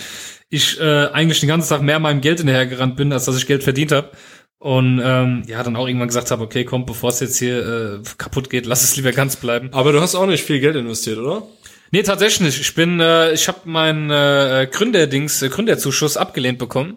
[0.50, 3.62] Ich äh, eigentlich den ganzen Tag mehr meinem Geld hinterhergerannt bin, als dass ich Geld
[3.62, 4.10] verdient habe.
[4.58, 8.02] Und ähm, ja, dann auch irgendwann gesagt habe, okay, komm, bevor es jetzt hier äh,
[8.16, 9.70] kaputt geht, lass es lieber ganz bleiben.
[9.72, 11.42] Aber du hast auch nicht viel Geld investiert, oder?
[11.90, 12.60] Nee, tatsächlich nicht.
[12.60, 16.96] Ich bin, äh, ich habe meinen äh, Gründerdings, äh, Gründerzuschuss abgelehnt bekommen.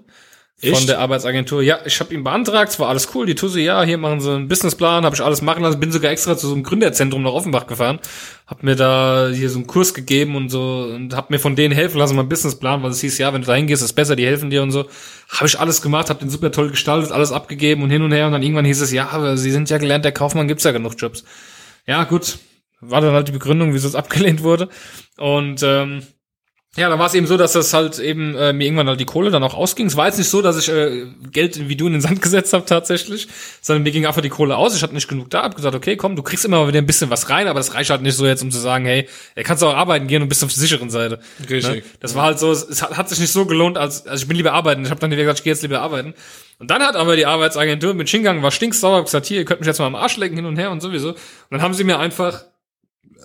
[0.57, 0.87] Von Echt?
[0.87, 1.61] der Arbeitsagentur.
[1.61, 3.25] Ja, ich habe ihn beantragt, es war alles cool.
[3.25, 5.81] Die Tusse, ja, hier machen sie einen Businessplan, habe ich alles machen lassen.
[5.81, 7.99] Bin sogar extra zu so einem Gründerzentrum nach Offenbach gefahren.
[8.47, 11.73] Hab mir da hier so einen Kurs gegeben und so und hab mir von denen
[11.73, 14.25] helfen lassen, meinen Businessplan, weil es hieß, ja, wenn du da hingehst, ist besser, die
[14.25, 14.85] helfen dir und so.
[15.27, 18.27] Habe ich alles gemacht, hab den super toll gestaltet, alles abgegeben und hin und her.
[18.27, 20.71] Und dann irgendwann hieß es, ja, aber sie sind ja gelernt, der Kaufmann, gibt's ja
[20.71, 21.25] genug Jobs.
[21.85, 22.39] Ja, gut.
[22.79, 24.69] War dann halt die Begründung, wieso es abgelehnt wurde.
[25.17, 26.03] Und ähm,
[26.77, 29.05] ja, da war es eben so, dass das halt eben äh, mir irgendwann halt die
[29.05, 29.85] Kohle dann auch ausging.
[29.85, 32.51] Es war jetzt nicht so, dass ich äh, Geld wie du in den Sand gesetzt
[32.51, 33.29] habe tatsächlich,
[33.61, 34.75] sondern mir ging einfach die Kohle aus.
[34.75, 36.85] Ich hatte nicht genug da, hab gesagt, okay, komm, du kriegst immer mal wieder ein
[36.85, 39.43] bisschen was rein, aber das reicht halt nicht so jetzt, um zu sagen, hey, er
[39.43, 41.19] kannst auch arbeiten gehen und bist auf der sicheren Seite.
[41.49, 41.63] Richtig.
[41.63, 41.83] Ne?
[42.01, 44.27] Das war halt so, es es hat, hat sich nicht so gelohnt, als also ich
[44.27, 44.83] bin lieber arbeiten.
[44.83, 46.13] Ich habe dann wieder gesagt, ich gehe jetzt lieber arbeiten.
[46.59, 49.61] Und dann hat aber die Arbeitsagentur mit hingegangen, war stinksauer, hab gesagt, hier, ihr könnt
[49.61, 51.09] mich jetzt mal am Arsch lecken hin und her und sowieso.
[51.09, 51.17] Und
[51.51, 52.43] dann haben sie mir einfach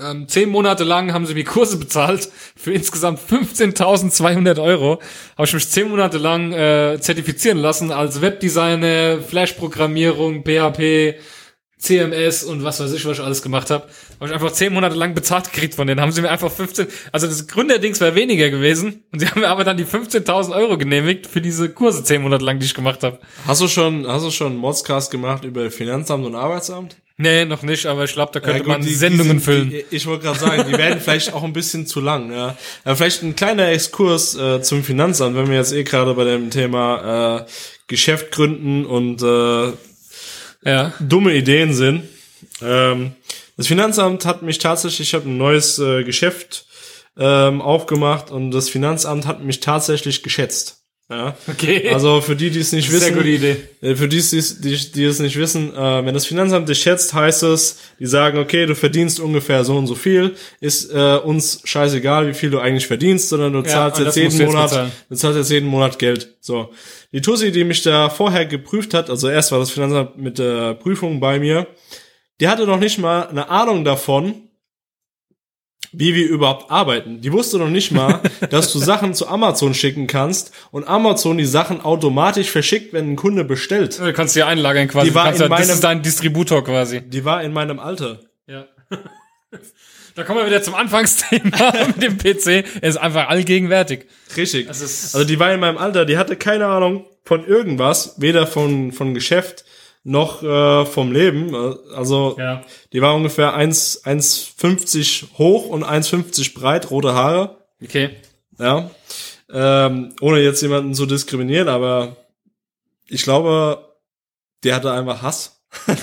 [0.03, 5.01] ähm, zehn Monate lang haben sie mir Kurse bezahlt für insgesamt 15.200 Euro.
[5.37, 11.17] Habe ich mich zehn Monate lang äh, zertifizieren lassen als Webdesigner, Flash-Programmierung, PHP,
[11.81, 13.85] CMS und was weiß ich, was ich alles gemacht habe.
[14.17, 16.01] Habe ich einfach zehn Monate lang bezahlt gekriegt von denen.
[16.01, 19.05] Haben sie mir einfach 15, also das Gründerdings wäre weniger gewesen.
[19.13, 22.45] Und sie haben mir aber dann die 15.000 Euro genehmigt für diese Kurse zehn Monate
[22.45, 23.19] lang, die ich gemacht habe.
[23.47, 26.97] Hast du schon, hast du schon Modscast gemacht über Finanzamt und Arbeitsamt?
[27.21, 29.71] Nee, noch nicht, aber ich glaube, da könnte gut, man die- die Sendungen sind- füllen.
[29.71, 32.33] Die, ich wollte gerade sagen, die werden vielleicht auch ein bisschen zu lang.
[32.33, 32.57] Ja.
[32.85, 36.51] Aber vielleicht ein kleiner Exkurs äh, zum Finanzamt, wenn wir jetzt eh gerade bei dem
[36.51, 37.45] Thema äh,
[37.89, 39.73] Geschäft gründen und äh,
[40.69, 40.93] ja.
[41.01, 42.05] dumme Ideen sind.
[42.63, 43.13] Ähm,
[43.57, 46.65] das Finanzamt hat mich tatsächlich, ich habe ein neues äh, Geschäft
[47.19, 50.80] ähm, aufgemacht und das Finanzamt hat mich tatsächlich geschätzt.
[51.11, 51.37] Ja.
[51.49, 51.91] Okay.
[51.93, 53.57] Also für die, die es nicht Sehr wissen, gute Idee.
[53.81, 57.13] äh, für die, die, die, die es nicht wissen, äh, wenn das Finanzamt dich schätzt,
[57.13, 61.63] heißt es, die sagen, okay, du verdienst ungefähr so und so viel, ist äh, uns
[61.65, 64.93] scheißegal, wie viel du eigentlich verdienst, sondern du zahlst jetzt jeden du jetzt Monat, bezahlen.
[65.09, 66.37] du zahlst jetzt jeden Monat Geld.
[66.41, 66.71] So.
[67.13, 70.75] Die Tussi, die mich da vorher geprüft hat, also erst war das Finanzamt mit der
[70.75, 71.67] Prüfung bei mir,
[72.41, 74.35] die hatte noch nicht mal eine Ahnung davon,
[75.93, 77.21] wie wir überhaupt arbeiten.
[77.21, 78.21] Die wusste noch nicht mal,
[78.51, 83.17] dass du Sachen zu Amazon schicken kannst und Amazon die Sachen automatisch verschickt, wenn ein
[83.17, 83.99] Kunde bestellt.
[83.99, 85.09] Du kannst dir einlagern quasi.
[85.11, 87.01] Die war in ja, das meinem- ist dein Distributor quasi.
[87.01, 88.21] Die war in meinem Alter.
[88.47, 88.67] Ja.
[90.17, 92.65] Da kommen wir wieder zum Anfangsthema mit dem PC.
[92.83, 94.07] Er ist einfach allgegenwärtig.
[94.37, 94.69] Richtig.
[94.69, 99.15] also die war in meinem Alter, die hatte keine Ahnung von irgendwas, weder von, von
[99.15, 99.65] Geschäft
[100.03, 101.55] noch äh, vom Leben.
[101.95, 102.63] Also Ja.
[102.93, 107.59] die war ungefähr 1 1,50 hoch und 1,50 breit, rote Haare.
[107.83, 108.11] Okay.
[108.59, 108.91] Ja.
[109.53, 112.17] Ähm, ohne jetzt jemanden zu diskriminieren, aber
[113.09, 113.97] ich glaube,
[114.63, 115.57] die hatte einfach Hass.
[115.87, 116.03] ich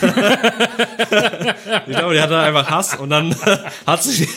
[1.98, 3.36] glaube, die hatte einfach Hass und dann
[3.86, 4.28] hat sie,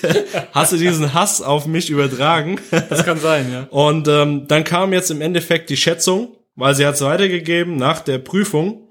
[0.53, 2.61] hat sie diesen Hass auf mich übertragen.
[2.89, 3.67] Das kann sein, ja.
[3.71, 8.01] Und ähm, dann kam jetzt im Endeffekt die Schätzung, weil sie hat es weitergegeben nach
[8.01, 8.90] der Prüfung.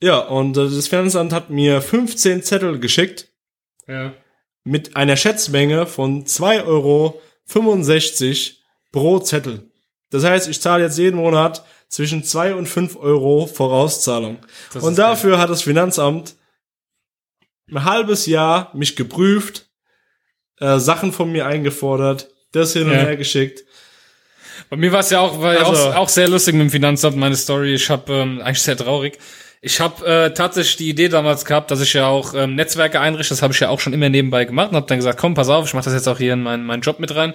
[0.00, 3.28] Ja, und äh, das Finanzamt hat mir 15 Zettel geschickt
[3.86, 4.12] Ja.
[4.64, 7.20] mit einer Schätzmenge von 2,65 Euro
[8.92, 9.70] pro Zettel.
[10.10, 14.38] Das heißt, ich zahle jetzt jeden Monat zwischen 2 und 5 Euro Vorauszahlung.
[14.72, 16.36] Das und dafür hat das Finanzamt
[17.70, 19.66] ein halbes Jahr mich geprüft,
[20.58, 22.98] äh, Sachen von mir eingefordert, das hin und Ja.
[23.00, 23.64] her geschickt.
[24.70, 26.70] Bei mir war es ja auch, war ja Also- auch, auch sehr lustig mit dem
[26.70, 27.74] Finanzamt, meine Story.
[27.74, 29.18] Ich habe ähm, eigentlich sehr traurig.
[29.60, 33.30] Ich habe äh, tatsächlich die Idee damals gehabt, dass ich ja auch ähm, Netzwerke einrichte.
[33.30, 35.48] Das habe ich ja auch schon immer nebenbei gemacht und habe dann gesagt, komm, pass
[35.48, 37.34] auf, ich mache das jetzt auch hier in meinen meinen Job mit rein.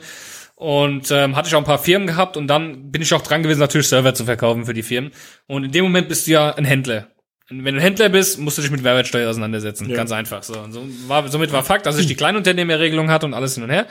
[0.55, 3.43] Und ähm, hatte ich auch ein paar Firmen gehabt und dann bin ich auch dran
[3.43, 5.11] gewesen, natürlich Server zu verkaufen für die Firmen.
[5.47, 7.07] Und in dem Moment bist du ja ein Händler.
[7.49, 9.91] Und wenn du ein Händler bist, musst du dich mit Mehrwertsteuer auseinandersetzen.
[9.93, 10.57] Ganz einfach so.
[10.59, 13.69] Und so war, somit war Fakt, dass ich die Kleinunternehmerregelung hatte und alles hin und
[13.69, 13.87] her.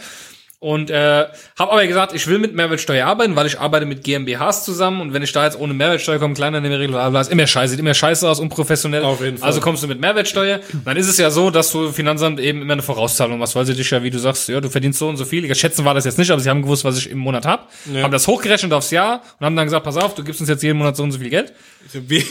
[0.63, 1.27] Und äh,
[1.59, 5.13] habe aber gesagt, ich will mit Mehrwertsteuer arbeiten, weil ich arbeite mit GmbHs zusammen und
[5.13, 7.81] wenn ich da jetzt ohne Mehrwertsteuer komme, kleiner Regelung, bla bla, ist immer scheiße, sieht
[7.81, 9.03] immer scheiße aus, unprofessionell.
[9.03, 9.49] Auf jeden Fall.
[9.49, 10.61] Also kommst du mit Mehrwertsteuer.
[10.73, 13.67] Und dann ist es ja so, dass du Finanzamt eben immer eine Vorauszahlung machst, weil
[13.67, 15.53] sie dich ja, wie du sagst, ja, du verdienst so und so viel.
[15.53, 18.05] Schätzen war das jetzt nicht, aber sie haben gewusst, was ich im Monat hab, Ja.
[18.05, 20.63] haben das hochgerechnet aufs Jahr und haben dann gesagt, pass auf, du gibst uns jetzt
[20.63, 21.53] jeden Monat so und so viel Geld.
[21.93, 22.25] Wie,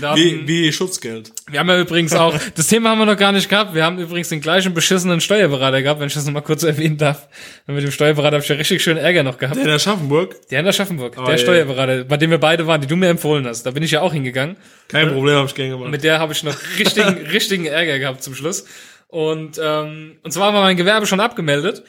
[0.00, 1.32] da wie, wie Schutzgeld.
[1.50, 3.98] Wir haben ja übrigens auch, das Thema haben wir noch gar nicht gehabt, wir haben
[3.98, 7.28] übrigens den gleichen beschissenen Steuerberater gehabt, wenn ich das noch mal kurz erwähnen darf.
[7.66, 9.56] Und mit dem Steuerberater habe ich ja richtig schön Ärger noch gehabt.
[9.56, 11.38] In der Aschaffenburg, Der in Aschaffenburg, der Oh, je.
[11.38, 13.62] Steuerberater, bei dem wir beide waren, die du mir empfohlen hast.
[13.64, 14.56] Da bin ich ja auch hingegangen.
[14.88, 15.90] kein Problem, habe ich gern gemacht.
[15.90, 18.66] Mit der habe ich noch richtigen, richtigen Ärger gehabt zum Schluss.
[19.06, 21.82] Und, ähm, und zwar war mein Gewerbe schon abgemeldet.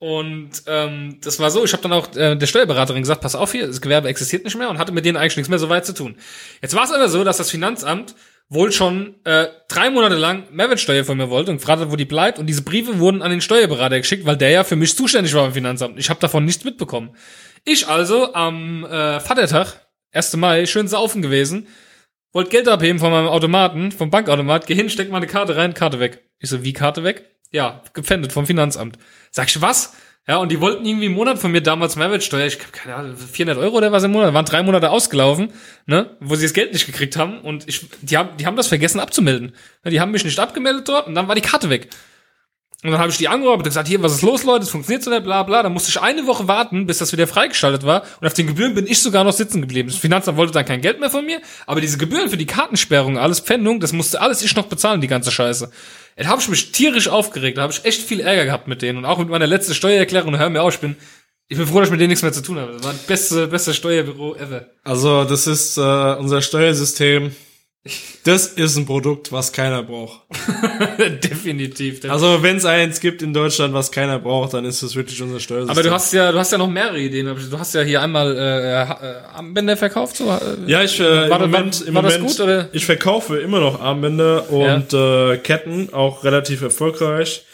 [0.00, 3.50] Und ähm, das war so, ich habe dann auch äh, der Steuerberaterin gesagt, pass auf
[3.50, 5.86] hier, das Gewerbe existiert nicht mehr und hatte mit denen eigentlich nichts mehr so weit
[5.86, 6.16] zu tun.
[6.62, 8.14] Jetzt war es aber so, dass das Finanzamt
[8.48, 12.04] wohl schon äh, drei Monate lang Mehrwertsteuer von mir wollte und gefragt hat, wo die
[12.04, 12.38] bleibt.
[12.38, 15.46] Und diese Briefe wurden an den Steuerberater geschickt, weil der ja für mich zuständig war
[15.46, 15.98] im Finanzamt.
[15.98, 17.14] Ich habe davon nichts mitbekommen.
[17.64, 20.36] Ich also am äh, Vatertag, 1.
[20.36, 21.66] Mai, schön saufen gewesen,
[22.32, 25.98] wollte Geld abheben von meinem Automaten, vom Bankautomat, geh hin, steck meine Karte rein, Karte
[25.98, 26.22] weg.
[26.38, 27.24] Ich so, wie Karte weg?
[27.50, 28.98] Ja, gepfändet vom Finanzamt.
[29.30, 29.92] Sag ich, was?
[30.28, 33.16] Ja, und die wollten irgendwie im Monat von mir damals Mehrwertsteuer, ich hab keine Ahnung,
[33.16, 35.54] 400 Euro oder was im Monat, waren drei Monate ausgelaufen,
[35.86, 38.66] ne, wo sie das Geld nicht gekriegt haben und ich, die haben, die haben das
[38.66, 39.54] vergessen abzumelden.
[39.86, 41.88] Die haben mich nicht abgemeldet dort und dann war die Karte weg.
[42.84, 45.02] Und dann habe ich die angerufen und gesagt, hier, was ist los, Leute, es funktioniert
[45.02, 45.64] so nicht, bla bla.
[45.64, 48.04] Dann musste ich eine Woche warten, bis das wieder freigeschaltet war.
[48.20, 49.88] Und auf den Gebühren bin ich sogar noch sitzen geblieben.
[49.88, 53.18] Das Finanzamt wollte dann kein Geld mehr von mir, aber diese Gebühren für die Kartensperrung,
[53.18, 55.72] alles Pfändung, das musste alles ich noch bezahlen, die ganze Scheiße.
[56.18, 58.98] Da habe ich mich tierisch aufgeregt, da habe ich echt viel Ärger gehabt mit denen.
[58.98, 60.96] Und auch mit meiner letzten Steuererklärung, hör mir auf, ich bin,
[61.46, 62.72] ich bin froh, dass ich mit denen nichts mehr zu tun habe.
[62.72, 64.66] Das war das beste, beste Steuerbüro ever.
[64.82, 67.36] Also, das ist äh, unser Steuersystem.
[68.24, 70.20] Das ist ein Produkt, was keiner braucht.
[71.24, 72.00] Definitiv.
[72.10, 75.40] Also, wenn es eins gibt in Deutschland, was keiner braucht, dann ist es wirklich unser
[75.40, 75.70] Steuersystem.
[75.70, 77.26] aber du hast ja, du hast ja noch mehrere Ideen.
[77.50, 78.84] Du hast ja hier einmal äh, äh,
[79.34, 80.28] Armbänder verkauft, so.
[80.30, 80.38] Äh,
[80.70, 82.68] ja, ich äh, War im das- Moment, im war das Moment, gut, oder?
[82.72, 87.44] ich verkaufe immer noch Armbänder und äh, Ketten, auch relativ erfolgreich.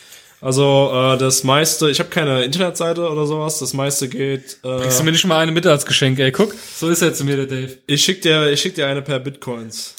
[0.45, 4.59] Also äh, das meiste, ich habe keine Internetseite oder sowas, das meiste geht.
[4.63, 6.33] Äh, Kriegst du mir nicht mal eine mit als Geschenk, ey?
[6.33, 7.79] Guck, so ist er zu mir, der Dave.
[7.87, 9.95] ich schick dir, ich schick dir eine per Bitcoins.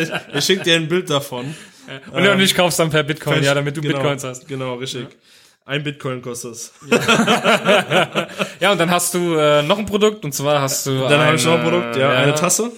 [0.00, 1.52] ich, ich schick dir ein Bild davon.
[2.12, 4.46] Und, und ich kauf's dann per Bitcoin, ja, damit du genau, Bitcoins hast.
[4.46, 5.08] Genau, richtig.
[5.64, 6.72] Ein Bitcoin kostet es.
[8.60, 11.34] Ja, und dann hast du äh, noch ein Produkt, und zwar hast du Dann habe
[11.34, 12.70] ich noch ein Produkt, ja, eine Tasse.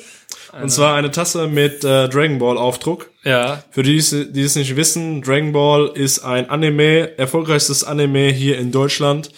[0.63, 3.11] Und zwar eine Tasse mit äh, Dragon Ball Aufdruck.
[3.25, 3.65] Ja.
[3.71, 3.99] Für die,
[4.33, 9.31] die es nicht wissen, Dragon Ball ist ein Anime, erfolgreichstes Anime hier in Deutschland.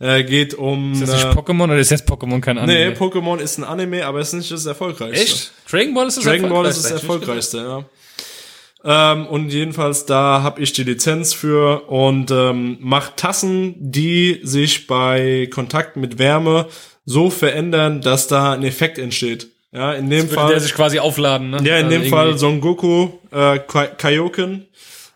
[0.00, 0.92] Äh, geht um.
[0.92, 2.96] Ist das nicht äh, Pokémon oder ist jetzt Pokémon kein nee, Anime?
[2.96, 5.22] Pokémon ist ein Anime, aber es ist nicht das erfolgreichste.
[5.22, 5.52] Echt?
[5.70, 7.58] Dragon Ball ist das Dragon Ball ist das erfolgreichste?
[7.58, 9.14] erfolgreichste, ja.
[9.14, 14.86] Ähm, und jedenfalls da habe ich die Lizenz für und ähm, macht Tassen, die sich
[14.86, 16.66] bei Kontakt mit Wärme
[17.06, 19.53] so verändern, dass da ein Effekt entsteht.
[19.74, 20.48] Ja, in dem Fall.
[20.50, 21.56] der sich quasi aufladen, ne?
[21.64, 24.66] Ja, in Also dem irgendwie- Fall Son Goku, äh, Kai- Kaioken,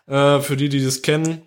[0.07, 1.43] äh, für die, die das kennen,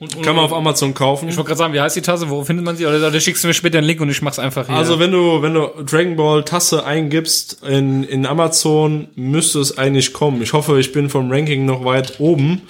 [0.00, 1.28] Und, und, kann man auf Amazon kaufen.
[1.28, 2.28] Ich wollte gerade sagen, wie heißt die Tasse?
[2.28, 2.86] Wo findet man sie?
[2.86, 4.76] Oder, oder schickst du mir später einen Link und ich mach's einfach hier.
[4.76, 10.12] Also wenn du, wenn du Dragon Ball Tasse eingibst in, in Amazon, müsste es eigentlich
[10.12, 10.40] kommen.
[10.42, 12.62] Ich hoffe, ich bin vom Ranking noch weit oben,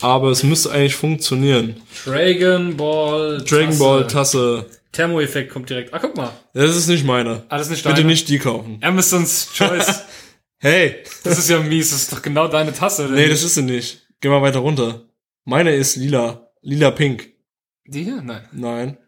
[0.00, 1.76] aber es müsste eigentlich funktionieren.
[2.04, 3.78] Dragon Ball Dragon Tasse.
[3.78, 5.92] Ball Tasse, Thermoeffekt kommt direkt.
[5.94, 6.30] Ah, guck mal.
[6.54, 7.44] das ist nicht meine.
[7.48, 8.06] Ah, das ist nicht Bitte deine?
[8.08, 8.78] nicht die kaufen.
[8.82, 10.04] Amazon's Choice.
[10.60, 11.90] Hey, das ist ja mies.
[11.90, 13.04] Das ist doch genau deine Tasse.
[13.08, 14.00] nee, das ist sie nicht.
[14.20, 15.02] Geh mal weiter runter.
[15.44, 17.28] Meine ist lila, lila pink.
[17.86, 18.20] die hier?
[18.22, 18.40] Nein.
[18.50, 18.98] Nein.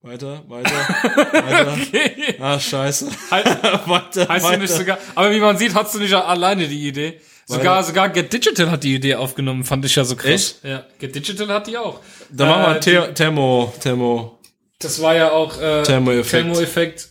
[0.00, 0.70] Weiter, weiter,
[1.32, 1.72] weiter.
[1.72, 2.36] Okay.
[2.38, 3.08] Ah, scheiße.
[3.10, 3.10] He-
[3.90, 7.20] weiter, Heißt du nicht sogar, aber wie man sieht, hast du nicht alleine die Idee.
[7.46, 10.30] Sogar, sogar Get Digital hat die Idee aufgenommen, fand ich ja so krass.
[10.30, 10.64] Echt?
[10.64, 11.98] Ja, Get Digital hat die auch.
[12.30, 14.35] Dann machen wir Äh, Ther Thermo, Thermo.
[14.78, 16.30] Das war ja auch äh, Thermoeffekt.
[16.30, 17.08] Thermoeffekt.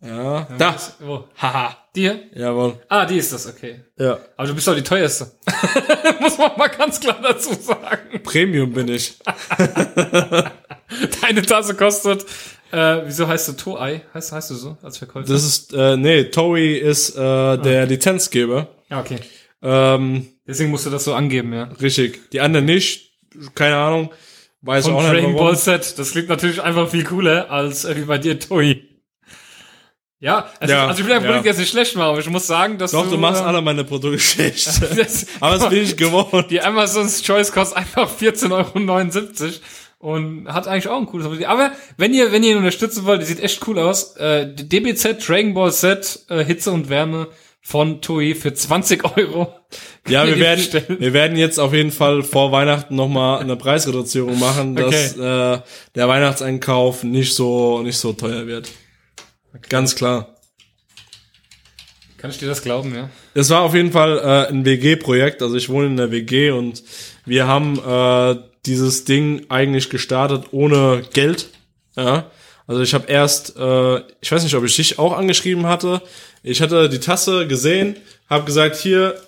[0.00, 0.46] Ja.
[0.58, 0.76] Da.
[1.00, 1.24] Wo?
[1.40, 1.76] Haha.
[1.94, 2.20] Die hier?
[2.34, 2.80] Jawohl.
[2.88, 3.84] Ah, die ist das, okay.
[3.96, 4.18] Ja.
[4.36, 5.30] Aber du bist doch die teuerste.
[6.20, 8.20] Muss man mal ganz klar dazu sagen.
[8.24, 9.14] Premium bin ich.
[11.22, 12.24] Deine Tasse kostet,
[12.72, 14.02] äh, wieso heißt du Toei?
[14.12, 15.32] Heißt, heißt du so als Verkäufer?
[15.32, 18.68] Das ist, äh, nee, Toei ist äh, der Lizenzgeber.
[18.90, 19.20] ja, okay.
[19.62, 21.64] Ähm, Deswegen musst du das so angeben, ja.
[21.80, 22.30] richtig.
[22.30, 23.12] Die anderen nicht.
[23.54, 24.10] Keine Ahnung.
[24.64, 25.46] Weiß Und auch nicht Dragon warum.
[25.46, 28.82] Ball Set, das klingt natürlich einfach viel cooler als äh, wie bei dir Toei.
[30.20, 31.28] Ja, also, Ja, also ich will dein ja.
[31.28, 33.48] Produkt jetzt nicht schlecht machen, aber ich muss sagen, dass Doch, du, du machst ähm,
[33.48, 34.66] alle meine Produkte schlecht.
[34.96, 36.50] das, Aber das bin ich gewohnt.
[36.50, 39.52] Die Amazon's Choice kostet einfach 14,79 Euro
[39.98, 41.46] und hat eigentlich auch ein cooles Produkt.
[41.46, 44.16] Aber wenn ihr, wenn ihr ihn unterstützen wollt, die sieht echt cool aus.
[44.16, 47.28] Äh, DBZ Dragon Ball Set äh, Hitze und Wärme
[47.66, 49.52] von Toei für 20 Euro.
[50.06, 51.00] Ja, wir werden, bestellen.
[51.00, 55.60] wir werden jetzt auf jeden Fall vor Weihnachten nochmal eine Preisreduzierung machen, dass äh,
[55.94, 58.70] der Weihnachtseinkauf nicht so, nicht so teuer wird.
[59.68, 60.36] Ganz klar.
[62.18, 63.08] Kann ich dir das glauben, ja?
[63.34, 65.42] Es war auf jeden Fall äh, ein WG-Projekt.
[65.42, 66.82] Also ich wohne in der WG und
[67.24, 71.48] wir haben äh, dieses Ding eigentlich gestartet ohne Geld.
[71.96, 72.30] Ja.
[72.66, 76.02] Also ich habe erst, äh, ich weiß nicht, ob ich dich auch angeschrieben hatte.
[76.46, 77.96] Ich hatte die Tasse gesehen,
[78.28, 79.18] habe gesagt, hier,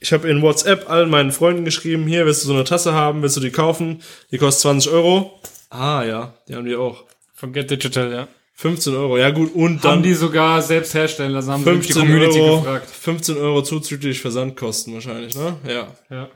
[0.00, 3.22] ich habe in WhatsApp allen meinen Freunden geschrieben, hier, willst du so eine Tasse haben,
[3.22, 4.02] willst du die kaufen?
[4.32, 5.40] Die kostet 20 Euro.
[5.70, 7.04] Ah ja, die haben die auch.
[7.32, 8.28] Von Get Digital, ja.
[8.54, 11.86] 15 Euro, ja gut, und Haben dann die sogar selbst herstellen lassen, haben sie nämlich
[11.86, 12.90] die 15 Community Euro, gefragt.
[12.90, 15.54] 15 Euro zuzüglich Versandkosten wahrscheinlich, ne?
[15.64, 15.86] Ja.
[16.10, 16.28] Ja.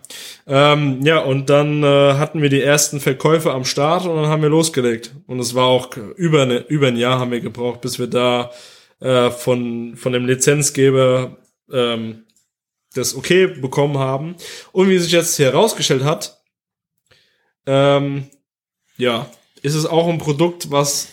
[0.46, 4.42] Ähm, ja, und dann äh, hatten wir die ersten Verkäufe am Start und dann haben
[4.42, 5.10] wir losgelegt.
[5.26, 8.52] Und es war auch über, ne, über ein Jahr haben wir gebraucht, bis wir da
[9.02, 11.36] äh, von, von dem Lizenzgeber
[11.70, 12.24] ähm,
[12.94, 14.36] das okay bekommen haben.
[14.72, 16.42] Und wie sich jetzt herausgestellt hat,
[17.66, 18.28] ähm,
[18.96, 19.28] ja,
[19.62, 21.08] ist es auch ein Produkt, was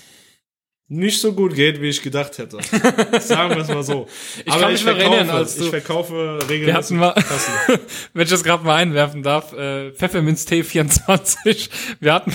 [0.92, 2.58] nicht so gut geht, wie ich gedacht hätte.
[3.22, 4.08] Sagen wir es mal so.
[4.44, 7.14] Ich kann mich noch erinnern, als du- ich verkaufe regelmäßig Wir hatten mal,
[8.14, 11.70] wenn ich das gerade mal einwerfen darf, äh, Pfefferminztee 24.
[12.00, 12.34] Wir hatten,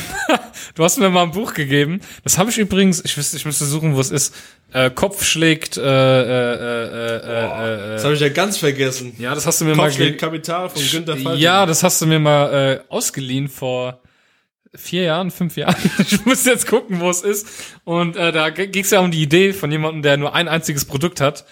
[0.76, 2.00] du hast mir mal ein Buch gegeben.
[2.22, 4.34] Das habe ich übrigens, ich wüsste, ich müsste suchen, wo es ist.
[4.72, 6.56] Äh, Kopf schlägt, äh, äh, äh,
[6.94, 9.14] äh, äh, Das äh, habe ich ja ganz vergessen.
[9.18, 11.38] ja, das hast du mir mal Kopfschlägt ge Kapital von Günter Falk.
[11.38, 14.00] Ja, das hast du mir mal äh, ausgeliehen vor
[14.76, 15.76] vier Jahren, fünf Jahren.
[15.98, 17.46] Ich muss jetzt gucken, wo es ist.
[17.84, 20.84] Und äh, da ging es ja um die Idee von jemandem, der nur ein einziges
[20.84, 21.44] Produkt hat.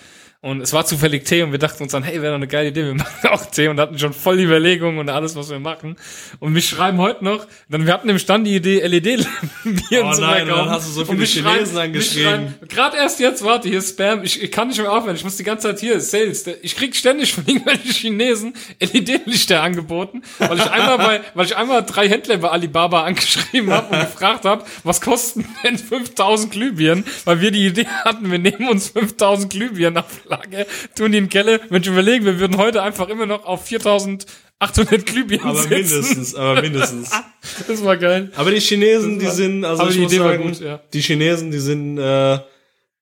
[0.44, 2.70] Und es war zufällig Tee und wir dachten uns dann, hey, wäre doch eine geile
[2.70, 5.60] Idee, wir machen auch Tee und hatten schon voll die Überlegungen und alles, was wir
[5.60, 5.94] machen.
[6.40, 9.28] Und mich schreiben heute noch, dann wir hatten im Stand die Idee, LED-Birnen
[9.64, 10.48] Oh zu nein, verkaufen.
[10.48, 12.54] dann hast du so Und viele mich Chinesen mich angeschrieben.
[12.68, 15.36] Gerade erst jetzt, warte, hier ist Spam, ich, ich kann nicht mehr aufhören, ich muss
[15.36, 20.68] die ganze Zeit hier, Sales, ich krieg ständig von irgendwelchen Chinesen LED-Lichter angeboten, weil ich
[20.68, 25.00] einmal bei, weil ich einmal drei Händler bei Alibaba angeschrieben habe und gefragt habe, was
[25.00, 30.06] kosten denn 5000 Glühbirnen, weil wir die Idee hatten, wir nehmen uns 5000 Glühbirnen auf
[30.32, 33.44] Lager, tun die in den Keller, wenn ich überlege, wir würden heute einfach immer noch
[33.44, 35.74] auf 4800 Glühbirnen aber sitzen.
[35.74, 37.10] mindestens, aber mindestens.
[37.66, 38.30] Das war geil.
[38.36, 40.80] Aber die Chinesen, die sind, also aber ich die muss Idee sagen, gut, ja.
[40.92, 42.38] die Chinesen, die sind äh,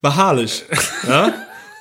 [0.00, 0.64] beharrlich.
[1.06, 1.32] ja?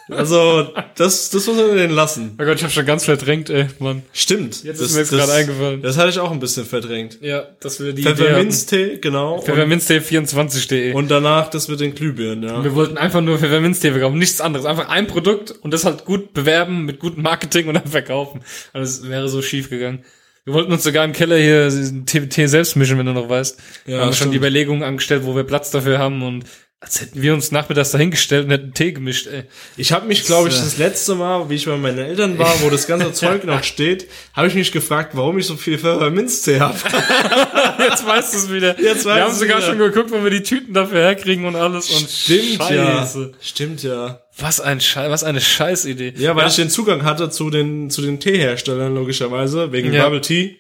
[0.10, 2.36] Also, das, das muss man denen lassen.
[2.41, 4.03] Oh Gott, ich hab schon ganz verdrängt, ey, Mann.
[4.11, 4.64] Stimmt.
[4.64, 5.81] Jetzt das, ist mir jetzt das- gerade eingefallen.
[5.81, 7.19] Das hatte ich auch ein bisschen verdrängt.
[7.22, 8.03] Ja, dass wir die.
[8.03, 9.36] Pfefferminztee, genau.
[9.36, 10.94] Und, Pfefferminztee24.de.
[10.94, 12.64] und danach das mit den Glühbirnen, ja.
[12.64, 14.65] Wir wollten einfach nur Pfefferminztee verkaufen, nichts anderes.
[14.65, 18.41] Einfach ein Produkt und das halt gut bewerben mit gutem Marketing und dann verkaufen.
[18.73, 20.03] Aber das wäre so schief gegangen.
[20.45, 21.69] Wir wollten uns sogar im Keller hier
[22.06, 23.60] Tee, selbst mischen, wenn du noch weißt.
[23.86, 24.34] Ja, wir haben schon stimmt.
[24.34, 26.45] die Überlegungen angestellt, wo wir Platz dafür haben und
[26.82, 29.44] als hätten wir uns nachmittags dahingestellt und hätten Tee gemischt, ey.
[29.76, 32.54] Ich habe mich, glaube ich, äh, das letzte Mal, wie ich bei meinen Eltern war,
[32.62, 36.62] wo das ganze Zeug noch steht, habe ich mich gefragt, warum ich so viel Pfefferminztee
[36.62, 36.78] habe.
[37.80, 38.80] Jetzt weißt du es wieder.
[38.80, 39.68] Jetzt wir haben sogar wieder.
[39.68, 41.90] schon geguckt, wo wir die Tüten dafür herkriegen und alles.
[41.90, 43.20] Und Stimmt Scheiße.
[43.22, 43.38] ja.
[43.42, 44.22] Stimmt ja.
[44.38, 46.14] Was ein Scheiß, was eine Scheißidee.
[46.16, 50.04] Ja, weil ich den Zugang hatte zu den zu den Teeherstellern logischerweise wegen Ja.
[50.06, 50.59] Bubble Tea.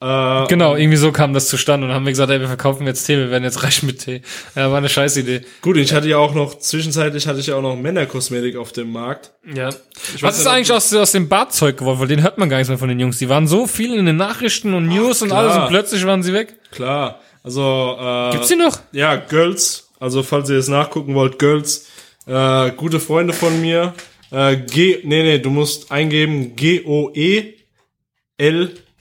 [0.00, 3.04] Äh, Genau, irgendwie so kam das zustande und haben wir gesagt, ey, wir verkaufen jetzt
[3.06, 4.20] Tee, wir werden jetzt reich mit Tee.
[4.54, 5.40] Ja, war eine Scheißidee.
[5.62, 8.92] Gut, ich hatte ja auch noch zwischenzeitlich hatte ich ja auch noch Männerkosmetik auf dem
[8.92, 9.32] Markt.
[9.54, 9.66] Ja.
[9.68, 9.76] weiß
[10.20, 11.98] Was ist nicht, eigentlich aus, aus dem Bartzeug geworden?
[12.00, 13.18] Weil den hört man gar nichts mehr von den Jungs.
[13.18, 15.44] Die waren so viel in den Nachrichten und News und klar.
[15.44, 16.54] alles und plötzlich waren sie weg.
[16.72, 17.20] Klar.
[17.42, 18.78] Also äh, Gibt's die noch?
[18.92, 19.88] Ja, Girls.
[19.98, 21.86] Also falls ihr es nachgucken wollt, Girls.
[22.26, 23.94] Äh, gute Freunde von mir.
[24.30, 26.80] Äh, G, nee, nee, du musst eingeben G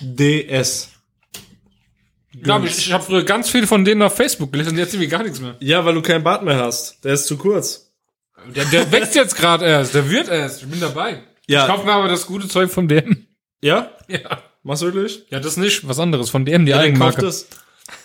[0.02, 0.90] O E L D S.
[2.44, 4.94] Ja, aber ich, ich habe früher ganz viel von denen auf Facebook gelesen und jetzt
[4.94, 5.56] irgendwie gar nichts mehr.
[5.62, 7.04] Ja, weil du keinen Bart mehr hast.
[7.06, 7.94] Der ist zu kurz.
[8.54, 10.62] Der, der wächst jetzt gerade erst, der wird erst.
[10.64, 11.24] Ich bin dabei.
[11.48, 11.62] Ja.
[11.66, 13.26] Ich kaufe mir aber das gute Zeug von DM.
[13.62, 13.92] Ja?
[14.08, 14.42] Ja.
[14.64, 15.24] Machst du wirklich?
[15.30, 15.88] Ja, das nicht.
[15.88, 16.30] Was anderes.
[16.30, 17.26] Von DM, die Ja, Eigenmarke.
[17.26, 17.48] es.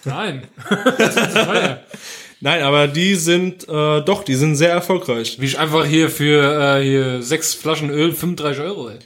[0.05, 0.47] Nein.
[0.99, 1.83] das ist zu teuer.
[2.41, 5.39] Nein, aber die sind, äh, doch, die sind sehr erfolgreich.
[5.41, 8.99] Wie ich einfach hier für äh, hier sechs Flaschen Öl 35 Euro, ey.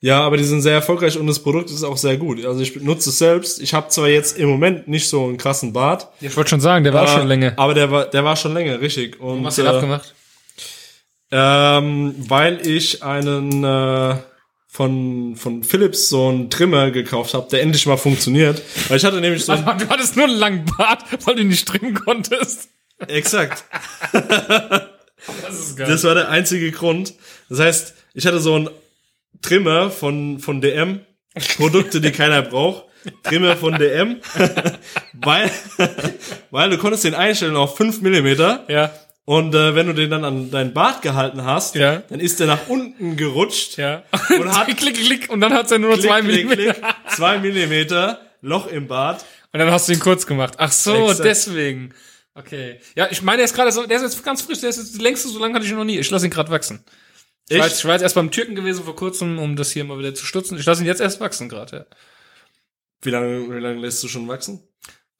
[0.00, 2.44] Ja, aber die sind sehr erfolgreich und das Produkt ist auch sehr gut.
[2.44, 3.60] Also ich nutze es selbst.
[3.60, 6.08] Ich habe zwar jetzt im Moment nicht so einen krassen Bart.
[6.20, 7.54] Ich wollte schon sagen, der war äh, schon länger.
[7.56, 9.18] Aber der war, der war schon länger, richtig.
[9.20, 10.14] Und, Was hast du äh, abgemacht?
[11.30, 14.16] Ähm, weil ich einen äh,
[14.68, 18.62] von von Philips so einen Trimmer gekauft habe, der endlich mal funktioniert.
[18.88, 21.66] Weil ich hatte nämlich so Aber du hattest nur einen langen Bart, weil du nicht
[21.66, 22.68] trimmen konntest.
[23.08, 23.64] exakt.
[25.42, 25.88] Das ist geil.
[25.88, 27.14] Das war der einzige Grund.
[27.48, 28.70] Das heißt, ich hatte so einen
[29.42, 31.00] Trimmer von von DM,
[31.56, 32.84] Produkte, die keiner braucht.
[33.22, 34.16] Trimmer von DM,
[35.14, 35.50] weil
[36.50, 38.92] weil du konntest den einstellen auf 5 Millimeter ja,
[39.24, 42.02] und äh, wenn du den dann an deinen Bart gehalten hast, Ja.
[42.08, 43.76] dann ist der nach unten gerutscht.
[43.76, 44.02] ja.
[44.36, 45.30] Und hat- klick, klick.
[45.30, 46.72] Und dann hat's ja nur noch Klick, zwei Millimeter.
[46.74, 46.84] klick,
[47.14, 49.24] zwei Millimeter, Loch im Bart.
[49.52, 50.54] Und dann hast du ihn kurz gemacht.
[50.58, 51.24] Ach so, Exakt.
[51.24, 51.94] deswegen.
[52.34, 52.80] Okay.
[52.94, 54.94] Ja, ich meine, der ist gerade so, der ist jetzt ganz frisch, der ist jetzt
[54.94, 55.98] die längste, so lange hatte ich ihn noch nie.
[55.98, 56.84] Ich lasse ihn gerade wachsen.
[57.48, 59.84] Ich war, jetzt, ich war jetzt erst beim Türken gewesen vor kurzem, um das hier
[59.84, 60.58] mal wieder zu stutzen.
[60.58, 61.86] Ich lasse ihn jetzt erst wachsen gerade, ja.
[63.02, 64.66] Wie lange, wie lange lässt du schon wachsen?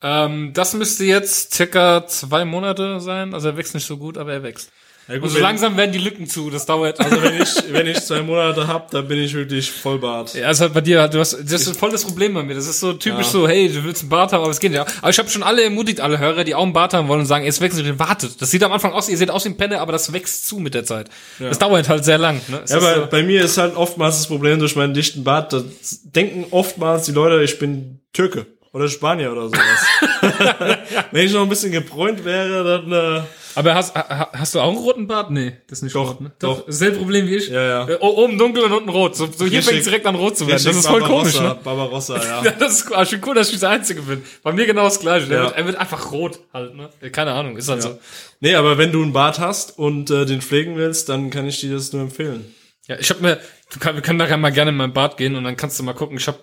[0.02, 3.32] Ähm, das müsste jetzt circa zwei Monate sein.
[3.32, 4.72] Also er wächst nicht so gut, aber er wächst.
[5.08, 6.98] Ja, gut, so langsam werden die Lücken zu, das dauert.
[6.98, 10.34] also wenn ich, wenn ich zwei Monate hab, dann bin ich wirklich voll Bart.
[10.34, 12.54] Ja, ist halt bei dir, du hast, das ist voll das Problem bei mir.
[12.56, 13.32] Das ist so typisch Ja.
[13.32, 14.80] so, hey, du willst einen Bart haben, aber es geht nicht.
[14.80, 17.26] Aber ich habe schon alle ermutigt, alle Hörer, die auch einen Bart haben wollen und
[17.26, 18.42] sagen, wächst nicht, wartet.
[18.42, 20.58] Das sieht am Anfang aus, ihr seht aus wie ein Penne, aber das wächst zu
[20.58, 21.08] mit der Zeit.
[21.38, 22.40] Das dauert halt sehr lang.
[22.48, 22.62] Ne?
[22.64, 25.52] Es Ja, aber so, bei mir ist halt oftmals das Problem durch meinen dichten Bart,
[25.52, 25.62] da
[26.02, 29.86] denken oftmals die Leute, ich bin Türke oder Spanier oder sowas.
[31.12, 33.22] Wenn ich noch ein bisschen gebräunt wäre, dann äh,
[33.56, 35.30] aber hast, ha- hast du auch einen roten Bart?
[35.30, 36.20] Nee, das ist nicht Doch, rot.
[36.20, 36.32] Ne?
[36.38, 36.64] doch.
[36.68, 37.48] Selbe Problem wie ich.
[37.48, 37.88] Ja, ja.
[37.88, 39.16] Äh, Oben dunkel und unten rot.
[39.16, 40.62] So, so hier fängt direkt an rot zu werden.
[40.64, 41.58] Das ist voll komisch, ne?
[41.62, 42.42] Barbarossa, ja.
[42.44, 43.04] Ja, das ist cool.
[43.06, 44.22] Schon cool, dass ich der Einzige bin.
[44.42, 45.32] Bei mir genau das Gleiche.
[45.32, 45.42] Ja.
[45.44, 46.90] wird, er wird einfach rot halt, ne?
[47.12, 47.98] Keine Ahnung, ist halt so.
[48.40, 51.60] Nee, aber wenn du einen Bart hast und äh, den pflegen willst, dann kann ich
[51.60, 52.54] dir das nur empfehlen.
[52.88, 53.40] Ja, ich habe mir,
[53.72, 55.82] du kann, wir können nachher mal gerne in mein Bad gehen und dann kannst du
[55.82, 56.18] mal gucken.
[56.18, 56.38] Ich habe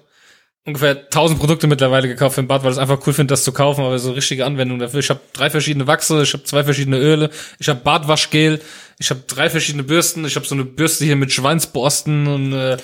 [0.65, 3.44] ungefähr 1000 Produkte mittlerweile gekauft für den Bad, weil ich es einfach cool finde, das
[3.44, 4.99] zu kaufen, aber so richtige Anwendung dafür.
[5.02, 7.30] Ich habe drei verschiedene Wachse, ich habe zwei verschiedene Öle,
[7.60, 8.61] ich habe Bartwaschgel,
[8.99, 12.77] ich habe drei verschiedene Bürsten, ich habe so eine Bürste hier mit Schweinsborsten und äh,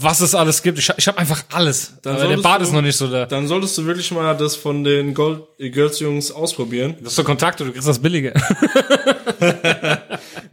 [0.00, 0.78] was es alles gibt.
[0.80, 1.92] Ich, hab- ich habe einfach alles.
[2.02, 3.26] Dann aber der Bart du- ist noch nicht so da.
[3.26, 6.96] Dann solltest du wirklich mal das von den Gold Girls Jungs ausprobieren.
[7.00, 8.32] Das ist so Kontakte, du kriegst das billige.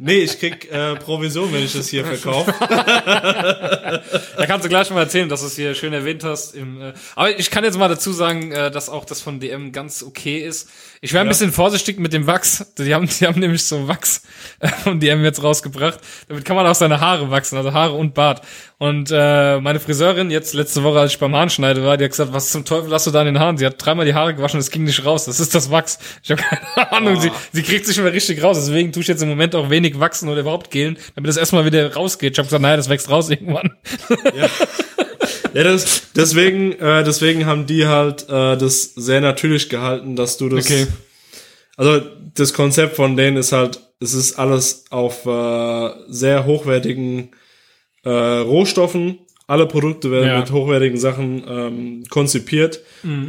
[0.03, 2.51] Nee, ich krieg äh, Provision, wenn ich das hier verkaufe.
[4.37, 6.55] Da kannst du gleich mal erzählen, dass du es hier schön erwähnt hast.
[6.55, 9.71] Im, äh, aber ich kann jetzt mal dazu sagen, äh, dass auch das von DM
[9.71, 10.69] ganz okay ist.
[11.03, 12.73] Ich wäre ein bisschen vorsichtig mit dem Wachs.
[12.77, 14.21] Die haben, die haben nämlich so Wachs
[14.59, 15.99] äh, von DM jetzt rausgebracht.
[16.27, 18.43] Damit kann man auch seine Haare wachsen, also Haare und Bart.
[18.77, 22.33] Und äh, meine Friseurin jetzt letzte Woche, als ich beim Haarschneide war, die hat gesagt,
[22.33, 23.57] was zum Teufel hast du da in den Haaren?
[23.57, 25.25] Sie hat dreimal die Haare gewaschen, es ging nicht raus.
[25.25, 25.97] Das ist das Wachs.
[26.21, 27.19] Ich habe keine Ahnung.
[27.19, 28.57] Sie, sie kriegt sich mehr richtig raus.
[28.59, 31.65] Deswegen tue ich jetzt im Moment auch wenig wachsen oder überhaupt gelen, damit das erstmal
[31.65, 32.33] wieder rausgeht.
[32.33, 33.71] Ich habe gesagt, naja, das wächst raus irgendwann.
[34.35, 34.47] Ja,
[35.53, 40.65] das, deswegen, äh, deswegen haben die halt äh, das sehr natürlich gehalten, dass du das.
[40.65, 40.87] Okay.
[41.77, 42.01] Also
[42.35, 47.29] das Konzept von denen ist halt es ist alles auf äh, sehr hochwertigen
[48.03, 49.19] äh, Rohstoffen.
[49.45, 50.39] Alle Produkte werden Ja.
[50.39, 52.81] mit hochwertigen Sachen ähm, konzipiert.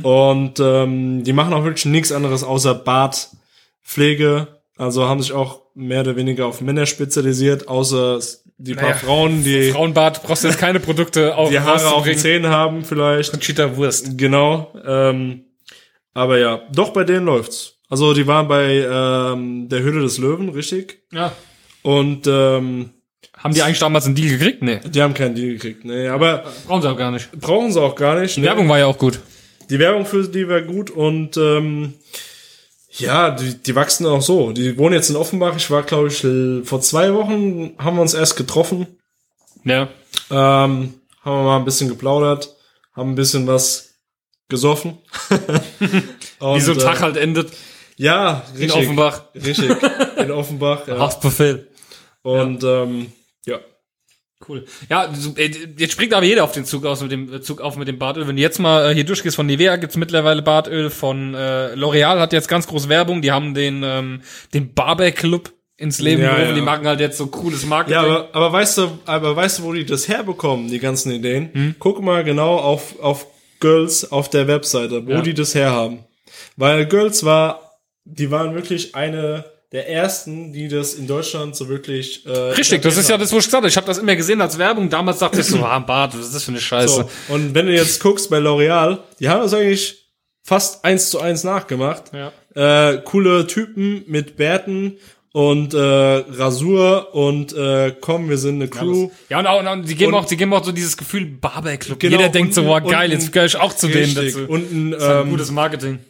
[0.02, 4.48] Und ähm, die machen auch wirklich nichts anderes außer Bartpflege.
[4.76, 8.18] Also haben sich auch mehr oder weniger auf Männer spezialisiert, außer
[8.64, 12.04] die paar Naja, Frauen, die Frauenbart brauchst du jetzt keine Produkte auf die Haare auf
[12.04, 12.16] den.
[12.18, 13.30] Zähnen haben vielleicht.
[13.30, 14.16] Conchita Wurst.
[14.16, 14.72] Genau.
[14.86, 15.44] Ähm,
[16.14, 17.78] aber ja, doch bei denen läuft's.
[17.88, 21.02] Also die waren bei ähm, der Höhle des Löwen, richtig?
[21.12, 21.32] Ja.
[21.82, 22.90] Und ähm,
[23.36, 24.62] Haben die eigentlich damals einen Deal gekriegt?
[24.62, 24.80] Nee.
[24.84, 25.84] die haben keinen Deal gekriegt.
[25.84, 27.30] Nee, aber Brauchen sie auch gar nicht.
[27.32, 28.36] brauchen sie auch gar nicht.
[28.36, 28.46] Die nee.
[28.46, 29.20] Werbung war ja auch gut.
[29.68, 31.94] Die Werbung für die war gut und ähm,
[32.98, 34.52] ja, die, die wachsen auch so.
[34.52, 35.56] Die wohnen jetzt in Offenbach.
[35.56, 36.20] Ich war, glaube ich,
[36.66, 38.86] vor zwei Wochen haben wir uns erst getroffen.
[39.64, 39.88] Ja.
[40.30, 40.94] Ähm,
[41.24, 42.54] haben wir mal ein bisschen geplaudert,
[42.94, 43.94] haben ein bisschen was
[44.48, 44.98] gesoffen.
[46.38, 47.52] Und, Wie so ein Tag äh, halt endet
[47.96, 48.82] Ja, in richtig.
[48.82, 49.22] Offenbach.
[49.34, 49.70] Richtig.
[50.16, 50.86] In Offenbach.
[50.88, 50.98] Ja.
[50.98, 51.68] Haftbefehl.
[52.22, 53.12] Und ähm,
[53.46, 53.58] ja.
[54.48, 54.64] Cool.
[54.90, 57.76] Ja, äh, jetzt springt aber jeder auf den Zug aus mit dem äh, Zug auf
[57.76, 58.26] mit dem Bartöl.
[58.26, 62.18] Wenn du jetzt mal äh, hier durchgehst von Nivea gibt's mittlerweile Bartöl von äh, L'Oreal
[62.20, 63.22] hat jetzt ganz groß Werbung.
[63.22, 64.22] Die haben den ähm,
[64.54, 66.48] den Barber Club ins Leben Ja, gerufen.
[66.50, 66.54] ja.
[66.54, 67.94] Die machen halt jetzt so cooles Marketing.
[67.94, 71.50] Ja, aber, aber weißt du, aber weißt du, wo die das herbekommen, die ganzen Ideen?
[71.52, 71.74] Hm?
[71.78, 73.26] Guck mal genau auf, auf
[73.60, 75.20] Girls auf der Webseite, wo Ja.
[75.22, 76.04] die das herhaben.
[76.56, 82.26] Weil Girls war, die waren wirklich eine der ersten, die das in Deutschland so wirklich.
[82.26, 83.68] Äh, Richtig, das ist ja das, wo ich gesagt habe.
[83.68, 84.90] Ich habe das immer gesehen als Werbung.
[84.90, 87.08] Damals dachte ich so, ah, Bart, was ist das für eine Scheiße?
[87.28, 87.34] so.
[87.34, 90.04] Und wenn du jetzt guckst bei L'Oreal, die haben das eigentlich
[90.44, 92.04] fast eins zu eins nachgemacht.
[92.12, 92.32] Ja.
[92.90, 94.98] Äh, coole Typen mit Bärten
[95.32, 99.08] und äh, Rasur und äh, komm, wir sind eine Crew.
[99.30, 101.74] Ja, und, auch, und die geben Und- auch, die geben auch so dieses Gefühl Barber
[101.78, 101.98] Club.
[101.98, 104.34] Genau, Jeder denkt so, wow, geil, jetzt gehöre ich auch zu denen Richtig.
[104.34, 104.52] dazu.
[104.52, 106.00] Und ein, ist ein ähm, gutes Marketing.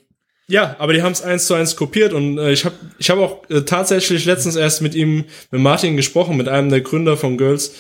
[0.49, 3.19] Ja, aber die haben es eins zu eins kopiert und äh, ich habe ich hab
[3.19, 7.39] auch äh, tatsächlich letztens erst mit ihm, mit Martin gesprochen, mit einem der Gründer von
[7.39, 7.75] Girls,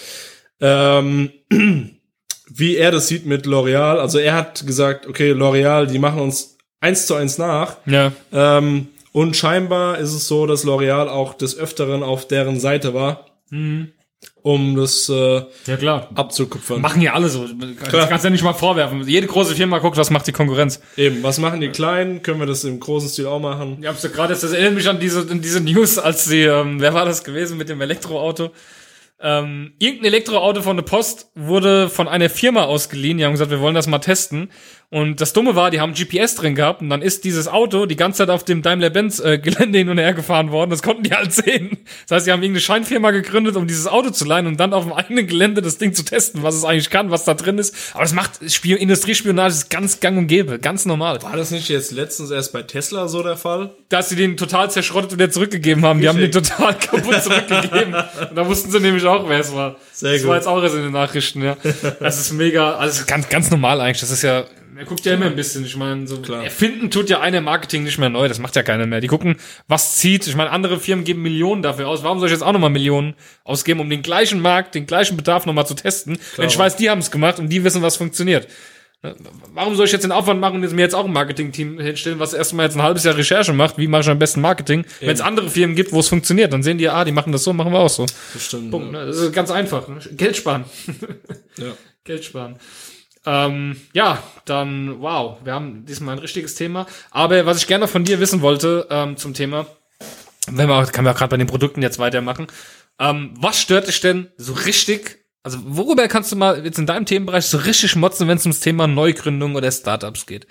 [0.60, 1.30] ähm,
[2.48, 3.98] wie er das sieht mit L'Oreal.
[3.98, 7.78] Also er hat gesagt, okay, L'Oreal, die machen uns eins zu eins nach.
[7.86, 8.12] Ja.
[8.32, 13.26] Ähm, und scheinbar ist es so, dass L'Oreal auch des Öfteren auf deren Seite war,
[14.42, 16.08] um das äh, Ja, klar.
[16.14, 16.80] abzukupfern.
[16.80, 17.46] Machen ja alle so.
[17.88, 18.08] Klar.
[18.08, 19.06] Kannst ja nicht mal vorwerfen.
[19.06, 20.80] Jede große Firma guckt, was macht die Konkurrenz.
[20.96, 22.22] Eben, was machen die Kleinen?
[22.22, 23.78] Können wir das im großen Stil auch machen?
[23.80, 26.80] Ich hab's ja gerade, das erinnert mich an diese, an diese News, als die, ähm,
[26.80, 28.50] wer war das gewesen mit dem Elektroauto?
[29.24, 33.18] Ähm, irgendein Elektroauto von der Post wurde von einer Firma ausgeliehen.
[33.18, 34.50] Die haben gesagt, wir wollen das mal testen.
[34.92, 37.96] Und das Dumme war, die haben GPS drin gehabt und dann ist dieses Auto die
[37.96, 40.68] ganze Zeit auf dem Daimler-Benz-Gelände hin und her gefahren worden.
[40.68, 41.78] Das konnten die halt sehen.
[42.06, 44.84] Das heißt, die haben irgendeine Scheinfirma gegründet, um dieses Auto zu leihen und dann auf
[44.84, 47.74] dem eigenen Gelände das Ding zu testen, was es eigentlich kann, was da drin ist.
[47.94, 51.22] Aber das macht Spion Industriespionage ist ganz gang und gäbe, ganz normal.
[51.22, 53.70] War das nicht jetzt letztens erst bei Tesla so der Fall?
[53.92, 56.00] dass sie den total zerschrottet wieder zurückgegeben haben.
[56.00, 57.94] Die haben den total kaputt zurückgegeben.
[57.94, 59.76] Und da wussten sie nämlich auch, wer es war.
[59.92, 60.30] Sehr das gut.
[60.30, 61.56] war jetzt auch erst in den Nachrichten, ja.
[62.00, 64.00] Das ist mega, also ganz, ganz normal eigentlich.
[64.00, 64.44] Das ist ja,
[64.76, 65.64] er guckt ja immer ein bisschen.
[65.64, 66.44] Ich meine, so Klar.
[66.44, 68.28] erfinden tut ja einer Marketing nicht mehr neu.
[68.28, 69.00] Das macht ja keiner mehr.
[69.00, 69.36] Die gucken,
[69.68, 70.26] was zieht.
[70.26, 72.02] Ich meine, andere Firmen geben Millionen dafür aus.
[72.02, 75.46] Warum soll ich jetzt auch nochmal Millionen ausgeben, um den gleichen Markt, den gleichen Bedarf
[75.46, 76.18] nochmal zu testen?
[76.36, 78.48] Wenn ich weiß, die haben es gemacht und die wissen, was funktioniert.
[79.52, 82.20] Warum soll ich jetzt den Aufwand machen und jetzt mir jetzt auch ein Marketing-Team hinstellen,
[82.20, 83.76] was erstmal jetzt ein halbes Jahr Recherche macht?
[83.76, 84.84] Wie mache ich am besten Marketing?
[85.00, 87.42] Wenn es andere Firmen gibt, wo es funktioniert, dann sehen die, ah, die machen das
[87.42, 88.06] so, machen wir auch so.
[88.32, 88.70] Bestimmt.
[88.70, 88.92] Punkt.
[88.92, 89.04] Ne?
[89.04, 89.88] Das ist ganz einfach.
[89.88, 89.98] Ne?
[90.12, 90.66] Geld sparen.
[91.58, 91.72] Ja.
[92.04, 92.56] Geld sparen.
[93.24, 96.86] Ähm, ja, dann, wow, wir haben diesmal ein richtiges Thema.
[97.10, 99.66] Aber was ich gerne von dir wissen wollte ähm, zum Thema,
[100.48, 102.48] wenn wir, kann man gerade bei den Produkten jetzt weitermachen.
[102.98, 105.24] Ähm, was stört dich denn so richtig?
[105.44, 108.60] Also worüber kannst du mal jetzt in deinem Themenbereich so richtig motzen, wenn es ums
[108.60, 110.46] Thema Neugründung oder Startups geht?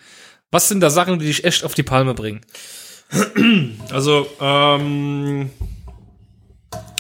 [0.49, 2.41] Was sind da Sachen, die dich echt auf die Palme bringen?
[3.91, 5.49] Also, ähm,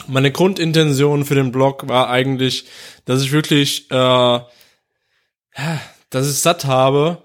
[0.07, 2.65] meine Grundintention für den Blog war eigentlich,
[3.05, 4.39] dass ich wirklich, äh,
[6.09, 7.23] dass ich satt habe,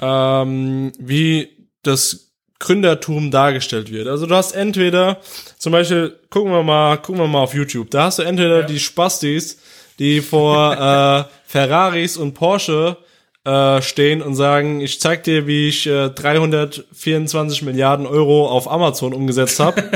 [0.00, 4.06] ähm, wie das Gründertum dargestellt wird.
[4.06, 5.18] Also du hast entweder,
[5.58, 8.78] zum Beispiel, gucken wir mal, gucken wir mal auf YouTube, da hast du entweder die
[8.78, 9.58] Spastis,
[9.98, 10.72] die vor
[11.28, 12.96] äh, Ferraris und Porsche
[13.44, 19.12] äh, stehen und sagen, ich zeig dir, wie ich äh, 324 Milliarden Euro auf Amazon
[19.12, 19.82] umgesetzt habe.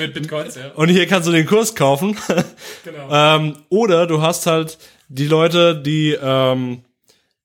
[0.00, 0.72] mit Bitcoins, ja.
[0.74, 2.16] und hier kannst du den Kurs kaufen.
[2.84, 3.08] Genau.
[3.10, 4.78] ähm, oder du hast halt
[5.08, 6.82] die Leute, die ähm,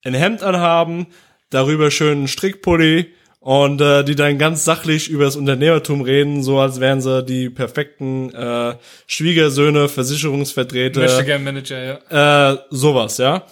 [0.04, 1.08] ein Hemd anhaben,
[1.50, 6.80] darüber schönen Strickpulli und äh, die dann ganz sachlich über das Unternehmertum reden, so als
[6.80, 8.76] wären sie die perfekten äh,
[9.08, 12.52] Schwiegersöhne, Versicherungsvertreter Möchte gern Manager, ja.
[12.52, 13.46] äh, sowas, ja.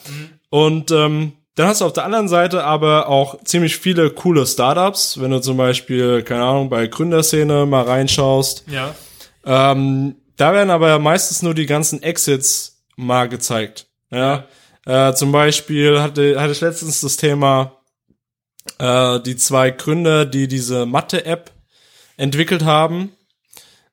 [0.50, 5.20] Und ähm, dann hast du auf der anderen Seite aber auch ziemlich viele coole Startups,
[5.20, 8.64] wenn du zum Beispiel, keine Ahnung, bei Gründerszene mal reinschaust.
[8.68, 8.96] Ja.
[9.46, 13.89] Ähm, da werden aber meistens nur die ganzen Exits mal gezeigt.
[14.12, 14.46] Ja.
[14.86, 17.78] Äh, zum Beispiel hatte, hatte ich letztens das Thema,
[18.80, 21.52] äh, die zwei Gründer, die diese Mathe-App
[22.18, 23.12] entwickelt haben.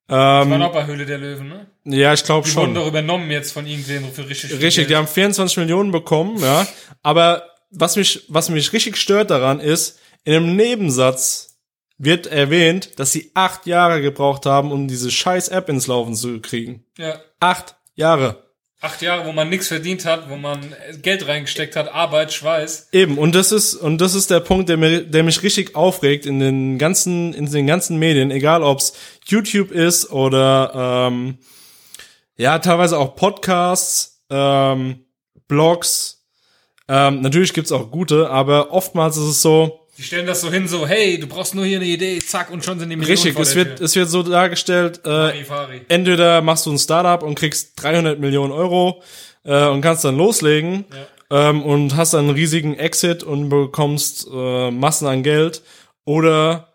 [0.09, 1.67] Ähm, auch bei Höhle der Löwen, ne?
[1.85, 2.63] ja, ich glaube Die schon.
[2.63, 4.97] wurden doch übernommen jetzt von irgendwem für richtig Richtig, die Geld.
[4.99, 6.65] haben 24 Millionen bekommen, ja.
[7.03, 11.59] Aber was mich, was mich richtig stört daran ist, in einem Nebensatz
[11.99, 16.41] wird erwähnt, dass sie acht Jahre gebraucht haben, um diese scheiß App ins Laufen zu
[16.41, 16.85] kriegen.
[16.99, 17.19] Ja.
[17.41, 18.45] Acht Jahre.
[18.87, 20.61] Acht Jahre, wo man nichts verdient hat, wo man
[21.03, 22.91] Geld reingesteckt hat, Arbeit, Schweiß.
[22.93, 26.25] Eben, und das ist, und das ist der Punkt, der, mir, der mich richtig aufregt
[26.25, 28.93] in den ganzen, in den ganzen Medien, egal ob's
[29.27, 31.39] YouTube ist oder ähm,
[32.37, 35.05] ja, teilweise auch Podcasts, ähm,
[35.49, 36.25] Blogs.
[36.87, 40.69] Ähm, natürlich gibt's auch gute, aber oftmals ist es so, Die stellen das so hin,
[40.69, 43.39] so, hey, du brauchst nur hier eine Idee, zack, und schon sind die Millionen richtig,
[43.39, 45.43] es wird, es wird so dargestellt, äh,
[45.89, 49.03] entweder machst du ein Startup und kriegst 300 Millionen Euro
[49.45, 50.85] äh, und kannst dann loslegen
[51.31, 55.63] ähm, und hast dann einen riesigen Exit und bekommst äh, Massen an Geld
[56.05, 56.75] oder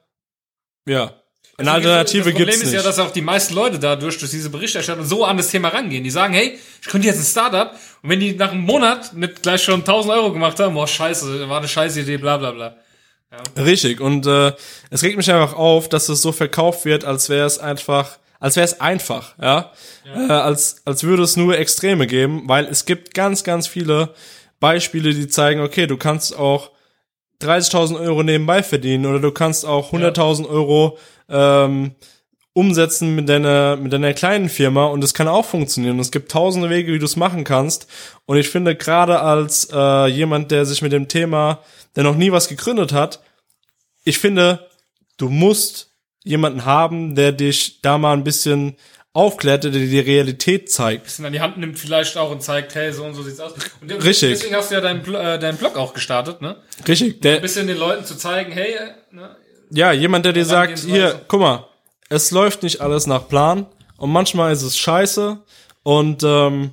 [0.87, 1.13] ja,
[1.57, 2.73] eine Alternative das Problem ist nicht.
[2.73, 6.03] ja, dass auch die meisten Leute dadurch, durch diese Berichterstattung, so an das Thema rangehen.
[6.03, 7.71] Die sagen, hey, ich könnte jetzt ein Startup
[8.01, 11.47] und wenn die nach einem Monat nicht gleich schon 1000 Euro gemacht haben, boah, scheiße,
[11.47, 12.77] war eine scheiß Idee, bla bla bla.
[13.57, 14.01] Richtig.
[14.01, 14.53] Und äh,
[14.89, 18.55] es regt mich einfach auf, dass es so verkauft wird, als wäre es einfach, als
[18.55, 19.71] wäre es einfach, ja,
[20.27, 24.13] Äh, als als würde es nur Extreme geben, weil es gibt ganz ganz viele
[24.59, 26.71] Beispiele, die zeigen, okay, du kannst auch
[27.41, 30.97] 30.000 Euro nebenbei verdienen oder du kannst auch 100.000 Euro
[31.29, 31.95] ähm,
[32.53, 35.99] umsetzen mit deiner mit deiner kleinen Firma und es kann auch funktionieren.
[35.99, 37.87] Es gibt tausende Wege, wie du es machen kannst.
[38.25, 41.59] Und ich finde gerade als äh, jemand, der sich mit dem Thema,
[41.95, 43.21] der noch nie was gegründet hat,
[44.03, 44.67] ich finde,
[45.17, 45.91] du musst
[46.23, 48.75] jemanden haben, der dich da mal ein bisschen
[49.13, 51.03] aufklärt, der dir die Realität zeigt.
[51.03, 53.53] bisschen an die Hand nimmt vielleicht auch und zeigt, hey, so und so sieht's aus.
[53.81, 54.31] Und Richtig.
[54.31, 56.57] Deswegen hast du ja deinen, äh, deinen Blog auch gestartet, ne?
[56.87, 57.15] Richtig.
[57.15, 59.35] Ein Der, bisschen den Leuten zu zeigen, hey, äh, ne?
[59.69, 61.67] ja, jemand, der dir sagt, hier, guck mal,
[62.11, 63.65] es läuft nicht alles nach Plan
[63.97, 65.41] und manchmal ist es scheiße
[65.83, 66.71] und ähm,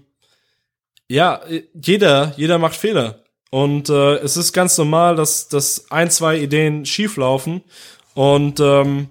[1.08, 1.40] ja,
[1.72, 3.22] jeder, jeder macht Fehler.
[3.50, 7.62] Und äh, es ist ganz normal, dass, dass ein, zwei Ideen schief laufen.
[8.14, 9.08] Und ähm,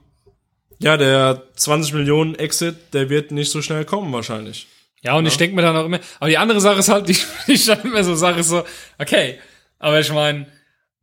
[0.79, 4.67] ja, der 20 Millionen Exit, der wird nicht so schnell kommen wahrscheinlich.
[5.01, 7.17] Ja, und ich denke mir dann auch immer, aber die andere Sache ist halt, die
[7.47, 8.63] die ich dann immer so sage, ist so,
[8.99, 9.39] okay,
[9.79, 10.45] aber ich meine,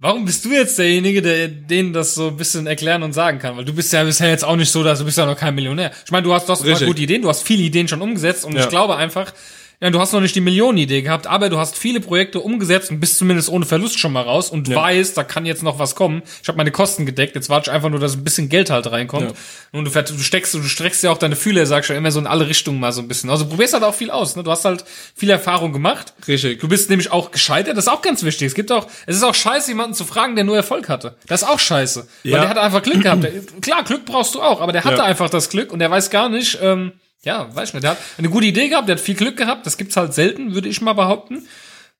[0.04, 3.56] warum bist du jetzt derjenige, der denen das so ein bisschen erklären und sagen kann?
[3.56, 5.54] Weil du bist ja bisher jetzt auch nicht so, dass du bist ja noch kein
[5.54, 5.92] Millionär.
[6.04, 8.54] Ich meine, du hast, du hast gute Ideen, du hast viele Ideen schon umgesetzt und
[8.54, 8.60] Ja.
[8.64, 9.32] ich glaube einfach,
[9.80, 13.00] ja, du hast noch nicht die Millionenidee gehabt, aber du hast viele Projekte umgesetzt und
[13.00, 14.76] bist zumindest ohne Verlust schon mal raus und Ja.
[14.76, 16.22] weißt, da kann jetzt noch was kommen.
[16.42, 18.90] Ich habe meine Kosten gedeckt, jetzt warte ich einfach nur, dass ein bisschen Geld halt
[18.90, 19.30] reinkommt.
[19.30, 19.78] Ja.
[19.78, 22.26] Und du, du steckst, du streckst ja auch deine Fühler, sagst du immer so in
[22.26, 23.28] alle Richtungen mal so ein bisschen.
[23.30, 24.42] Also probierst halt auch viel aus, ne?
[24.42, 24.84] Du hast halt
[25.14, 26.14] viel Erfahrung gemacht.
[26.28, 26.60] Richtig.
[26.60, 28.46] Du bist nämlich auch gescheitert, das ist auch ganz wichtig.
[28.46, 31.16] Es gibt auch, es ist auch scheiße, jemanden zu fragen, der nur Erfolg hatte.
[31.26, 32.06] Das ist auch scheiße.
[32.22, 32.40] Weil Ja.
[32.40, 33.24] der hat einfach Glück gehabt.
[33.24, 35.04] Der, klar, Glück brauchst du auch, aber der hatte Ja.
[35.04, 36.92] einfach das Glück und der weiß gar nicht, ähm,
[37.24, 39.66] ja, weiß ich nicht, der hat eine gute Idee gehabt, der hat viel Glück gehabt,
[39.66, 41.46] das gibt's halt selten, würde ich mal behaupten.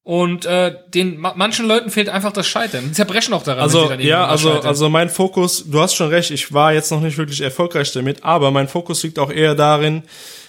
[0.03, 2.85] Und äh, den ma manchen Leuten fehlt einfach das Scheitern.
[2.89, 3.63] Die zerbrechen auch daran.
[3.63, 4.67] Also, ja, also, scheitern.
[4.67, 8.23] also mein Fokus, du hast schon recht, ich war jetzt noch nicht wirklich erfolgreich damit,
[8.23, 10.03] aber mein Fokus liegt auch eher darin,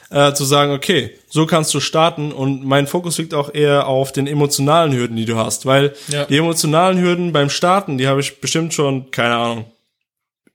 [0.10, 4.12] äh, zu sagen, okay, so kannst du starten und mein Fokus liegt auch eher auf
[4.12, 6.26] den emotionalen Hürden, die du hast, weil Ja.
[6.26, 9.66] die emotionalen Hürden beim Starten, die habe ich bestimmt schon, keine Ahnung,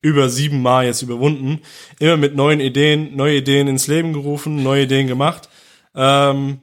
[0.02, 1.60] über sieben Mal jetzt überwunden,
[1.98, 5.48] immer mit neuen Ideen, neue Ideen ins Leben gerufen, neue Ideen gemacht.
[5.94, 6.60] Ähm,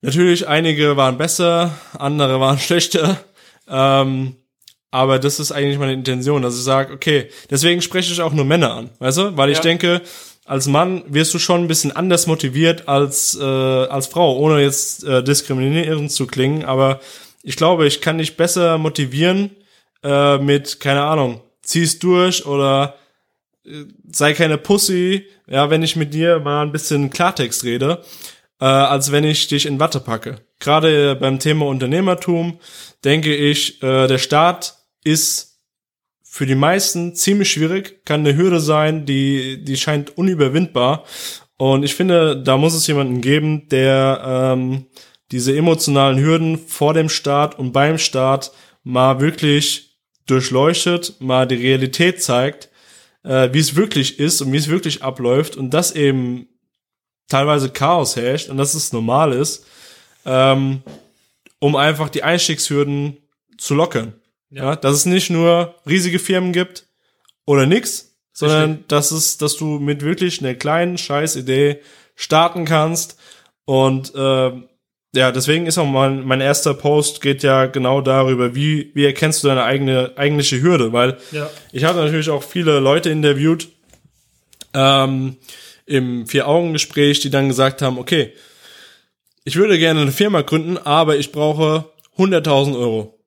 [0.00, 3.18] natürlich, einige waren besser, andere waren schlechter.
[3.68, 4.36] Ähm,
[4.90, 8.44] aber das ist eigentlich meine Intention, dass ich sage, okay, deswegen spreche ich auch nur
[8.46, 9.36] Männer an, weißt du?
[9.36, 9.62] Weil ich Ja.
[9.62, 10.00] denke,
[10.46, 15.04] als Mann wirst du schon ein bisschen anders motiviert als, äh, als Frau, ohne jetzt
[15.04, 17.00] äh, diskriminierend zu klingen, aber
[17.42, 19.50] ich glaube, ich kann dich besser motivieren
[20.02, 22.96] äh, mit, keine Ahnung, zieh's durch oder
[23.64, 28.02] äh, sei keine Pussy, ja, wenn ich mit dir mal ein bisschen Klartext rede,
[28.60, 30.40] äh, als wenn ich dich in Watte packe.
[30.58, 32.58] Gerade beim Thema Unternehmertum
[33.04, 35.60] denke ich, äh, der Staat ist
[36.22, 41.04] für die meisten ziemlich schwierig, kann eine Hürde sein, die, die scheint unüberwindbar.
[41.56, 44.86] Und ich finde, da muss es jemanden geben, der ähm,
[45.32, 48.52] diese emotionalen Hürden vor dem Start und beim Start
[48.84, 49.87] mal wirklich
[50.30, 52.68] durchleuchtet, mal die Realität zeigt,
[53.24, 56.48] äh, wie es wirklich ist und wie es wirklich abläuft und dass eben
[57.28, 59.66] teilweise Chaos herrscht und dass es normal ist,
[60.24, 60.82] ähm,
[61.58, 63.18] um einfach die Einstiegshürden
[63.56, 64.14] zu lockern.
[64.50, 64.76] Ja.
[64.76, 66.86] dass es nicht nur riesige Firmen gibt
[67.44, 71.82] oder nix, sondern dass es, dass du mit wirklich einer kleinen Scheißidee
[72.14, 73.18] starten kannst.
[73.66, 74.52] Und äh,
[75.14, 79.42] ja, deswegen ist auch mein, mein erster Post geht ja genau darüber, wie, wie erkennst
[79.42, 81.48] du deine eigene eigentliche Hürde, weil Ja.
[81.72, 83.68] ich habe natürlich auch viele Leute interviewt
[84.74, 85.36] ähm,
[85.86, 88.32] im Vier-Augen-Gespräch, die dann gesagt haben, okay,
[89.44, 91.86] ich würde gerne eine Firma gründen, aber ich brauche
[92.18, 93.18] 100.000 Euro.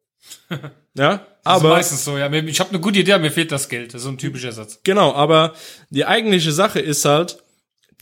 [0.49, 0.59] ja,
[0.93, 2.31] Das ist aber meistens so, ja.
[2.31, 3.93] Ich habe eine gute Idee, aber mir fehlt das Geld.
[3.93, 4.81] Das ist so ein typischer Satz.
[4.83, 5.53] genau, aber
[5.89, 7.39] die eigentliche Sache ist halt,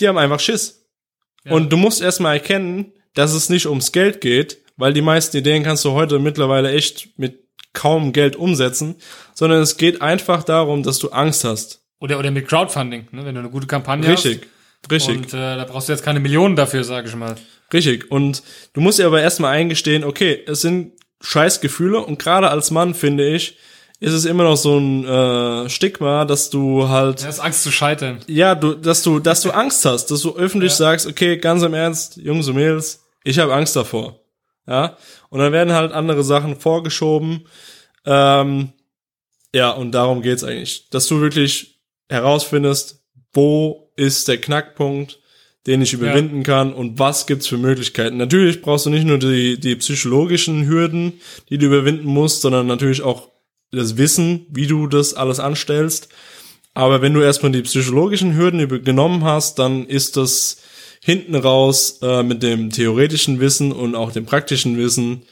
[0.02, 0.76] die haben einfach Schiss.
[1.46, 5.64] Und du musst erstmal erkennen, dass es nicht ums Geld geht, weil die meisten Ideen
[5.64, 8.96] kannst du heute mittlerweile echt mit kaum Geld umsetzen,
[9.34, 11.82] sondern es geht einfach darum, dass du Angst hast.
[12.00, 13.26] Oder, oder mit Crowdfunding, ne?
[13.26, 14.42] wenn du eine gute Kampagne Richtig,
[14.84, 14.92] hast.
[14.92, 15.18] richtig.
[15.18, 17.36] Und äh, da brauchst du jetzt keine Millionen dafür, sage ich mal.
[17.74, 18.10] Richtig.
[18.10, 18.42] Und
[18.74, 22.94] du musst dir aber erstmal eingestehen, okay, es sind scheiß Gefühle und gerade als Mann,
[22.94, 23.58] finde ich,
[24.00, 27.72] ist es immer noch so ein äh, Stigma, dass du halt, Ja, ist Angst zu
[27.72, 28.20] scheitern.
[28.28, 31.74] ja, du, dass du, dass du Angst hast, dass du öffentlich sagst, okay, ganz im
[31.74, 34.20] Ernst, Jungs und Mädels, ich habe Angst davor.
[34.68, 34.98] Ja.
[35.30, 37.46] Und dann werden halt andere Sachen vorgeschoben.
[38.06, 38.70] Ähm,
[39.54, 40.90] ja, und darum geht's eigentlich.
[40.90, 43.04] Dass du wirklich herausfindest,
[43.34, 45.20] wo ist der Knackpunkt,
[45.68, 48.18] den ich überwinden kann und was gibt's für Möglichkeiten.
[48.18, 51.20] Natürlich brauchst du nicht nur die, die psychologischen Hürden,
[51.50, 53.30] die du überwinden musst, sondern natürlich auch
[53.72, 56.10] das Wissen, wie du das alles anstellst.
[56.74, 60.62] Aber wenn du erstmal die psychologischen Hürden genommen hast, dann ist das
[61.02, 65.24] hinten raus äh, mit dem theoretischen Wissen und auch dem praktischen Wissen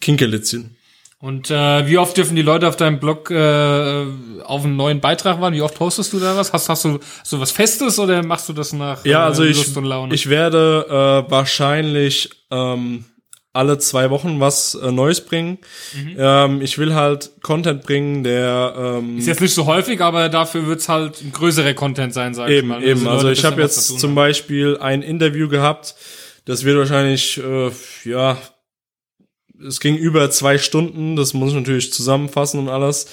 [0.00, 0.76] Kinkerlitzchen.
[1.18, 4.04] Und äh, wie oft dürfen die Leute auf deinem Blog äh,
[4.42, 5.54] auf einen neuen Beitrag warten?
[5.54, 6.52] Wie oft postest du da was?
[6.52, 9.56] Hast, hast du so was Festes oder machst du das nach Ja, äh, also ich,
[9.56, 10.12] Lust und Laune?
[10.14, 13.04] ich werde äh, wahrscheinlich ähm,
[13.54, 15.58] alle zwei Wochen was äh, Neues bringen.
[16.16, 20.66] Ähm, ich will halt Content bringen, der ähm, ist jetzt nicht so häufig, aber dafür
[20.66, 22.80] wird's halt ein größerer Content sein, sag ich Eben, mal.
[22.80, 22.86] ne?
[22.86, 23.00] eben.
[23.00, 24.14] die Also Leute ich habe jetzt zum.
[24.14, 25.94] Beispiel ein Interview gehabt.
[26.44, 27.70] Das wird wahrscheinlich, äh,
[28.04, 28.36] ja,
[29.66, 31.16] es ging über zwei Stunden.
[31.16, 33.06] Das muss ich natürlich zusammenfassen und alles.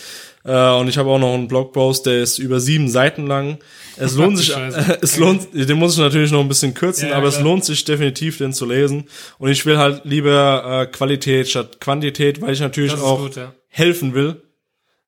[0.49, 3.59] Äh, und ich habe auch noch einen Blogpost, der ist über sieben Seiten lang.
[3.97, 4.97] Es lohnt sich, Scheiße.
[5.01, 7.43] es lohnt, den muss ich natürlich noch ein bisschen kürzen, Ja, aber es klar.
[7.45, 9.05] lohnt sich definitiv, den zu lesen.
[9.37, 13.53] Und ich will halt lieber äh, Qualität statt Quantität, weil ich natürlich auch gut, ja.
[13.67, 14.41] helfen will,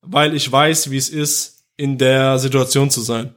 [0.03, 3.34] weil ich weiß, wie es ist, in der Situation zu sein.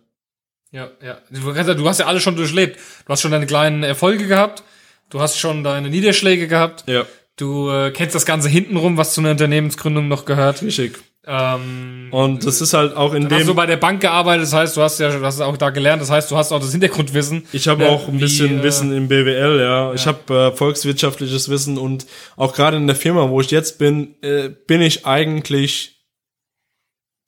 [0.73, 1.19] Ja, ja.
[1.31, 2.79] Du kannst ja- du hast ja alles schon durchlebt.
[3.07, 4.63] Du hast schon deine kleinen Erfolge gehabt.
[5.09, 6.85] Du hast schon deine Niederschläge gehabt.
[6.87, 7.07] Ja.
[7.37, 10.63] Du äh, kennst das Ganze hintenrum, was zu einer Unternehmensgründung noch gehört.
[10.63, 10.99] Richtig.
[11.27, 14.43] Ähm, Und das ist halt auch in Dann hast du dem, bei der Bank gearbeitet,
[14.45, 16.61] das heißt, du hast ja du hast auch da gelernt, das heißt, du hast auch
[16.61, 17.47] das Hintergrundwissen.
[17.53, 19.95] ich habe Ja, auch ein wie, bisschen äh, Wissen im BWL, ja.
[19.95, 22.05] Ich habe äh, volkswirtschaftliches Wissen und
[22.37, 25.93] auch gerade in der Firma, wo ich jetzt bin, äh, bin ich eigentlich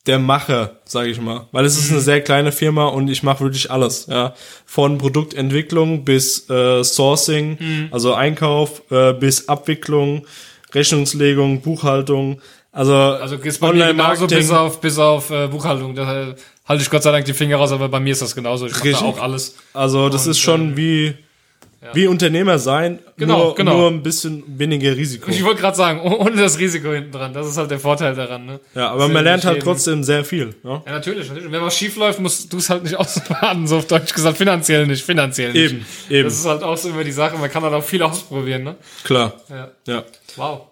[0.06, 1.97] der Macher, sage ich mal, weil es ist Mhm.
[1.97, 7.56] eine sehr kleine Firma und ich mache wirklich alles, ja, von Produktentwicklung bis äh, Sourcing,
[7.59, 7.89] Mhm.
[7.90, 10.27] also Einkauf äh, bis Abwicklung,
[10.74, 12.40] Rechnungslegung, Buchhaltung,
[12.77, 15.94] also, Also ist bei mir genauso bis auf, bis auf äh, Buchhaltung.
[15.94, 16.35] Da äh,
[16.69, 18.66] halte ich Gott sei Dank die Finger raus, aber bei mir ist das genauso.
[18.66, 19.57] Ich mache da auch alles.
[19.73, 21.15] Also das Und, ist schon wie
[21.93, 23.77] wie Unternehmer sein, Genau, nur, genau.
[23.78, 25.31] nur ein bisschen weniger Risiko.
[25.31, 27.32] Ich wollte gerade sagen, oh- ohne das Risiko hinten dran.
[27.32, 28.44] Das ist halt der Vorteil daran.
[28.44, 28.59] Ne?
[28.74, 30.53] Ja, aber Das man lernt halt trotzdem sehr viel.
[30.65, 30.82] Ja?
[30.85, 31.47] Ja, natürlich, natürlich.
[31.47, 34.36] Und wenn was schief läuft, musst du es halt nicht ausbaden, so auf Deutsch gesagt.
[34.36, 35.73] Finanziell nicht, finanziell nicht.
[35.74, 36.24] Eben, eben.
[36.24, 37.36] Das ist halt auch so immer die Sache.
[37.39, 38.74] Man kann halt auch viel ausprobieren, ne?
[39.05, 39.35] Klar.
[39.48, 39.70] Ja.
[39.86, 40.03] Ja.
[40.35, 40.62] Wow.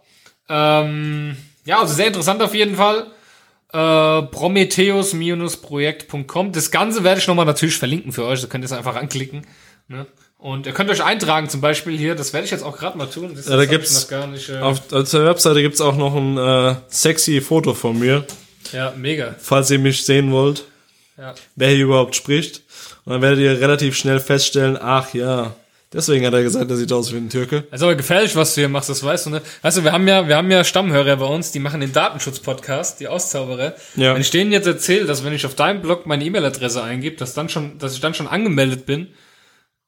[0.48, 3.06] Ähm, ja, also sehr interessant auf jeden Fall.
[3.72, 6.52] Äh, Prometheus-projekt.com.
[6.52, 8.40] Das Ganze werde ich nochmal natürlich verlinken für euch.
[8.40, 9.46] Da könnt ihr es einfach anklicken.
[9.88, 10.06] Ne?
[10.38, 12.14] Und ihr könnt euch eintragen, zum Beispiel hier.
[12.14, 13.32] Das werde ich jetzt auch gerade mal tun.
[13.34, 14.48] Das, Ja, da gibt's nicht.
[14.50, 18.24] Äh, Auf, auf der Webseite gibt's auch noch ein äh, sexy Foto von mir,
[18.72, 19.34] ja, mega.
[19.38, 20.64] falls ihr mich sehen wollt,
[21.16, 21.34] Ja.
[21.56, 22.62] wer hier überhaupt spricht.
[23.04, 25.54] Und dann werdet ihr relativ schnell feststellen, ach ja,
[25.94, 27.62] deswegen hat er gesagt, er sieht aus wie ein Türke.
[27.70, 29.42] Das ist aber gefährlich, was du hier machst, das weißt du, ne?
[29.62, 33.00] Weißt du, wir haben ja, wir haben ja Stammhörer bei uns, die machen den Datenschutz-Podcast,
[33.00, 33.74] die Auszauberer.
[33.96, 34.14] Ja.
[34.14, 37.34] Wenn ich denen jetzt erzähle, dass wenn ich auf deinem Blog meine E-Mail-Adresse eingebe, dass
[37.34, 39.08] dann schon, dass ich dann schon angemeldet bin,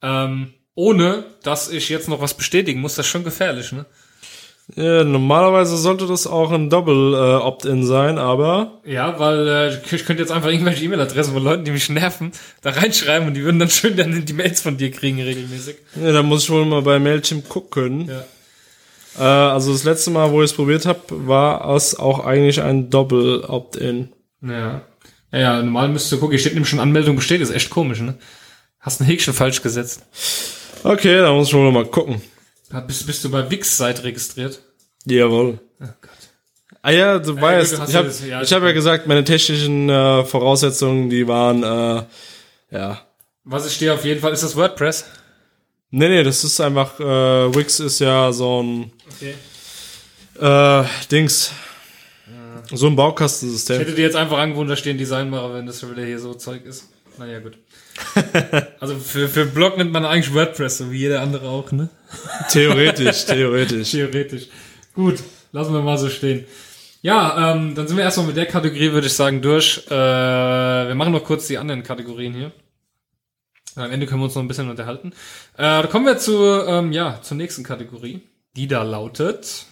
[0.03, 3.87] ähm, ohne dass ich jetzt noch was bestätigen muss, das ist schon gefährlich, ne?
[4.75, 10.05] Ja, normalerweise sollte das auch ein Double äh, Opt-in sein, aber Ja, weil äh, ich
[10.05, 12.33] könnte jetzt einfach irgendwelche E-Mail-Adressen von Leuten, die mich nerven,
[12.63, 15.77] da reinschreiben und die würden dann schön dann die Mails von dir kriegen regelmäßig.
[16.03, 18.09] ja, da muss ich wohl mal bei Mailchimp gucken.
[18.09, 18.25] Ja.
[19.19, 22.91] Äh, also das letzte Mal, wo ich es probiert habe, war es auch eigentlich ein
[22.91, 24.13] Double Opt-in.
[24.43, 24.83] Ja.
[25.33, 28.15] Ja, ja, normal müsste gucken, hier steht nämlich schon Anmeldung besteht, ist echt komisch, ne?
[28.81, 30.03] Hast ein Häkchen falsch gesetzt.
[30.83, 32.21] Okay, da muss ich wohl mal gucken.
[32.87, 34.61] Bist, bist du bei Wix-Site registriert?
[35.05, 35.61] Jawohl.
[35.81, 36.11] Oh Gott.
[36.83, 39.89] Ah ja, du weißt, gut, hast ich habe ja, ich hab ja gesagt, meine technischen
[39.89, 42.05] äh, Voraussetzungen, die waren, äh,
[42.71, 43.01] ja.
[43.45, 45.05] Was ich stehe auf jeden Fall, ist das WordPress.
[45.91, 49.35] Nee, nee, das ist einfach, äh, Wix ist ja so ein, Okay.
[50.41, 51.53] äh, Dings,
[52.73, 53.79] so ein Ich Baukastensystem.
[53.79, 56.65] hätte dir jetzt einfach angewohnt, da stehen Designmacher, wenn das schon wieder hier so Zeug
[56.67, 56.89] ist.
[57.19, 57.57] Naja, gut.
[58.81, 61.89] also für, für Blog nimmt man eigentlich WordPress, so wie jeder andere auch, ne?
[62.51, 63.91] Theoretisch, theoretisch.
[63.91, 64.49] Theoretisch.
[64.95, 66.47] Gut, lassen wir mal so stehen.
[67.03, 69.87] Ja, ähm, dann sind wir erstmal mit der Kategorie, würde ich sagen, durch.
[69.87, 72.53] Äh, wir machen noch kurz die anderen Kategorien hier.
[73.77, 75.13] Am Ende können wir uns noch ein bisschen unterhalten.
[75.57, 78.23] Äh, da kommen wir zu, ähm, ja, zur nächsten Kategorie,
[78.57, 79.67] die da lautet.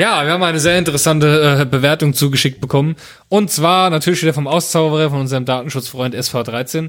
[0.00, 2.96] Ja, wir haben eine sehr interessante äh, Bewertung zugeschickt bekommen.
[3.28, 6.88] Und zwar natürlich wieder vom Auszauberer von unserem Datenschutzfreund SV13.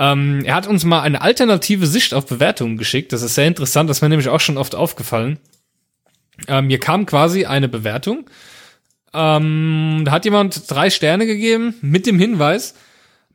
[0.00, 3.12] Ähm, er hat uns mal eine alternative Sicht auf Bewertungen geschickt.
[3.12, 5.38] Das ist sehr interessant, das ist mir nämlich auch schon oft aufgefallen.
[6.48, 8.28] Ähm, mir kam quasi eine Bewertung.
[9.14, 12.74] Ähm, da hat jemand drei Sterne gegeben mit dem Hinweis,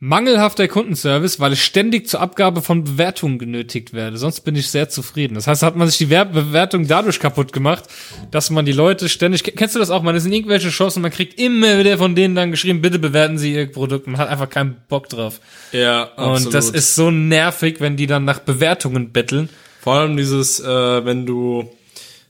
[0.00, 4.18] mangelhafter Kundenservice, weil ich ständig zur Abgabe von Bewertungen genötigt werde.
[4.18, 5.34] Sonst bin ich sehr zufrieden.
[5.34, 7.84] Das heißt, hat man sich die Wer- Bewertung dadurch kaputt gemacht,
[8.30, 10.02] dass man die Leute ständig, kennst du das auch?
[10.02, 12.98] Man ist in irgendwelche Shows und man kriegt immer wieder von denen dann geschrieben, bitte
[12.98, 14.06] bewerten Sie Ihr Produkt.
[14.06, 15.40] Man hat einfach keinen Bock drauf.
[15.72, 16.46] Ja, absolut.
[16.46, 19.48] Und das ist so nervig, wenn die dann nach Bewertungen betteln.
[19.80, 21.70] Vor allem dieses, äh, wenn du,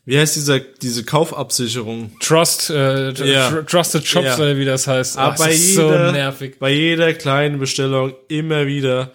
[0.06, 2.12] wie heißt dieser, diese Kaufabsicherung?
[2.20, 3.50] Trust, äh, Ja.
[3.50, 4.36] tr Trusted Shops Ja.
[4.36, 5.16] oder wie das heißt.
[5.18, 6.58] Aber Ach, das bei ist so jeder, nervig.
[6.58, 9.12] bei jeder kleinen Bestellung immer wieder.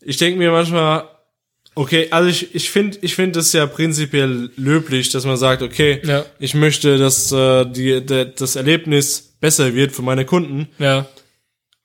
[0.00, 1.04] Ich denke mir manchmal,
[1.74, 6.00] okay, also ich, ich finde, ich finde es ja prinzipiell löblich, dass man sagt, okay,
[6.04, 6.24] Ja.
[6.38, 11.06] ich möchte, dass äh, die, der, das Erlebnis besser wird für meine Kunden, Ja.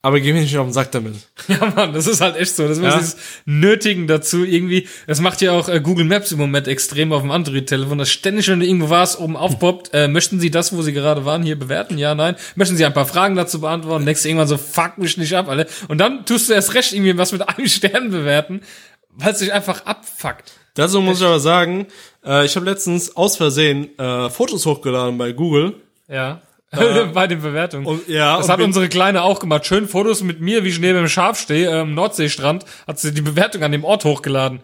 [0.05, 1.15] Aber geh mir nicht auf den Sack damit.
[1.47, 2.67] Ja, Mann, das ist halt echt so.
[2.67, 2.95] Das ist Ja.
[2.97, 4.87] dieses Nötigen dazu irgendwie.
[5.07, 8.47] Das macht ja auch äh, Google Maps im Moment extrem auf dem Android-Telefon, dass ständig,
[8.47, 11.57] wenn du irgendwo warst, oben aufpoppt, äh, möchten Sie das, wo Sie gerade waren, hier
[11.57, 11.97] bewerten?
[11.97, 12.35] Ja, nein.
[12.55, 14.05] Möchten Sie ein paar Fragen dazu beantworten?
[14.05, 15.65] Denkst du irgendwann so, fuck mich nicht ab, Alter.
[15.87, 18.61] Und dann tust du erst recht irgendwie was mit einem Stern bewerten,
[19.09, 20.53] weil es sich einfach abfuckt.
[20.75, 21.87] Dazu muss ich aber sagen,
[22.25, 25.75] äh, ich habe letztens aus Versehen äh, Fotos hochgeladen bei Google.
[26.07, 26.41] Ja.
[27.13, 27.85] Bei den Bewertungen.
[27.85, 29.65] Und, ja, das hat unsere Kleine auch gemacht.
[29.65, 33.13] Schön Fotos mit mir, wie ich neben dem Schaf stehe, äh, am Nordseestrand, hat sie
[33.13, 34.59] die Bewertung an dem Ort hochgeladen.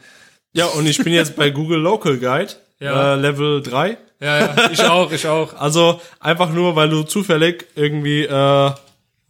[0.54, 3.14] Ja, und ich bin jetzt bei Google Local Guide, Ja.
[3.14, 3.98] äh, Level 3.
[4.20, 5.54] Ja, ja, ich auch, ich auch.
[5.60, 8.72] Also einfach nur, weil du zufällig irgendwie äh,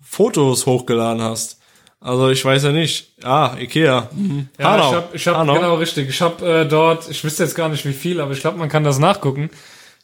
[0.01, 1.59] Fotos hochgeladen hast.
[2.03, 3.11] Also ich weiß ja nicht.
[3.23, 4.09] Ah, Ikea.
[4.11, 4.49] Mhm.
[4.59, 4.89] Ja, Hanau.
[4.89, 5.53] ich hab, ich hab Hanau.
[5.53, 6.09] genau richtig.
[6.09, 8.69] Ich hab äh, dort, ich wüsste jetzt gar nicht wie viel, aber ich glaube, man
[8.69, 9.51] kann das nachgucken.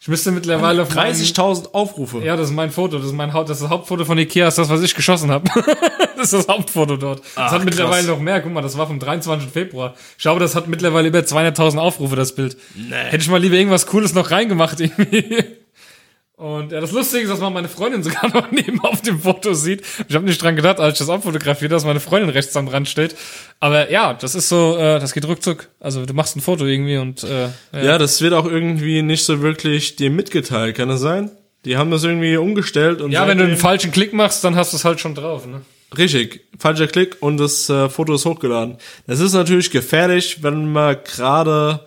[0.08, 2.20] Ich müsste mittlerweile auf meinem- 30.000 Aufrufe.
[2.24, 4.48] Ja, das ist mein Foto, das ist mein Haupt, das ist das Hauptfoto von Ikea,
[4.48, 5.50] ist das, was ich geschossen habe.
[6.16, 7.20] das ist das Hauptfoto dort.
[7.20, 8.16] Das Ach, hat mittlerweile krass.
[8.16, 8.40] noch mehr.
[8.40, 9.50] Guck mal, das war vom 23.
[9.52, 9.96] Februar.
[10.18, 12.56] Ich glaube, das hat mittlerweile über 200.000 Aufrufe, das Bild.
[12.74, 12.96] Nee.
[12.96, 15.44] Hätte ich mal lieber irgendwas Cooles noch reingemacht irgendwie.
[16.38, 19.56] Und ja, das Lustige ist, dass man meine Freundin sogar noch neben auf dem Foto
[19.56, 19.82] sieht.
[20.08, 22.88] Ich habe nicht dran gedacht, als ich das abfotografiert, dass meine Freundin rechts am Rand
[22.88, 23.16] steht.
[23.60, 25.70] Aber ja, das ist so, äh, das geht ruckzuck.
[25.80, 29.42] Also du machst ein Foto irgendwie und äh, Ja, das wird auch irgendwie nicht so
[29.42, 31.32] wirklich dir mitgeteilt, kann das sein?
[31.66, 34.74] Die haben das irgendwie umgestellt und ja, wenn du einen falschen Klick machst, dann hast
[34.74, 35.48] du es halt schon drauf.
[35.48, 35.62] Ne?
[35.98, 38.78] Richtig, falscher Klick und das äh, Foto ist hochgeladen.
[39.08, 41.80] Das ist natürlich gefährlich, wenn man gerade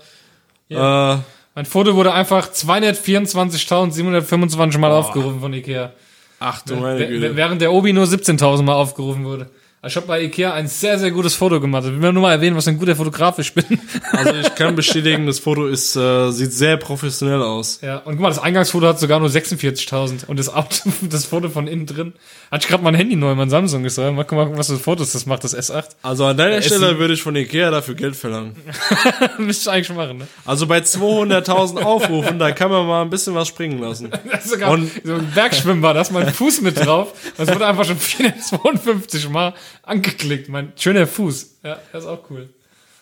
[0.70, 1.16] äh,
[1.54, 5.92] Mein Foto wurde einfach 224.725 Mal aufgerufen von Ikea.
[6.38, 7.36] ach du meine Güte.
[7.36, 9.50] Während der Obi nur 17.000 Mal aufgerufen wurde.
[9.82, 11.84] Also Ich habe bei Ikea ein sehr, sehr gutes Foto gemacht.
[11.86, 13.64] Ich will nur mal erwähnen, was ein guter Fotograf ich bin.
[14.12, 17.78] Also ich kann bestätigen, das Foto ist äh, sieht sehr professionell aus.
[17.80, 20.50] Ja, und guck mal, das Eingangsfoto hat sogar nur 46.000 und das,
[21.08, 22.12] das Foto von innen drin.
[22.50, 23.96] Hatte ich gerade mein Handy neu, mein Samsung ist.
[23.96, 25.84] Mal gucken, mal was für Fotos das macht, das S8.
[26.02, 28.56] Also an deiner es Stelle würde ich von Ikea dafür Geld verlangen.
[29.38, 30.26] Müsste ich eigentlich machen, ne?
[30.44, 34.10] Also bei 200.000 Aufrufen, da kann man mal ein bisschen was springen lassen.
[34.30, 37.14] Das ist sogar Und- so ein Bergschwimmbad, da ist mein Fuß mit drauf.
[37.38, 40.48] Das wurde einfach schon 452 Mal angeklickt.
[40.48, 41.58] Mein schöner Fuß.
[41.64, 42.48] Ja, das ist auch cool.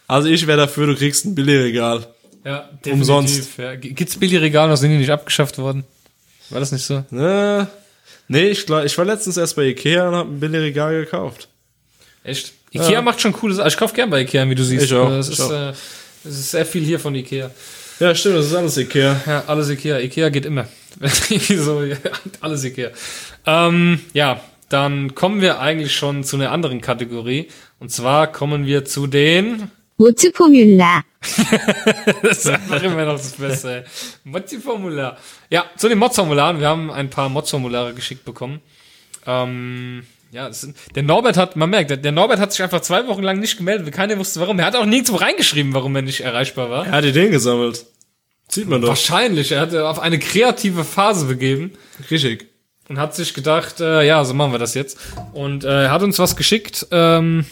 [0.07, 2.07] Also ich wäre dafür, du kriegst ein Billigregal.
[2.45, 2.93] Ja, definitiv.
[2.93, 3.59] Umsonst.
[3.59, 3.75] Ja.
[3.75, 5.85] Gibt's Billigregale, noch sind die nicht abgeschafft worden?
[6.51, 7.05] War das nicht so?
[7.11, 7.69] Ne?
[8.29, 11.49] Nee, ich, glaub, ich war letztens erst bei Ikea und habe ein Billigregal gekauft.
[12.25, 12.53] Echt?
[12.73, 13.59] Ikea macht schon cooles.
[13.59, 14.87] Also ich kauf gern bei Ikea, wie du siehst.
[14.87, 15.73] Ich auch, Das ich ist, äh,
[16.25, 17.51] ist sehr viel hier von Ikea.
[18.01, 19.21] Ja, stimmt, das ist alles Ikea.
[19.27, 19.99] Ja, alles Ikea.
[19.99, 20.69] Ikea geht immer.
[21.57, 21.97] so, ja,
[22.41, 22.91] alles Ikea.
[23.47, 27.49] Ähm, ja, dann kommen wir eigentlich schon zu einer anderen Kategorie.
[27.79, 31.05] Und zwar kommen wir zu den Mozi-Formular.
[32.23, 33.85] das ist einfach immer noch das Beste.
[34.25, 35.17] Mozi-Formular.
[35.51, 36.61] Ja, zu den Mod-Formularen.
[36.61, 38.61] Wir haben ein paar Mod-Formulare geschickt bekommen.
[39.27, 43.23] Ähm, ja, sind, der Norbert hat, man merkt, der, Norbert hat sich einfach zwei Wochen
[43.23, 43.93] lang nicht gemeldet.
[43.93, 44.59] Keiner wusste warum.
[44.61, 46.87] Er hat auch nirgendwo reingeschrieben, warum er nicht erreichbar war.
[46.87, 47.85] Er hat Ideen gesammelt.
[48.49, 48.89] Sieht man doch.
[48.89, 49.51] Wahrscheinlich.
[49.51, 51.73] Er hat auf eine kreative Phase begeben.
[52.11, 52.47] Richtig
[52.89, 54.99] und hat sich gedacht, äh, ja, so machen wir das jetzt.
[55.33, 57.45] Und äh, hat uns was geschickt ähm,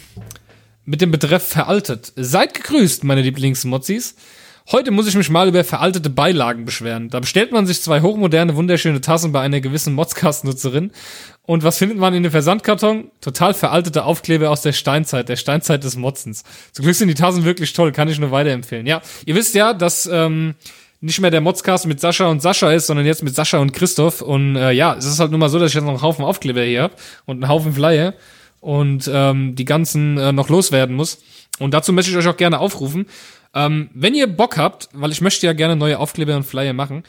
[0.84, 2.12] mit dem Betreff veraltet.
[2.16, 4.14] Seid gegrüßt, meine Lieblingsmozzis.
[4.72, 7.08] Heute muss ich mich mal über veraltete Beilagen beschweren.
[7.08, 10.90] Da bestellt man sich zwei hochmoderne, wunderschöne Tassen bei einer gewissen Motzcast-Nutzerin.
[11.42, 13.12] Und was findet man in dem Versandkarton?
[13.20, 16.42] Total veraltete Aufkleber aus der Steinzeit, der Steinzeit des Motzens.
[16.72, 18.86] Zum Glück sind die Tassen wirklich toll, kann ich nur weiterempfehlen.
[18.86, 20.56] Ja, ihr wisst ja, dass ähm,
[21.00, 24.22] nicht mehr der Motzcast mit Sascha und Sascha ist, sondern jetzt mit Sascha und Christoph.
[24.22, 26.24] Und äh, ja, es ist halt nur mal so, dass ich jetzt noch einen Haufen
[26.24, 28.14] Aufkleber hier hab und einen Haufen Flyer
[28.60, 31.22] und ähm, die ganzen äh, noch loswerden muss.
[31.58, 33.06] Und dazu möchte ich euch auch gerne aufrufen.
[33.54, 37.04] Ähm, wenn ihr Bock habt, weil ich möchte ja gerne neue Aufkleber und Flyer machen,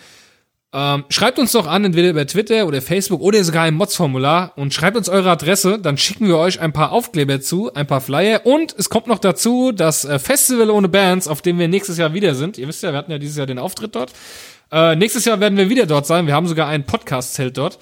[0.74, 4.74] ähm, schreibt uns doch an, entweder über Twitter oder Facebook oder sogar im Mods-Formular und
[4.74, 8.46] schreibt uns eure Adresse, dann schicken wir euch ein paar Aufkleber zu, ein paar Flyer
[8.46, 12.14] und es kommt noch dazu das äh, Festival ohne Bands, auf dem wir nächstes Jahr
[12.14, 12.58] wieder sind.
[12.58, 14.12] Ihr wisst ja, wir hatten ja dieses Jahr den Auftritt dort.
[14.72, 16.28] Äh, nächstes Jahr werden wir wieder dort sein.
[16.28, 17.80] Wir haben sogar ein Podcast-Zelt dort.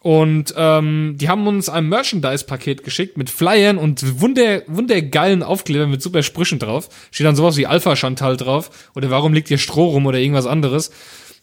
[0.00, 6.00] Und ähm, die haben uns ein Merchandise-Paket geschickt mit Flyern und wunder, wundergeilen Aufklebern mit
[6.00, 6.88] super Sprüchen drauf.
[7.10, 10.46] Steht dann sowas wie Alpha Chantal drauf oder warum liegt hier Stroh rum oder irgendwas
[10.46, 10.90] anderes.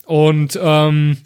[0.06, 1.18] Und ähm,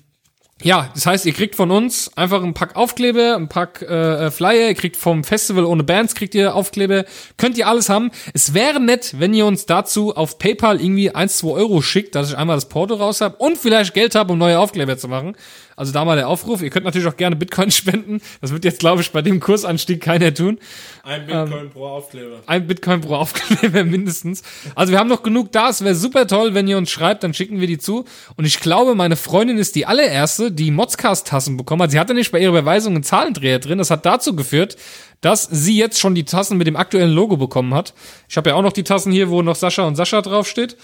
[0.64, 4.32] ja, das heißt, ihr kriegt von uns einfach ein Pack Aufkleber, ein Pack äh, äh,
[4.32, 7.06] Flyer, ihr kriegt vom Festival ohne Bands, kriegt ihr Aufkleber,
[7.38, 8.10] könnt ihr alles haben.
[8.34, 12.30] Es wäre nett, wenn ihr uns dazu auf PayPal irgendwie 1, 2 Euro schickt, dass
[12.30, 15.36] ich einmal das Porto raus habe und vielleicht Geld habe, um neue Aufkleber zu machen.
[15.78, 16.64] Also da mal der Aufruf.
[16.64, 18.20] Ihr könnt natürlich auch gerne Bitcoin spenden.
[18.42, 20.58] Das wird jetzt, glaube ich, bei dem Kursanstieg keiner tun.
[21.04, 22.40] Ein Bitcoin pro Aufkleber.
[22.48, 24.42] Ein Bitcoin pro Aufkleber mindestens.
[24.74, 25.70] Also wir haben noch genug da.
[25.70, 28.06] Es wäre super toll, wenn ihr uns schreibt, dann schicken wir die zu.
[28.36, 31.92] Und ich glaube, meine Freundin ist die allererste, die Modscast-Tassen bekommen hat.
[31.92, 33.78] Sie hatte nicht bei ihrer Überweisung einen Zahlendreher drin.
[33.78, 34.78] Das hat dazu geführt,
[35.22, 37.94] dass sie jetzt schon die Tassen mit dem aktuellen Logo bekommen hat.
[38.28, 40.76] Ich habe ja auch noch die Tassen hier, wo noch Sascha und Sascha draufsteht.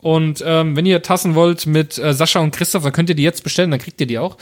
[0.00, 3.22] Und ähm, wenn ihr Tassen wollt mit äh, Sascha und Christoph, dann könnt ihr die
[3.22, 4.36] jetzt bestellen, dann kriegt ihr die auch.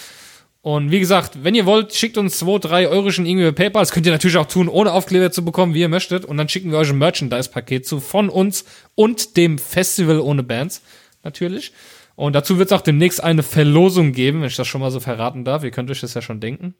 [0.60, 3.82] Und wie gesagt, wenn ihr wollt, schickt uns zwei, drei Euroschen irgendwie PayPal.
[3.82, 6.24] Das könnt ihr natürlich auch tun, ohne Aufkleber zu bekommen, wie ihr möchtet.
[6.24, 8.64] Und dann schicken wir euch ein Merchandise-Paket zu von uns
[8.94, 10.82] und dem Festival ohne Bands,
[11.22, 11.72] natürlich.
[12.16, 14.98] Und dazu wird es auch demnächst eine Verlosung geben, wenn ich das schon mal so
[14.98, 15.62] verraten darf.
[15.62, 16.74] Ihr könnt euch das ja schon denken.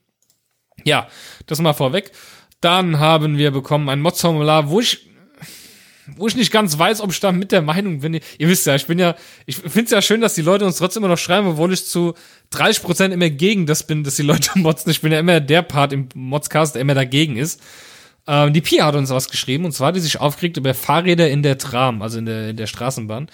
[0.84, 1.09] Ja,
[1.46, 2.10] das mal vorweg.
[2.60, 5.09] Dann haben wir bekommen ein Mods-Formular, wo ich
[6.16, 8.14] wo ich nicht ganz weiß, ob ich da mit der Meinung bin.
[8.14, 9.14] Ihr wisst ja, ich bin ja,
[9.47, 11.85] ich finde es ja schön, dass die Leute uns trotzdem immer noch schreiben, obwohl ich
[11.85, 12.14] zu
[12.51, 14.90] 30 Prozent immer gegen das bin, dass die Leute motzen.
[14.90, 17.60] Ich bin ja immer der Part im Modscast, der immer dagegen ist.
[18.26, 21.43] Ähm, die Pia hat uns was geschrieben, und zwar, die sich aufgeregt über Fahrräder in
[21.43, 23.28] der Tram, also in der, in der Straßenbahn.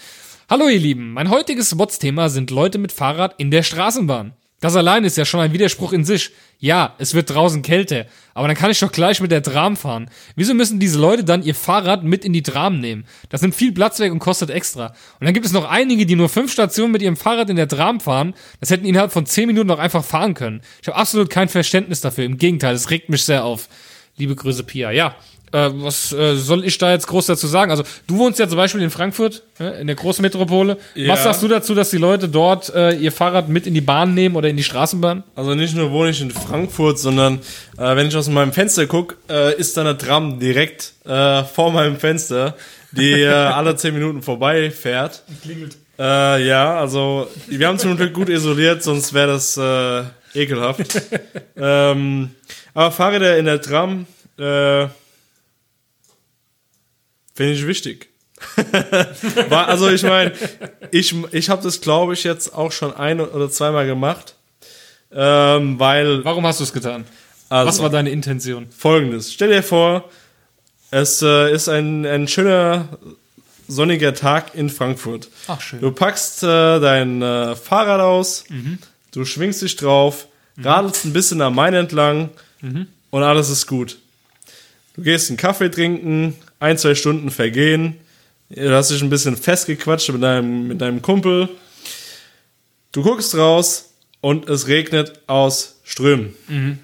[0.48, 4.34] Hallo ihr Lieben, mein heutiges Mods-Thema sind Leute mit Fahrrad in der Straßenbahn.
[4.64, 6.30] Das allein ist ja schon ein Widerspruch in sich.
[6.58, 10.08] Ja, es wird draußen kälter, aber dann kann ich doch gleich mit der Tram fahren.
[10.36, 13.04] Wieso müssen diese Leute dann ihr Fahrrad mit in die Tram nehmen?
[13.28, 14.94] Das nimmt viel Platz weg und kostet extra.
[15.20, 17.68] Und dann gibt es noch einige, die nur fünf Stationen mit ihrem Fahrrad in der
[17.68, 18.32] Tram fahren.
[18.60, 20.62] Das hätten innerhalb von zehn Minuten noch einfach fahren können.
[20.80, 22.24] Ich habe absolut kein Verständnis dafür.
[22.24, 23.68] Im Gegenteil, es regt mich sehr auf.
[24.16, 24.92] Liebe Grüße, Pia.
[24.92, 25.14] Ja,
[25.54, 27.70] äh, was äh, soll ich da jetzt groß dazu sagen?
[27.70, 30.76] Also du wohnst ja zum Beispiel in Frankfurt, äh, in der Großmetropole.
[30.94, 31.12] Ja.
[31.12, 34.14] Was sagst du dazu, dass die Leute dort äh, ihr Fahrrad mit in die Bahn
[34.14, 35.22] nehmen oder in die Straßenbahn?
[35.36, 37.38] Also nicht nur wohne ich in Frankfurt, sondern
[37.78, 41.98] äh, wenn ich aus meinem Fenster guck, äh, ist da eine Tram direkt vor meinem
[41.98, 42.56] Fenster,
[42.90, 45.22] die alle zehn Minuten vorbeifährt.
[45.42, 45.76] Klingelt.
[45.98, 50.02] Äh, ja, also wir haben zum Glück gut isoliert, sonst wäre das äh,
[50.34, 51.02] ekelhaft.
[51.56, 52.30] ähm,
[52.72, 54.06] aber Fahrräder in der Tram
[54.38, 54.86] äh,
[57.34, 58.08] finde ich wichtig.
[59.50, 60.32] Also ich meine,
[60.90, 64.34] ich, ich habe das glaube ich jetzt auch schon ein oder zweimal gemacht,
[65.12, 67.04] ähm, weil Warum hast du es getan?
[67.48, 68.66] also, Was war deine Intention?
[68.76, 69.32] folgendes.
[69.32, 70.10] Stell dir vor,
[70.90, 72.88] es äh, ist ein, ein schöner
[73.68, 75.28] sonniger Tag in Frankfurt.
[75.46, 75.80] Ach, schön.
[75.80, 76.46] Du packst äh,
[76.80, 78.44] dein äh, Fahrrad aus,
[79.12, 80.26] du schwingst dich drauf,
[80.62, 82.30] radelst ein bisschen am Main entlang
[83.10, 83.96] und alles ist gut.
[84.96, 87.96] Du gehst einen Kaffee trinken, ein, zwei Stunden vergehen,
[88.50, 91.48] du hast dich ein bisschen festgequatscht mit deinem, mit deinem Kumpel.
[92.92, 96.34] Du guckst raus und es regnet aus Strömen.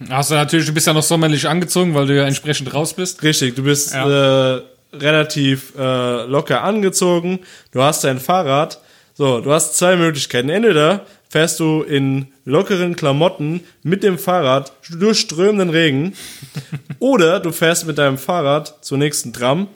[0.09, 3.23] Hast du natürlich, du bist ja noch sommerlich angezogen, weil du ja entsprechend raus bist.
[3.23, 4.57] Richtig, du bist Ja.
[4.57, 4.63] äh,
[4.93, 7.41] relativ äh, locker angezogen,
[7.73, 8.81] du hast dein Fahrrad.
[9.15, 10.49] So, du hast zwei Möglichkeiten.
[10.49, 16.15] Entweder fährst du in lockeren Klamotten mit dem Fahrrad durch strömenden Regen
[16.99, 19.69] oder du fährst mit deinem Fahrrad zur nächsten Tram,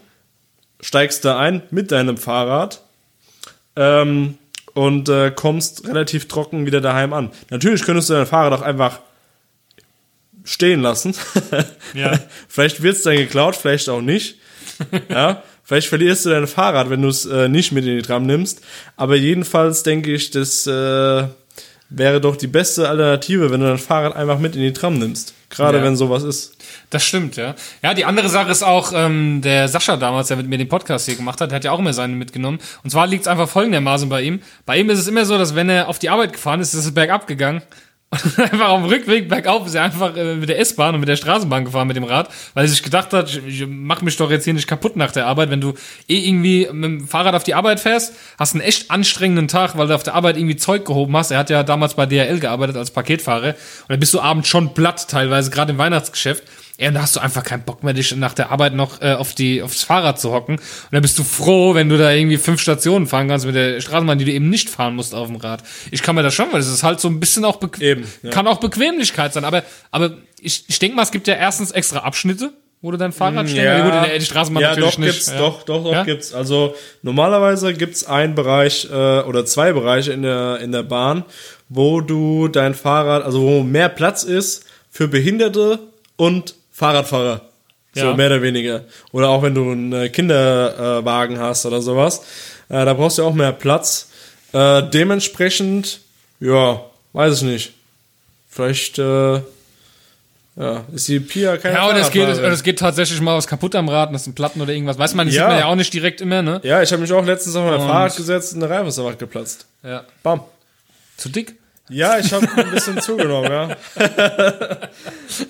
[0.80, 2.82] steigst da ein mit deinem Fahrrad
[3.76, 4.36] ähm,
[4.74, 7.30] und äh, kommst relativ trocken wieder daheim an.
[7.50, 8.98] Natürlich könntest du dein Fahrrad auch einfach
[10.44, 11.14] stehen lassen.
[11.94, 12.18] Ja.
[12.48, 14.36] vielleicht wird's dann geklaut, vielleicht auch nicht.
[15.08, 18.26] ja, vielleicht verlierst du dein Fahrrad, wenn du es äh, nicht mit in die Tram
[18.26, 18.62] nimmst.
[18.96, 21.28] Aber jedenfalls denke ich, das äh,
[21.96, 25.34] wäre doch die beste Alternative, wenn du dein Fahrrad einfach mit in die Tram nimmst.
[25.50, 25.84] Gerade Ja.
[25.84, 26.56] wenn sowas ist.
[26.90, 27.54] Das stimmt, ja.
[27.82, 31.06] Ja, die andere Sache ist auch, ähm, der Sascha damals, der mit mir den Podcast
[31.06, 32.58] hier gemacht hat, der hat ja auch immer seine mitgenommen.
[32.82, 34.40] Und zwar liegt es einfach folgendermaßen bei ihm.
[34.66, 36.84] Bei ihm ist es immer so, dass wenn er auf die Arbeit gefahren ist, ist
[36.86, 37.62] es bergab gegangen.
[38.10, 41.08] Und einfach auf dem Rückweg bergauf ist er einfach äh, mit der S-Bahn und mit
[41.08, 44.16] der Straßenbahn gefahren mit dem Rad, weil er sich gedacht hat, ich, ich mach mich
[44.16, 45.50] doch jetzt hier nicht kaputt nach der Arbeit.
[45.50, 45.74] Wenn du
[46.08, 49.88] eh irgendwie mit dem Fahrrad auf die Arbeit fährst, hast einen echt anstrengenden Tag, weil
[49.88, 51.30] du auf der Arbeit irgendwie Zeug gehoben hast.
[51.30, 53.48] Er hat ja damals bei DHL gearbeitet als Paketfahrer.
[53.48, 53.56] Und
[53.88, 56.44] dann bist du abends schon platt teilweise, gerade im Weihnachtsgeschäft.
[56.78, 59.12] Ja, und da hast du einfach keinen Bock mehr, dich nach der Arbeit noch äh,
[59.12, 60.56] auf die, aufs Fahrrad zu hocken.
[60.56, 63.80] Und dann bist du froh, wenn du da irgendwie fünf Stationen fahren kannst mit der
[63.80, 65.62] Straßenbahn, die du eben nicht fahren musst auf dem Rad.
[65.92, 67.98] Ich kann mir das schon, weil das ist halt so ein bisschen auch bequem.
[67.98, 68.30] Eben, ja.
[68.30, 69.44] Kann auch Bequemlichkeit sein.
[69.44, 72.52] Aber, aber ich, ich denke mal, es gibt ja erstens extra Abschnitte,
[72.82, 73.84] wo du dein Fahrrad stehen kannst.
[73.84, 75.12] Gut, in der die Straßenbahn ja, natürlich doch, nicht.
[75.12, 75.38] Gibt's, ja.
[75.38, 76.02] Doch, doch, doch, Ja?
[76.02, 76.34] gibt's.
[76.34, 81.24] Also normalerweise gibt's einen Bereich äh, oder zwei Bereiche in der, in der Bahn,
[81.68, 85.78] wo du dein Fahrrad, also wo mehr Platz ist für Behinderte
[86.16, 87.40] und Fahrradfahrer.
[87.94, 88.14] So Ja.
[88.16, 88.82] mehr oder weniger.
[89.12, 92.22] Oder auch wenn du einen äh, Kinderwagen hast oder sowas.
[92.68, 94.08] Äh, da brauchst du auch mehr Platz.
[94.52, 96.00] Äh, dementsprechend,
[96.40, 96.80] ja,
[97.12, 97.72] weiß ich nicht.
[98.50, 99.34] Vielleicht äh,
[100.56, 103.74] ja, ist die Pia keine Ja, und es geht, es geht tatsächlich mal was kaputt
[103.74, 104.98] am Rad, das sind Platten oder irgendwas.
[104.98, 105.42] Weiß man, das Ja.
[105.42, 106.60] sieht man ja auch nicht direkt immer, ne?
[106.64, 109.18] Ja, ich habe mich auch letztens auf mein Fahrrad gesetzt und der Reifen ist einfach
[109.18, 109.66] geplatzt.
[109.84, 110.04] Ja.
[110.22, 110.40] Bam.
[111.16, 111.54] Zu dick?
[111.90, 113.64] Ja, ich habe ein bisschen zugenommen, ja.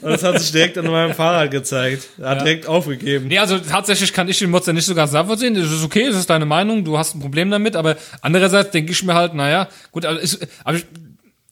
[0.00, 2.08] und das hat sich direkt an meinem Fahrrad gezeigt.
[2.18, 3.28] Er hat direkt aufgegeben.
[3.28, 5.54] Nee, also tatsächlich kann ich den Motzer nicht so ganz nachvollziehen.
[5.54, 8.90] Das ist okay, das ist deine Meinung, du hast ein Problem damit, aber andererseits denke
[8.90, 10.86] ich mir halt, naja, gut, also ist, aber ich,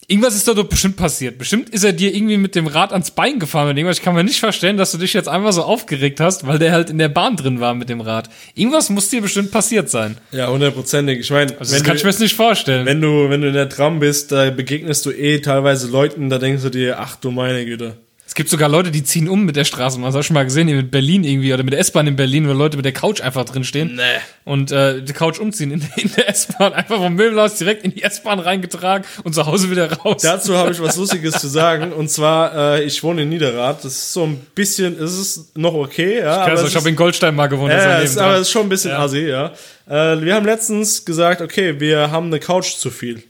[0.07, 1.37] irgendwas ist da doch bestimmt passiert.
[1.37, 3.97] Bestimmt ist er dir irgendwie mit dem Rad ans Bein gefahren oder irgendwas.
[3.97, 6.71] Ich kann mir nicht verstehen, dass du dich jetzt einfach so aufgeregt hast, weil der
[6.71, 8.29] halt in der Bahn drin war mit dem Rad.
[8.55, 10.17] Irgendwas muss dir bestimmt passiert sein.
[10.31, 11.19] Ja, hundertprozentig.
[11.19, 12.85] Ich meine, Also das kann ich du, mir jetzt nicht vorstellen.
[12.85, 16.37] wenn du wenn du in der Tram bist, da begegnest du eh teilweise Leuten, da
[16.37, 17.97] denkst du dir, ach du meine Güte.
[18.33, 20.09] Es gibt sogar Leute, die ziehen um mit der Straßenbahn.
[20.09, 22.15] Das hast du schon mal gesehen, hier mit Berlin irgendwie oder mit der S-Bahn in
[22.15, 23.95] Berlin, wo Leute mit der Couch einfach drin stehen.
[23.95, 24.01] Nee.
[24.43, 26.73] Und äh, die Couch umziehen in, in der S-Bahn.
[26.73, 30.23] Einfach vom Möbelhaus direkt in die S-Bahn reingetragen und zu Hause wieder raus.
[30.23, 31.93] Dazu habe ich was Lustiges zu sagen.
[31.93, 33.85] Und zwar, äh, ich wohne in Niederrad.
[33.85, 36.37] Das ist so ein bisschen, es ist noch okay, ja.
[36.41, 37.71] also, es ich habe in Goldstein mal gewohnt.
[37.71, 39.03] Ja, ist aber es ist schon ein bisschen Ja.
[39.03, 39.53] assi, ja.
[39.87, 43.21] Äh, wir haben letztens gesagt, okay, wir haben eine Couch zu viel.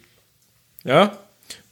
[0.86, 1.18] Ja?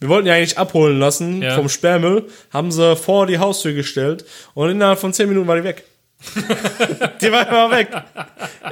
[0.02, 1.54] Wir wollten ja eigentlich abholen lassen Ja.
[1.54, 4.24] vom Sperrmüll, haben sie vor die Haustür gestellt
[4.54, 5.84] und innerhalb von 10 Minuten war die weg.
[7.20, 7.88] die war immer weg.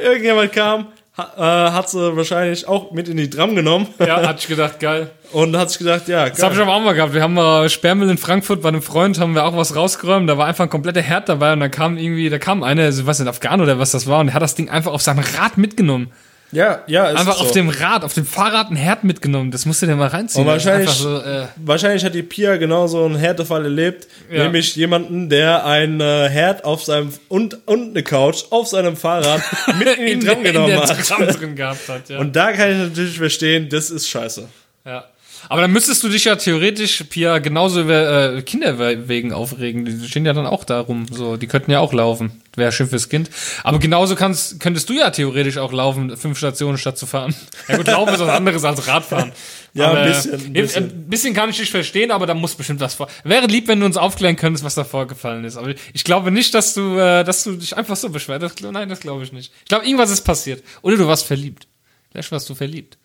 [0.00, 0.86] Irgendjemand kam,
[1.18, 5.10] äh, hat sie wahrscheinlich auch mit in die Tram genommen ja, hatte ich gedacht, geil.
[5.32, 6.62] und hat sich gedacht, ja, Das habe geil.
[6.62, 7.12] ich aber auch mal gehabt.
[7.14, 10.28] Wir haben mal Sperrmüll in Frankfurt bei einem Freund, haben wir auch was rausgeräumt.
[10.28, 13.06] Da war einfach ein kompletter Herd dabei und dann kam irgendwie, da kam einer, also
[13.06, 15.24] was ein Afghan oder was das war, und der hat das Ding einfach auf seinem
[15.38, 16.12] Rad mitgenommen.
[16.52, 17.44] Ja, ja, ist Einfach so.
[17.44, 19.50] auf dem Rad, auf dem Fahrrad ein Herd mitgenommen.
[19.50, 20.42] Das musst du dir mal reinziehen.
[20.44, 24.42] Und wahrscheinlich- so, äh, Wahrscheinlich hat die Pia genauso einen Härtefall erlebt, Ja.
[24.44, 29.40] nämlich jemanden, der ein äh, Herd auf seinem und, und eine Couch auf seinem Fahrrad
[29.78, 31.06] mit in in, Tram der- in genommen der hat.
[31.06, 32.08] Tram drin gehabt hat.
[32.08, 32.18] Ja.
[32.18, 34.48] Und da kann ich natürlich verstehen, das ist scheiße.
[34.84, 35.04] Ja.
[35.48, 39.84] Aber dann müsstest du dich ja theoretisch, Pia, genauso über äh, Kinderwegen aufregen.
[39.84, 41.06] Die stehen ja dann auch da rum.
[41.10, 42.42] So, die könnten ja auch laufen.
[42.56, 43.30] Wäre schön fürs Kind.
[43.62, 47.34] Aber genauso kannst, könntest du ja theoretisch auch laufen, fünf Stationen statt zu fahren.
[47.68, 49.32] Ja gut, laufen ist was anderes als Radfahren.
[49.74, 50.84] Ja, ein Aber, bisschen, ein äh, bisschen.
[50.84, 53.08] Ein bisschen kann ich dich verstehen, aber da muss bestimmt was vor.
[53.22, 55.56] Wäre lieb, wenn du uns aufklären könntest, was da vorgefallen ist.
[55.56, 58.62] Aber ich glaube nicht, dass du, äh, dass du dich einfach so beschwerst.
[58.62, 59.52] Nein, das glaube ich nicht.
[59.62, 60.64] Ich glaube, irgendwas ist passiert.
[60.82, 61.68] Oder du warst verliebt.
[62.10, 62.98] Vielleicht warst du verliebt.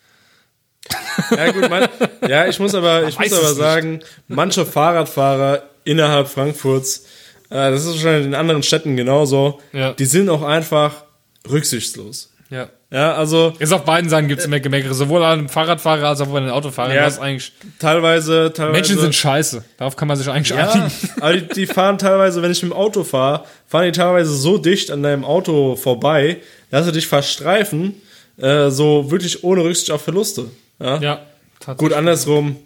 [1.31, 1.87] Ja, gut, man,
[2.27, 7.05] ja, ich muss aber, ich muss aber es sagen, manche Fahrradfahrer innerhalb Frankfurts,
[7.49, 9.93] äh, das ist wahrscheinlich in anderen Städten genauso, Ja.
[9.93, 11.03] die sind auch einfach
[11.49, 12.31] rücksichtslos.
[12.49, 12.69] Ja.
[12.91, 16.33] Ja, also Ist auf beiden Seiten gibt's immer Gemeckere, sowohl an dem Fahrradfahrer als auch
[16.33, 16.93] an den Autofahrern.
[16.95, 17.03] Ja.
[17.05, 18.71] Das ist eigentlich, teilweise, teilweise.
[18.73, 19.63] Menschen sind scheiße.
[19.77, 20.91] Darauf kann man sich eigentlich Ja, einigen.
[21.19, 24.57] aber die, die fahren teilweise, wenn ich mit dem Auto fahre, fahren die teilweise so
[24.59, 26.37] dicht an deinem Auto vorbei,
[26.69, 27.95] dass sie dich verstreifen,
[28.37, 30.45] äh, so wirklich ohne Rücksicht auf Verluste.
[30.79, 30.97] Ja?
[30.99, 31.25] Ja,
[31.59, 31.77] tatsächlich.
[31.77, 32.57] Gut, andersrum,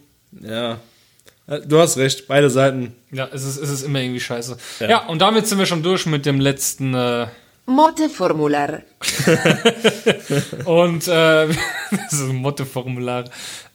[0.42, 0.80] ja.
[1.68, 2.94] Du hast recht, beide Seiten.
[3.12, 4.58] Ja, es ist, es ist immer irgendwie scheiße.
[4.82, 5.08] Ja.
[5.08, 7.28] und damit sind wir schon durch mit dem letzten, äh,
[7.70, 8.82] Moteformular.
[10.66, 11.48] und, äh,
[11.92, 13.26] das ist ein Mottoformular.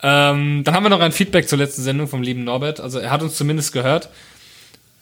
[0.03, 2.81] Ähm, dann haben wir noch ein Feedback zur letzten Sendung vom lieben Norbert.
[2.81, 4.09] Also, er hat uns zumindest gehört.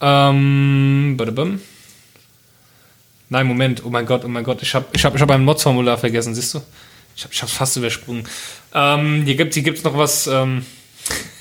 [0.00, 1.60] Ähm, badabum.
[3.30, 3.82] Nein, Moment.
[3.84, 4.60] Oh mein Gott, oh mein Gott.
[4.62, 6.60] Ich habe ich hab, ich hab ein Mods-Formular vergessen, siehst du?
[7.16, 8.24] Ich habe ich hab's fast übersprungen.
[8.74, 10.26] Ähm, hier gibt hier gibt's noch was.
[10.26, 10.64] Ähm,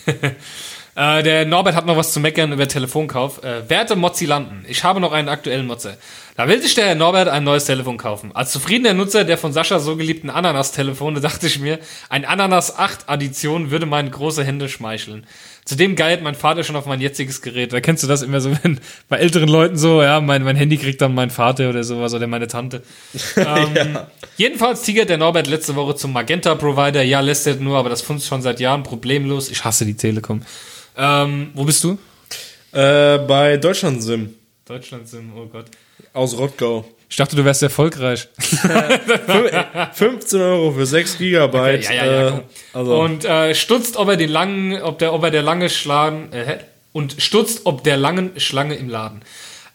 [0.95, 3.43] äh, der Norbert hat noch was zu meckern über Telefonkauf.
[3.43, 5.97] Äh, werte Mozzilanten, ich habe noch einen aktuellen Motze.
[6.41, 8.31] Da will sich der Herr Norbert ein neues Telefon kaufen.
[8.33, 11.77] Als zufriedener Nutzer der von Sascha so geliebten Ananas-Telefone dachte ich mir,
[12.09, 15.27] ein Ananas 8 Addition würde meine große Hände schmeicheln.
[15.65, 17.73] Zudem geilt mein Vater schon auf mein jetziges Gerät.
[17.73, 20.77] Da kennst du das immer so, wenn bei älteren Leuten so, ja, mein, mein Handy
[20.77, 22.81] kriegt dann mein Vater oder sowas oder meine Tante.
[23.37, 23.99] Ähm,
[24.35, 27.03] Jedenfalls tigert der Norbert letzte Woche zum Magenta-Provider.
[27.03, 29.51] Ja, lässt er nur, aber das funzt schon seit Jahren problemlos.
[29.51, 30.41] Ich hasse die Telekom.
[30.97, 31.99] Ähm, wo bist du?
[32.71, 34.33] Äh, bei Deutschland Sim
[34.65, 35.65] Deutschland sind, oh Gott.
[36.13, 36.85] Aus Rottgau.
[37.09, 38.29] Ich dachte, du wärst erfolgreich.
[39.93, 41.83] 15 Euro für 6 Gigabyte.
[41.83, 42.37] Ja, ja, ja.
[42.37, 42.41] äh,
[42.73, 46.31] also, Und äh, stutzt, ob er den langen, ob der, ob er der lange Schlagen,
[46.31, 46.59] äh,
[46.93, 49.21] und stutzt, ob der langen Schlange im Laden.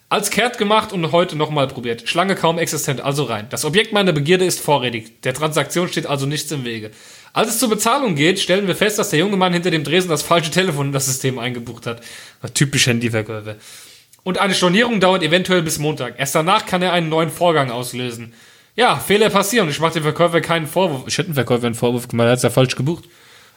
[0.09, 2.07] Als kehrt gemacht und heute nochmal probiert.
[2.07, 3.47] Schlange kaum existent, also rein.
[3.49, 5.21] Das Objekt meiner Begierde ist vorrätig.
[5.21, 6.91] Der Transaktion steht also nichts im Wege.
[7.33, 10.09] Als es zur Bezahlung geht, stellen wir fest, dass der junge Mann hinter dem Dresen
[10.09, 12.01] das falsche Telefon in das System eingebucht hat.
[12.53, 13.57] Typisch Handyverkäufer.
[14.27, 16.15] Und eine Stornierung dauert eventuell bis Montag.
[16.17, 18.33] Erst danach kann er einen neuen Vorgang auslösen.
[18.75, 19.69] Ja, Fehler passieren.
[19.69, 21.03] Ich mache dem Verkäufer keinen Vorwurf.
[21.07, 23.05] Ich hätte dem Verkäufer einen Vorwurf gemacht, er hat es ja falsch gebucht.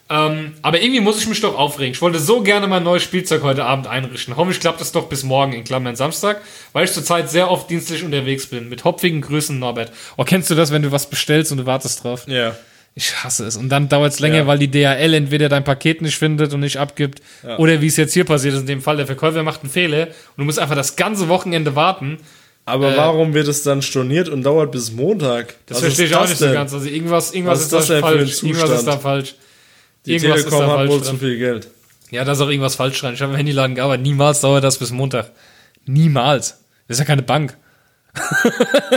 [0.09, 1.91] Ähm, aber irgendwie muss ich mich doch aufregen.
[1.91, 4.37] Ich wollte so gerne mein neues Spielzeug heute Abend einrichten.
[4.37, 6.39] Hoffentlich klappt es doch bis morgen, in Klammern Samstag,
[6.71, 8.69] weil ich zurzeit sehr oft dienstlich unterwegs bin.
[8.69, 9.91] Mit hopfigen Grüßen, Norbert.
[10.15, 12.23] Oh, kennst du das, wenn du was bestellst und du wartest drauf?
[12.29, 12.55] ja.
[12.93, 13.55] Ich hasse es.
[13.55, 14.47] Und dann dauert es länger, Ja.
[14.47, 17.21] weil die DHL entweder dein Paket nicht findet und nicht abgibt.
[17.57, 20.07] Oder wie es jetzt hier passiert ist, in dem Fall, der Verkäufer macht einen Fehler
[20.07, 22.17] und du musst einfach das ganze Wochenende warten.
[22.65, 25.55] Aber Äh, warum wird es dann storniert und dauert bis Montag?
[25.67, 26.73] Das Was verstehe ich auch nicht so ganz.
[26.73, 28.43] Also irgendwas, irgendwas Was ist, ist das da falsch.
[28.43, 29.35] Irgendwas ist da falsch.
[30.05, 31.07] Die irgendwas ist Telekom da hat falsch wohl dran.
[31.07, 31.67] zu viel Geld.
[32.11, 33.13] Ja, da ist auch irgendwas falsch dran.
[33.13, 34.03] Ich habe im Handyladen gearbeitet.
[34.05, 35.31] Niemals dauert das bis Montag.
[35.85, 36.59] Niemals.
[36.87, 37.57] Das ist ja keine Bank.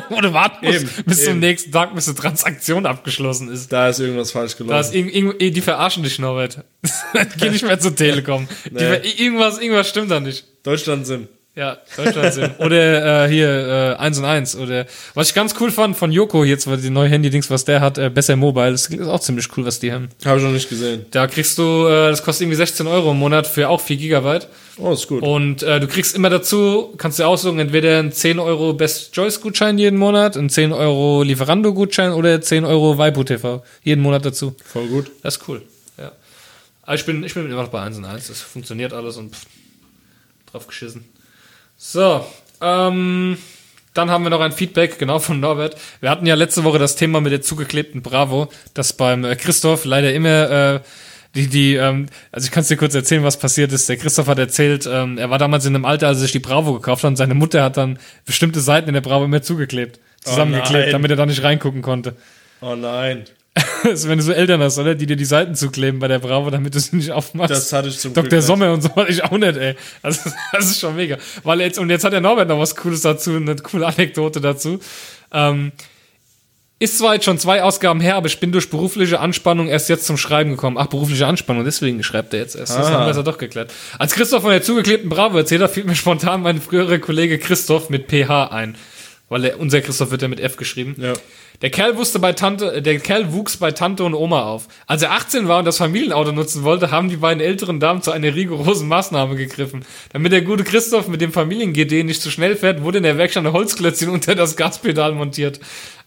[0.09, 1.41] Wo du warten musst, Eben, bis zum eben.
[1.41, 3.73] nächsten Tag, bis die Transaktion abgeschlossen ist.
[3.73, 4.73] Da ist irgendwas falsch gelaufen.
[4.73, 6.65] Da ist irg irg die verarschen dich, Norbert.
[7.39, 8.49] Geh nicht mehr zur Telekom.
[8.65, 10.45] Die ver irgendwas, irgendwas stimmt da nicht.
[10.65, 11.28] Deutschland Sim.
[11.57, 14.57] Ja, Deutschland Oder äh, hier äh, 1 und 1.
[14.57, 17.81] Oder was ich ganz cool fand von Joko, jetzt weil die neue Handy-Dings, was der
[17.81, 20.09] hat, äh, besser Mobile, das ist auch ziemlich cool, was die haben.
[20.25, 21.07] Habe ich noch nicht gesehen.
[21.13, 24.49] Da kriegst du, äh, das kostet irgendwie 16 Euro im Monat für auch 4 Gigabyte.
[24.79, 25.23] Oh, ist gut.
[25.23, 29.41] Und äh, du kriegst immer dazu, kannst du aussuchen, entweder einen 10 Euro Best Choice
[29.41, 34.27] Gutschein jeden Monat, einen 10 Euro Lieferando Gutschein oder 10 Euro Waipu TV jeden Monat
[34.27, 34.57] dazu.
[34.65, 35.13] Voll gut.
[35.23, 35.63] Das ist cool.
[35.99, 36.11] Ja.
[36.83, 38.27] Aber ich bin, ich bin immer noch bei 1 und 1.
[38.27, 39.47] Das funktioniert alles und pff,
[40.51, 41.05] drauf geschissen.
[41.77, 42.25] So,
[42.61, 43.39] ähm,
[43.95, 45.77] dann haben wir noch ein Feedback, genau von Norbert.
[46.01, 49.85] Wir hatten ja letzte Woche das Thema mit der zugeklebten Bravo, dass beim äh, Christoph
[49.85, 50.81] leider immer äh,
[51.35, 53.89] die, die, ähm, also ich kann es dir kurz erzählen, was passiert ist.
[53.89, 56.39] Der Christoph hat erzählt, ähm, er war damals in einem Alter, als er sich die
[56.39, 60.01] Bravo gekauft hat und seine Mutter hat dann bestimmte Seiten in der Bravo immer zugeklebt,
[60.21, 60.93] zusammengeklebt, nein.
[60.93, 62.17] damit er da nicht reingucken konnte.
[62.61, 63.25] Oh nein.
[63.85, 64.95] Ist, wenn du so Eltern hast, oder?
[64.95, 67.51] Die dir die Seiten zukleben bei der Bravo, damit du sie nicht aufmachst.
[67.53, 68.39] Das hatte ich zum Glück Dr.
[68.39, 68.47] nicht.
[68.47, 69.77] Sommer und so hatte ich auch nicht, ey.
[70.03, 71.19] Das, ist- das ist schon mega.
[71.45, 74.81] Weil jetzt, und jetzt hat der Norbert noch was Cooles dazu, eine coole Anekdote dazu.
[75.33, 75.71] Ähm,
[76.81, 80.07] ist zwar jetzt schon zwei Ausgaben her, aber ich bin durch berufliche Anspannung erst jetzt
[80.07, 80.77] zum Schreiben gekommen.
[80.79, 82.77] Ach, berufliche Anspannung, deswegen schreibt er jetzt erst.
[82.77, 82.91] Das Ah.
[82.91, 83.73] haben wir ja doch geklärt.
[83.99, 87.89] Als Christoph von der zugeklebten Bravo erzählt hat, fiel mir spontan mein früherer Kollege Christoph
[87.91, 88.77] mit PH ein.
[89.29, 90.97] Weil er, unser Christoph wird ja mit F geschrieben.
[90.99, 91.13] Ja.
[91.63, 94.69] Der Kerl wusste bei Tante, der Kerl wuchs bei Tante und Oma auf.
[94.87, 98.11] Als er 18 war und das Familienauto nutzen wollte, haben die beiden älteren Damen zu
[98.11, 99.85] einer rigorosen Maßnahme gegriffen.
[100.13, 103.47] Damit der gute Christoph mit dem Familien-GD nicht zu schnell fährt, wurde in der Werkstatt
[103.47, 105.61] ein Holzklötzchen unter das Gaspedal montiert.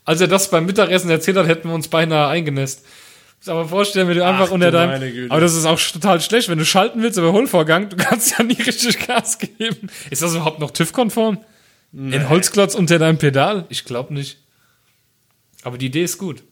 [0.05, 2.85] Als er das beim Mittagessen erzählt hat, hätten wir uns beinahe eingenässt.
[3.39, 6.49] Muss aber vorstellen, wenn du einfach Ach, unter deinem, aber das ist auch total schlecht,
[6.49, 9.89] wenn du schalten willst, aber Überholvorgang, du kannst ja nie richtig Gas geben.
[10.09, 11.39] Ist das überhaupt noch TÜV-konform?
[11.93, 13.65] Ein Holzklotz unter deinem Pedal?
[13.69, 14.37] Ich glaube nicht.
[15.63, 16.43] Aber die Idee ist gut.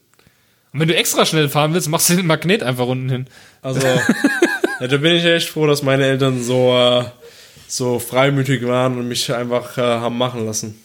[0.72, 3.26] Und wenn du extra schnell fahren willst, machst du den Magnet einfach unten hin.
[3.62, 3.86] Also,
[4.80, 7.04] ja, da bin ich echt froh, dass meine Eltern so, äh,
[7.66, 10.82] so freimütig waren und mich einfach äh, haben machen lassen.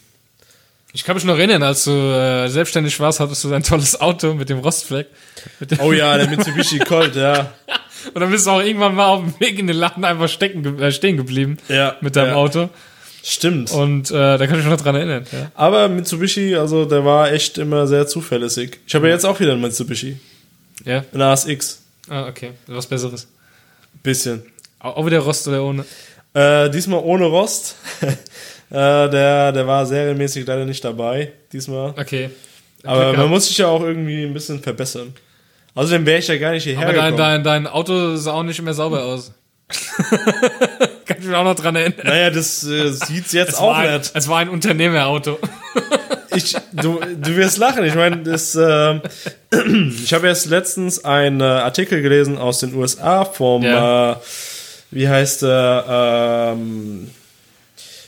[0.94, 4.34] Ich kann mich noch erinnern, als du äh, selbstständig warst, hattest du dein tolles Auto
[4.34, 5.08] mit dem Rostfleck.
[5.60, 7.54] Mit dem Oh ja, der Mitsubishi Colt, ja.
[8.14, 10.80] Und dann bist du auch irgendwann mal auf dem Weg in den Laden einfach stecken,
[10.80, 12.36] äh, stehen geblieben Ja, mit deinem ja.
[12.36, 12.70] Auto.
[13.24, 13.72] Stimmt.
[13.72, 15.26] Und äh, da kann ich mich noch dran erinnern.
[15.32, 15.52] Ja.
[15.56, 18.80] Aber Mitsubishi, also der war echt immer sehr zuverlässig.
[18.88, 20.20] Ich habe ja jetzt auch wieder einen Mitsubishi.
[20.86, 21.04] ja?
[21.14, 21.82] Ein ASX.
[22.10, 22.52] Ah, okay.
[22.68, 23.28] Was Besseres.
[24.02, 24.42] Bisschen.
[24.80, 25.86] Auch wieder Rost oder ohne?
[26.34, 27.76] Äh, diesmal ohne Rost.
[28.02, 28.08] äh,
[28.70, 31.92] der, der war serienmäßig leider nicht dabei, diesmal.
[31.92, 32.32] Okay.
[32.84, 33.30] Aber man gehabt.
[33.30, 35.14] muss sich ja auch irgendwie ein bisschen verbessern.
[35.76, 37.18] Außerdem wäre ich ja gar nicht hierher Aber dein, gekommen.
[37.18, 39.32] dein, dein Auto sah auch nicht mehr sauber aus.
[41.06, 42.00] kann ich mich auch noch dran erinnern.
[42.06, 44.12] Naja, das äh, sieht's jetzt Es auch ein, nicht.
[44.14, 45.38] es war ein Unternehmerauto.
[46.34, 47.84] Ich, du, du wirst lachen.
[47.84, 49.00] Ich meine, das, äh,
[50.02, 54.14] ich habe erst letztens einen äh, Artikel gelesen aus den USA vom Ja.
[54.14, 54.16] äh,
[54.92, 57.10] wie heißt der, ähm,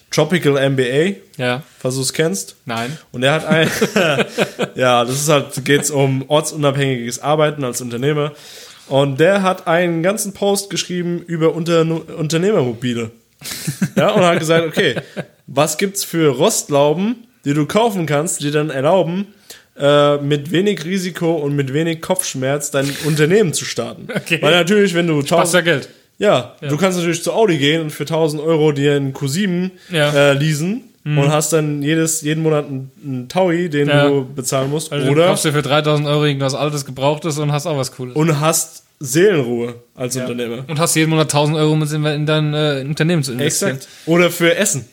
[0.10, 1.64] Tropical MBA, Ja.
[1.80, 2.56] falls du es kennst.
[2.66, 2.98] Nein.
[3.12, 3.70] Und er hat ein,
[4.76, 8.32] ja, das ist halt, geht's um ortsunabhängiges Arbeiten als Unternehmer.
[8.88, 11.82] Und der hat einen ganzen Post geschrieben über Unter
[12.18, 13.12] Unternehmermobile.
[13.96, 14.96] Ja, und hat gesagt, okay,
[15.48, 19.28] was gibt's für Rostlauben, die du kaufen kannst, die dann erlauben,
[19.78, 24.08] äh, mit wenig Risiko und mit wenig Kopfschmerz dein Unternehmen zu starten.
[24.16, 24.40] Okay.
[24.42, 25.90] Weil natürlich, wenn du Passt ja 1000, Geld.
[26.20, 30.12] ja, du kannst natürlich zu Audi gehen und für 1000 Euro dir einen Q7 Ja.
[30.14, 34.08] Äh, leasen und hast dann jedes, jeden Monat einen, einen Taui, den Ja.
[34.08, 34.92] du bezahlen musst.
[34.92, 37.92] Also du oder kaufst dir für 3000 Euro irgendwas Altes, Gebrauchtes und hast auch was
[37.94, 38.16] Cooles.
[38.16, 40.64] und hast Seelenruhe als Unternehmer.
[40.68, 43.76] Und hast jeden Monat 1000 Euro, um in in dein äh, Unternehmen zu investieren.
[43.76, 43.92] Exakt.
[44.06, 44.86] Oder für Essen.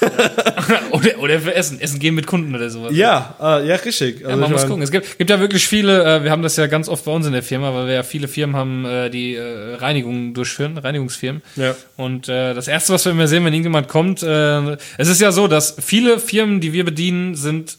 [0.90, 1.80] Oder, oder für Essen.
[1.80, 2.92] Essen gehen mit Kunden oder sowas.
[2.94, 4.20] Ja, äh, ja, richtig.
[4.20, 4.82] Ja, Also man ich muss mein, gucken.
[4.82, 7.26] Es gibt, gibt ja wirklich viele, äh, wir haben das ja ganz oft bei uns
[7.26, 11.42] in der Firma, weil wir ja viele Firmen haben, äh, die äh, Reinigungen durchführen, Reinigungsfirmen.
[11.56, 11.74] Ja.
[11.96, 15.32] Und äh, das Erste, was wir immer sehen, wenn irgendjemand kommt, äh, es ist ja
[15.32, 17.78] so, dass viele Firmen, die wir bedienen, sind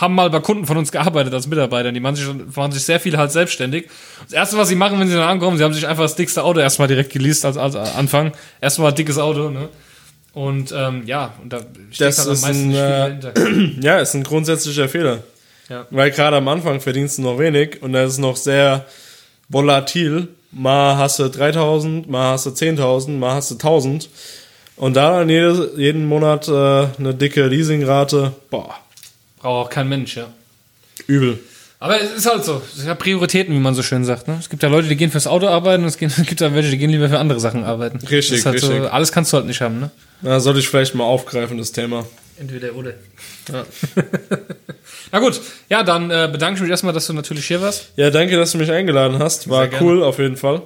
[0.00, 1.90] haben mal bei Kunden von uns gearbeitet als Mitarbeiter.
[1.92, 3.88] Die machen sich, machen sich sehr viel halt selbstständig.
[4.24, 6.44] Das Erste, was sie machen, wenn sie dann ankommen, sie haben sich einfach das dickste
[6.44, 8.32] Auto erstmal direkt geleast als, als Anfang.
[8.60, 9.68] Erstmal dickes Auto, ne?
[10.36, 11.60] Und ähm, ja, und da
[11.90, 13.80] steht Das halt am ist meisten ein, viel äh, dahinter.
[13.80, 15.22] ja, ist ein grundsätzlicher Fehler.
[15.70, 15.86] Ja.
[15.88, 18.84] Weil gerade am Anfang verdienst du noch wenig und das ist noch sehr
[19.48, 20.28] volatil.
[20.52, 24.10] Mal hast du 3000, mal hast du 10.000, mal hast du 1000.
[24.76, 28.74] Und da dann jedes, jeden Monat äh, eine dicke Leasingrate, boah,
[29.38, 30.26] Braucht auch kein Mensch, ja.
[31.06, 31.38] übel.
[31.78, 32.62] Aber es ist halt so.
[32.70, 34.28] Es sind ja Prioritäten, wie man so schön sagt.
[34.28, 34.36] Ne?
[34.40, 36.78] Es gibt ja Leute, die gehen fürs Auto arbeiten und es gibt ja welche, die
[36.78, 37.98] gehen lieber für andere Sachen arbeiten.
[38.06, 38.92] Richtig, halt So, richtig.
[38.92, 39.90] alles kannst du halt nicht haben, ne?
[40.22, 42.06] Da sollte ich vielleicht mal aufgreifen, das Thema.
[42.38, 42.92] Entweder oder.
[45.12, 47.90] Na gut, ja, dann äh, bedanke ich mich erstmal, dass du natürlich hier warst.
[47.96, 49.48] Ja, danke, dass du mich eingeladen hast.
[49.48, 50.62] War cool, auf jeden Fall.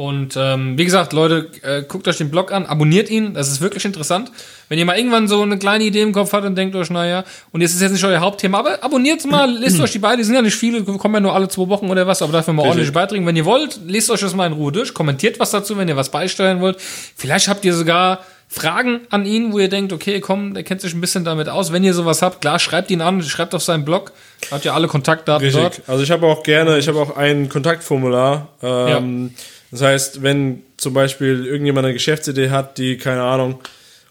[0.00, 3.60] Und ähm, wie gesagt, Leute, äh, guckt euch den Blog an, abonniert ihn, das ist
[3.60, 4.32] wirklich interessant.
[4.70, 7.22] Wenn ihr mal irgendwann so eine kleine Idee im Kopf habt und denkt euch, naja,
[7.52, 10.24] und jetzt ist jetzt nicht euer Hauptthema, aber abonniert mal, lest euch die beide, die
[10.24, 12.66] sind ja nicht viele, kommen ja nur alle zwei Wochen oder was, aber dafür mal
[12.66, 13.26] ordentlich beiträgen.
[13.26, 15.96] Wenn ihr wollt, lest euch das mal in Ruhe durch, kommentiert was dazu, wenn ihr
[15.96, 16.78] was beisteuern wollt.
[16.80, 20.94] Vielleicht habt ihr sogar Fragen an ihn, wo ihr denkt, okay, komm, der kennt sich
[20.94, 21.72] ein bisschen damit aus.
[21.72, 24.12] Wenn ihr sowas habt, klar, schreibt ihn an, schreibt auf seinen Blog,
[24.50, 25.62] habt ihr alle Kontaktdaten Richtig.
[25.62, 25.82] dort.
[25.86, 28.48] Also ich habe auch gerne, ich habe auch ein Kontaktformular.
[28.62, 29.34] Ähm,
[29.70, 33.60] Das heißt, wenn zum Beispiel irgendjemand eine Geschäftsidee hat, die, keine Ahnung,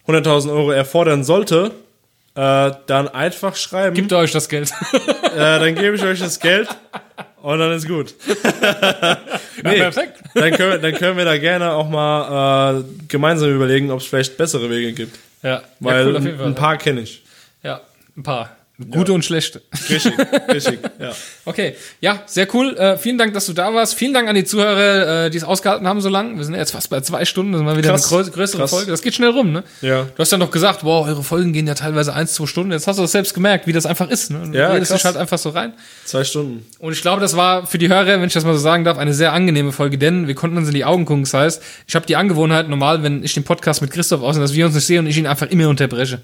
[0.07, 1.71] 100.000 Euro erfordern sollte,
[2.35, 3.95] äh, dann einfach schreiben.
[3.95, 4.71] Gebt euch das Geld.
[4.93, 6.69] äh, dann gebe ich euch das Geld
[7.41, 8.13] und dann ist gut.
[9.63, 10.21] nee, perfekt.
[10.33, 14.07] dann, können wir, dann können wir da gerne auch mal äh, gemeinsam überlegen, ob es
[14.07, 15.19] vielleicht bessere Wege gibt.
[15.43, 16.45] Ja, Weil ja, cool, ein, Fall.
[16.47, 17.23] ein paar kenne ich.
[17.63, 17.81] Ja,
[18.15, 18.55] ein paar.
[18.91, 19.61] Gute und schlechte.
[19.89, 20.13] Richtig,
[20.51, 21.11] richtig, ja.
[21.43, 22.77] Okay, ja, sehr cool.
[22.77, 23.95] Äh, vielen Dank, dass du da warst.
[23.95, 26.37] Vielen Dank an die Zuhörer, äh, die es ausgehalten haben so lange.
[26.37, 27.51] Wir sind jetzt fast bei zwei Stunden.
[27.51, 28.69] Das ist mal wieder Krass, eine grö größere krass.
[28.71, 28.91] Folge.
[28.91, 29.63] Das geht schnell rum, ne?
[29.81, 30.03] Ja.
[30.03, 32.71] Du hast ja noch gesagt, wow, eure Folgen gehen ja teilweise eins, zwei Stunden.
[32.71, 34.31] Jetzt hast du das selbst gemerkt, wie das einfach ist.
[34.31, 34.43] Ne?
[34.49, 35.01] Du Ja, redest krass.
[35.01, 35.73] dich halt einfach so rein.
[36.05, 36.65] Zwei Stunden.
[36.79, 38.97] Und ich glaube, das war für die Hörer, wenn ich das mal so sagen darf,
[38.97, 41.23] eine sehr angenehme Folge, denn wir konnten uns in die Augen gucken.
[41.23, 44.55] Das heißt, ich habe die Angewohnheit, normal, wenn ich den Podcast mit Christoph ausnehme, dass
[44.55, 46.21] wir uns nicht sehen und ich ihn einfach immer unterbreche.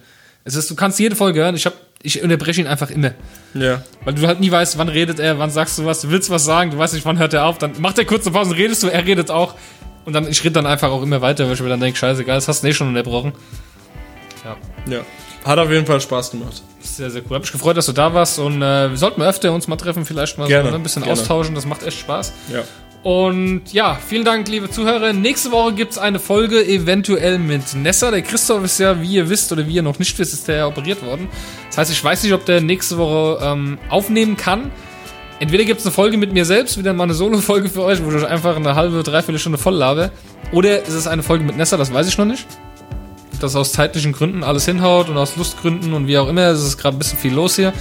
[0.47, 1.73] Es ist, du kannst jede Folge hören, ich, hab,
[2.05, 3.11] ich unterbreche ihn einfach immer.
[3.53, 3.83] Ja.
[4.03, 6.45] Weil du halt nie weißt, wann redet er, wann sagst du was, du willst was
[6.45, 8.87] sagen, du weißt nicht, wann hört er auf, dann macht er kurze Pausen, redest du,
[8.87, 9.55] er redet auch.
[10.05, 12.35] Und dann, ich rede dann einfach auch immer weiter, weil ich mir dann denke, scheißegal,
[12.35, 13.33] das hast du eh schon unterbrochen.
[14.87, 15.01] Ja.
[15.43, 16.61] Hat auf jeden Fall Spaß gemacht.
[16.79, 17.35] Sehr, sehr cool.
[17.35, 20.05] Hab mich gefreut, dass du da warst und äh, wir sollten öfter uns mal treffen,
[20.05, 21.19] vielleicht mal Gerne, so ne, ein bisschen gerne.
[21.19, 22.33] austauschen, das macht echt Spaß.
[22.51, 22.63] Ja.
[23.05, 25.13] Und ja, vielen Dank, liebe Zuhörer.
[25.13, 28.09] Nächste Woche gibt's eine Folge eventuell mit Nessa.
[28.09, 30.55] Der Christoph ist ja, wie ihr wisst oder wie ihr noch nicht wisst, ist der
[30.55, 31.29] ja operiert worden.
[31.67, 34.71] Das heißt, ich weiß nicht, ob der nächste Woche ähm, aufnehmen kann.
[35.39, 38.15] Entweder gibt's eine Folge mit mir selbst, wieder mal eine Solo-Folge für euch, wo ich
[38.15, 40.09] euch einfach eine halbe, dreiviertel Stunde voll labe.
[40.51, 42.47] Oder ist es eine Folge mit Nessa, das weiß ich noch nicht.
[43.39, 46.47] Das aus zeitlichen Gründen alles hinhaut und aus Lustgründen und wie auch immer.
[46.47, 47.71] Es ist gerade ein bisschen viel los hier.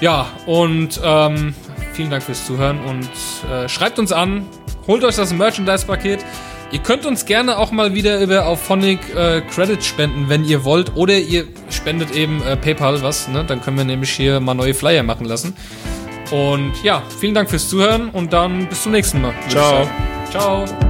[0.00, 1.52] Ja, und ähm,
[1.96, 3.08] vielen Dank fürs Zuhören und
[3.50, 4.46] äh, schreibt uns an,
[4.86, 6.24] holt euch das Merchandise-Paket.
[6.72, 10.64] Ihr könnt uns gerne auch mal wieder über auf Phonic äh, Credits spenden, wenn ihr
[10.64, 10.94] wollt.
[10.94, 13.44] Oder ihr spendet eben äh, PayPal was, ne?
[13.44, 15.56] Dann können wir nämlich hier mal neue Flyer machen lassen.
[16.30, 19.32] Und ja, vielen Dank fürs Zuhören und dann bis zum nächsten Mal.
[19.48, 19.88] Ciao.
[20.30, 20.85] Ciao.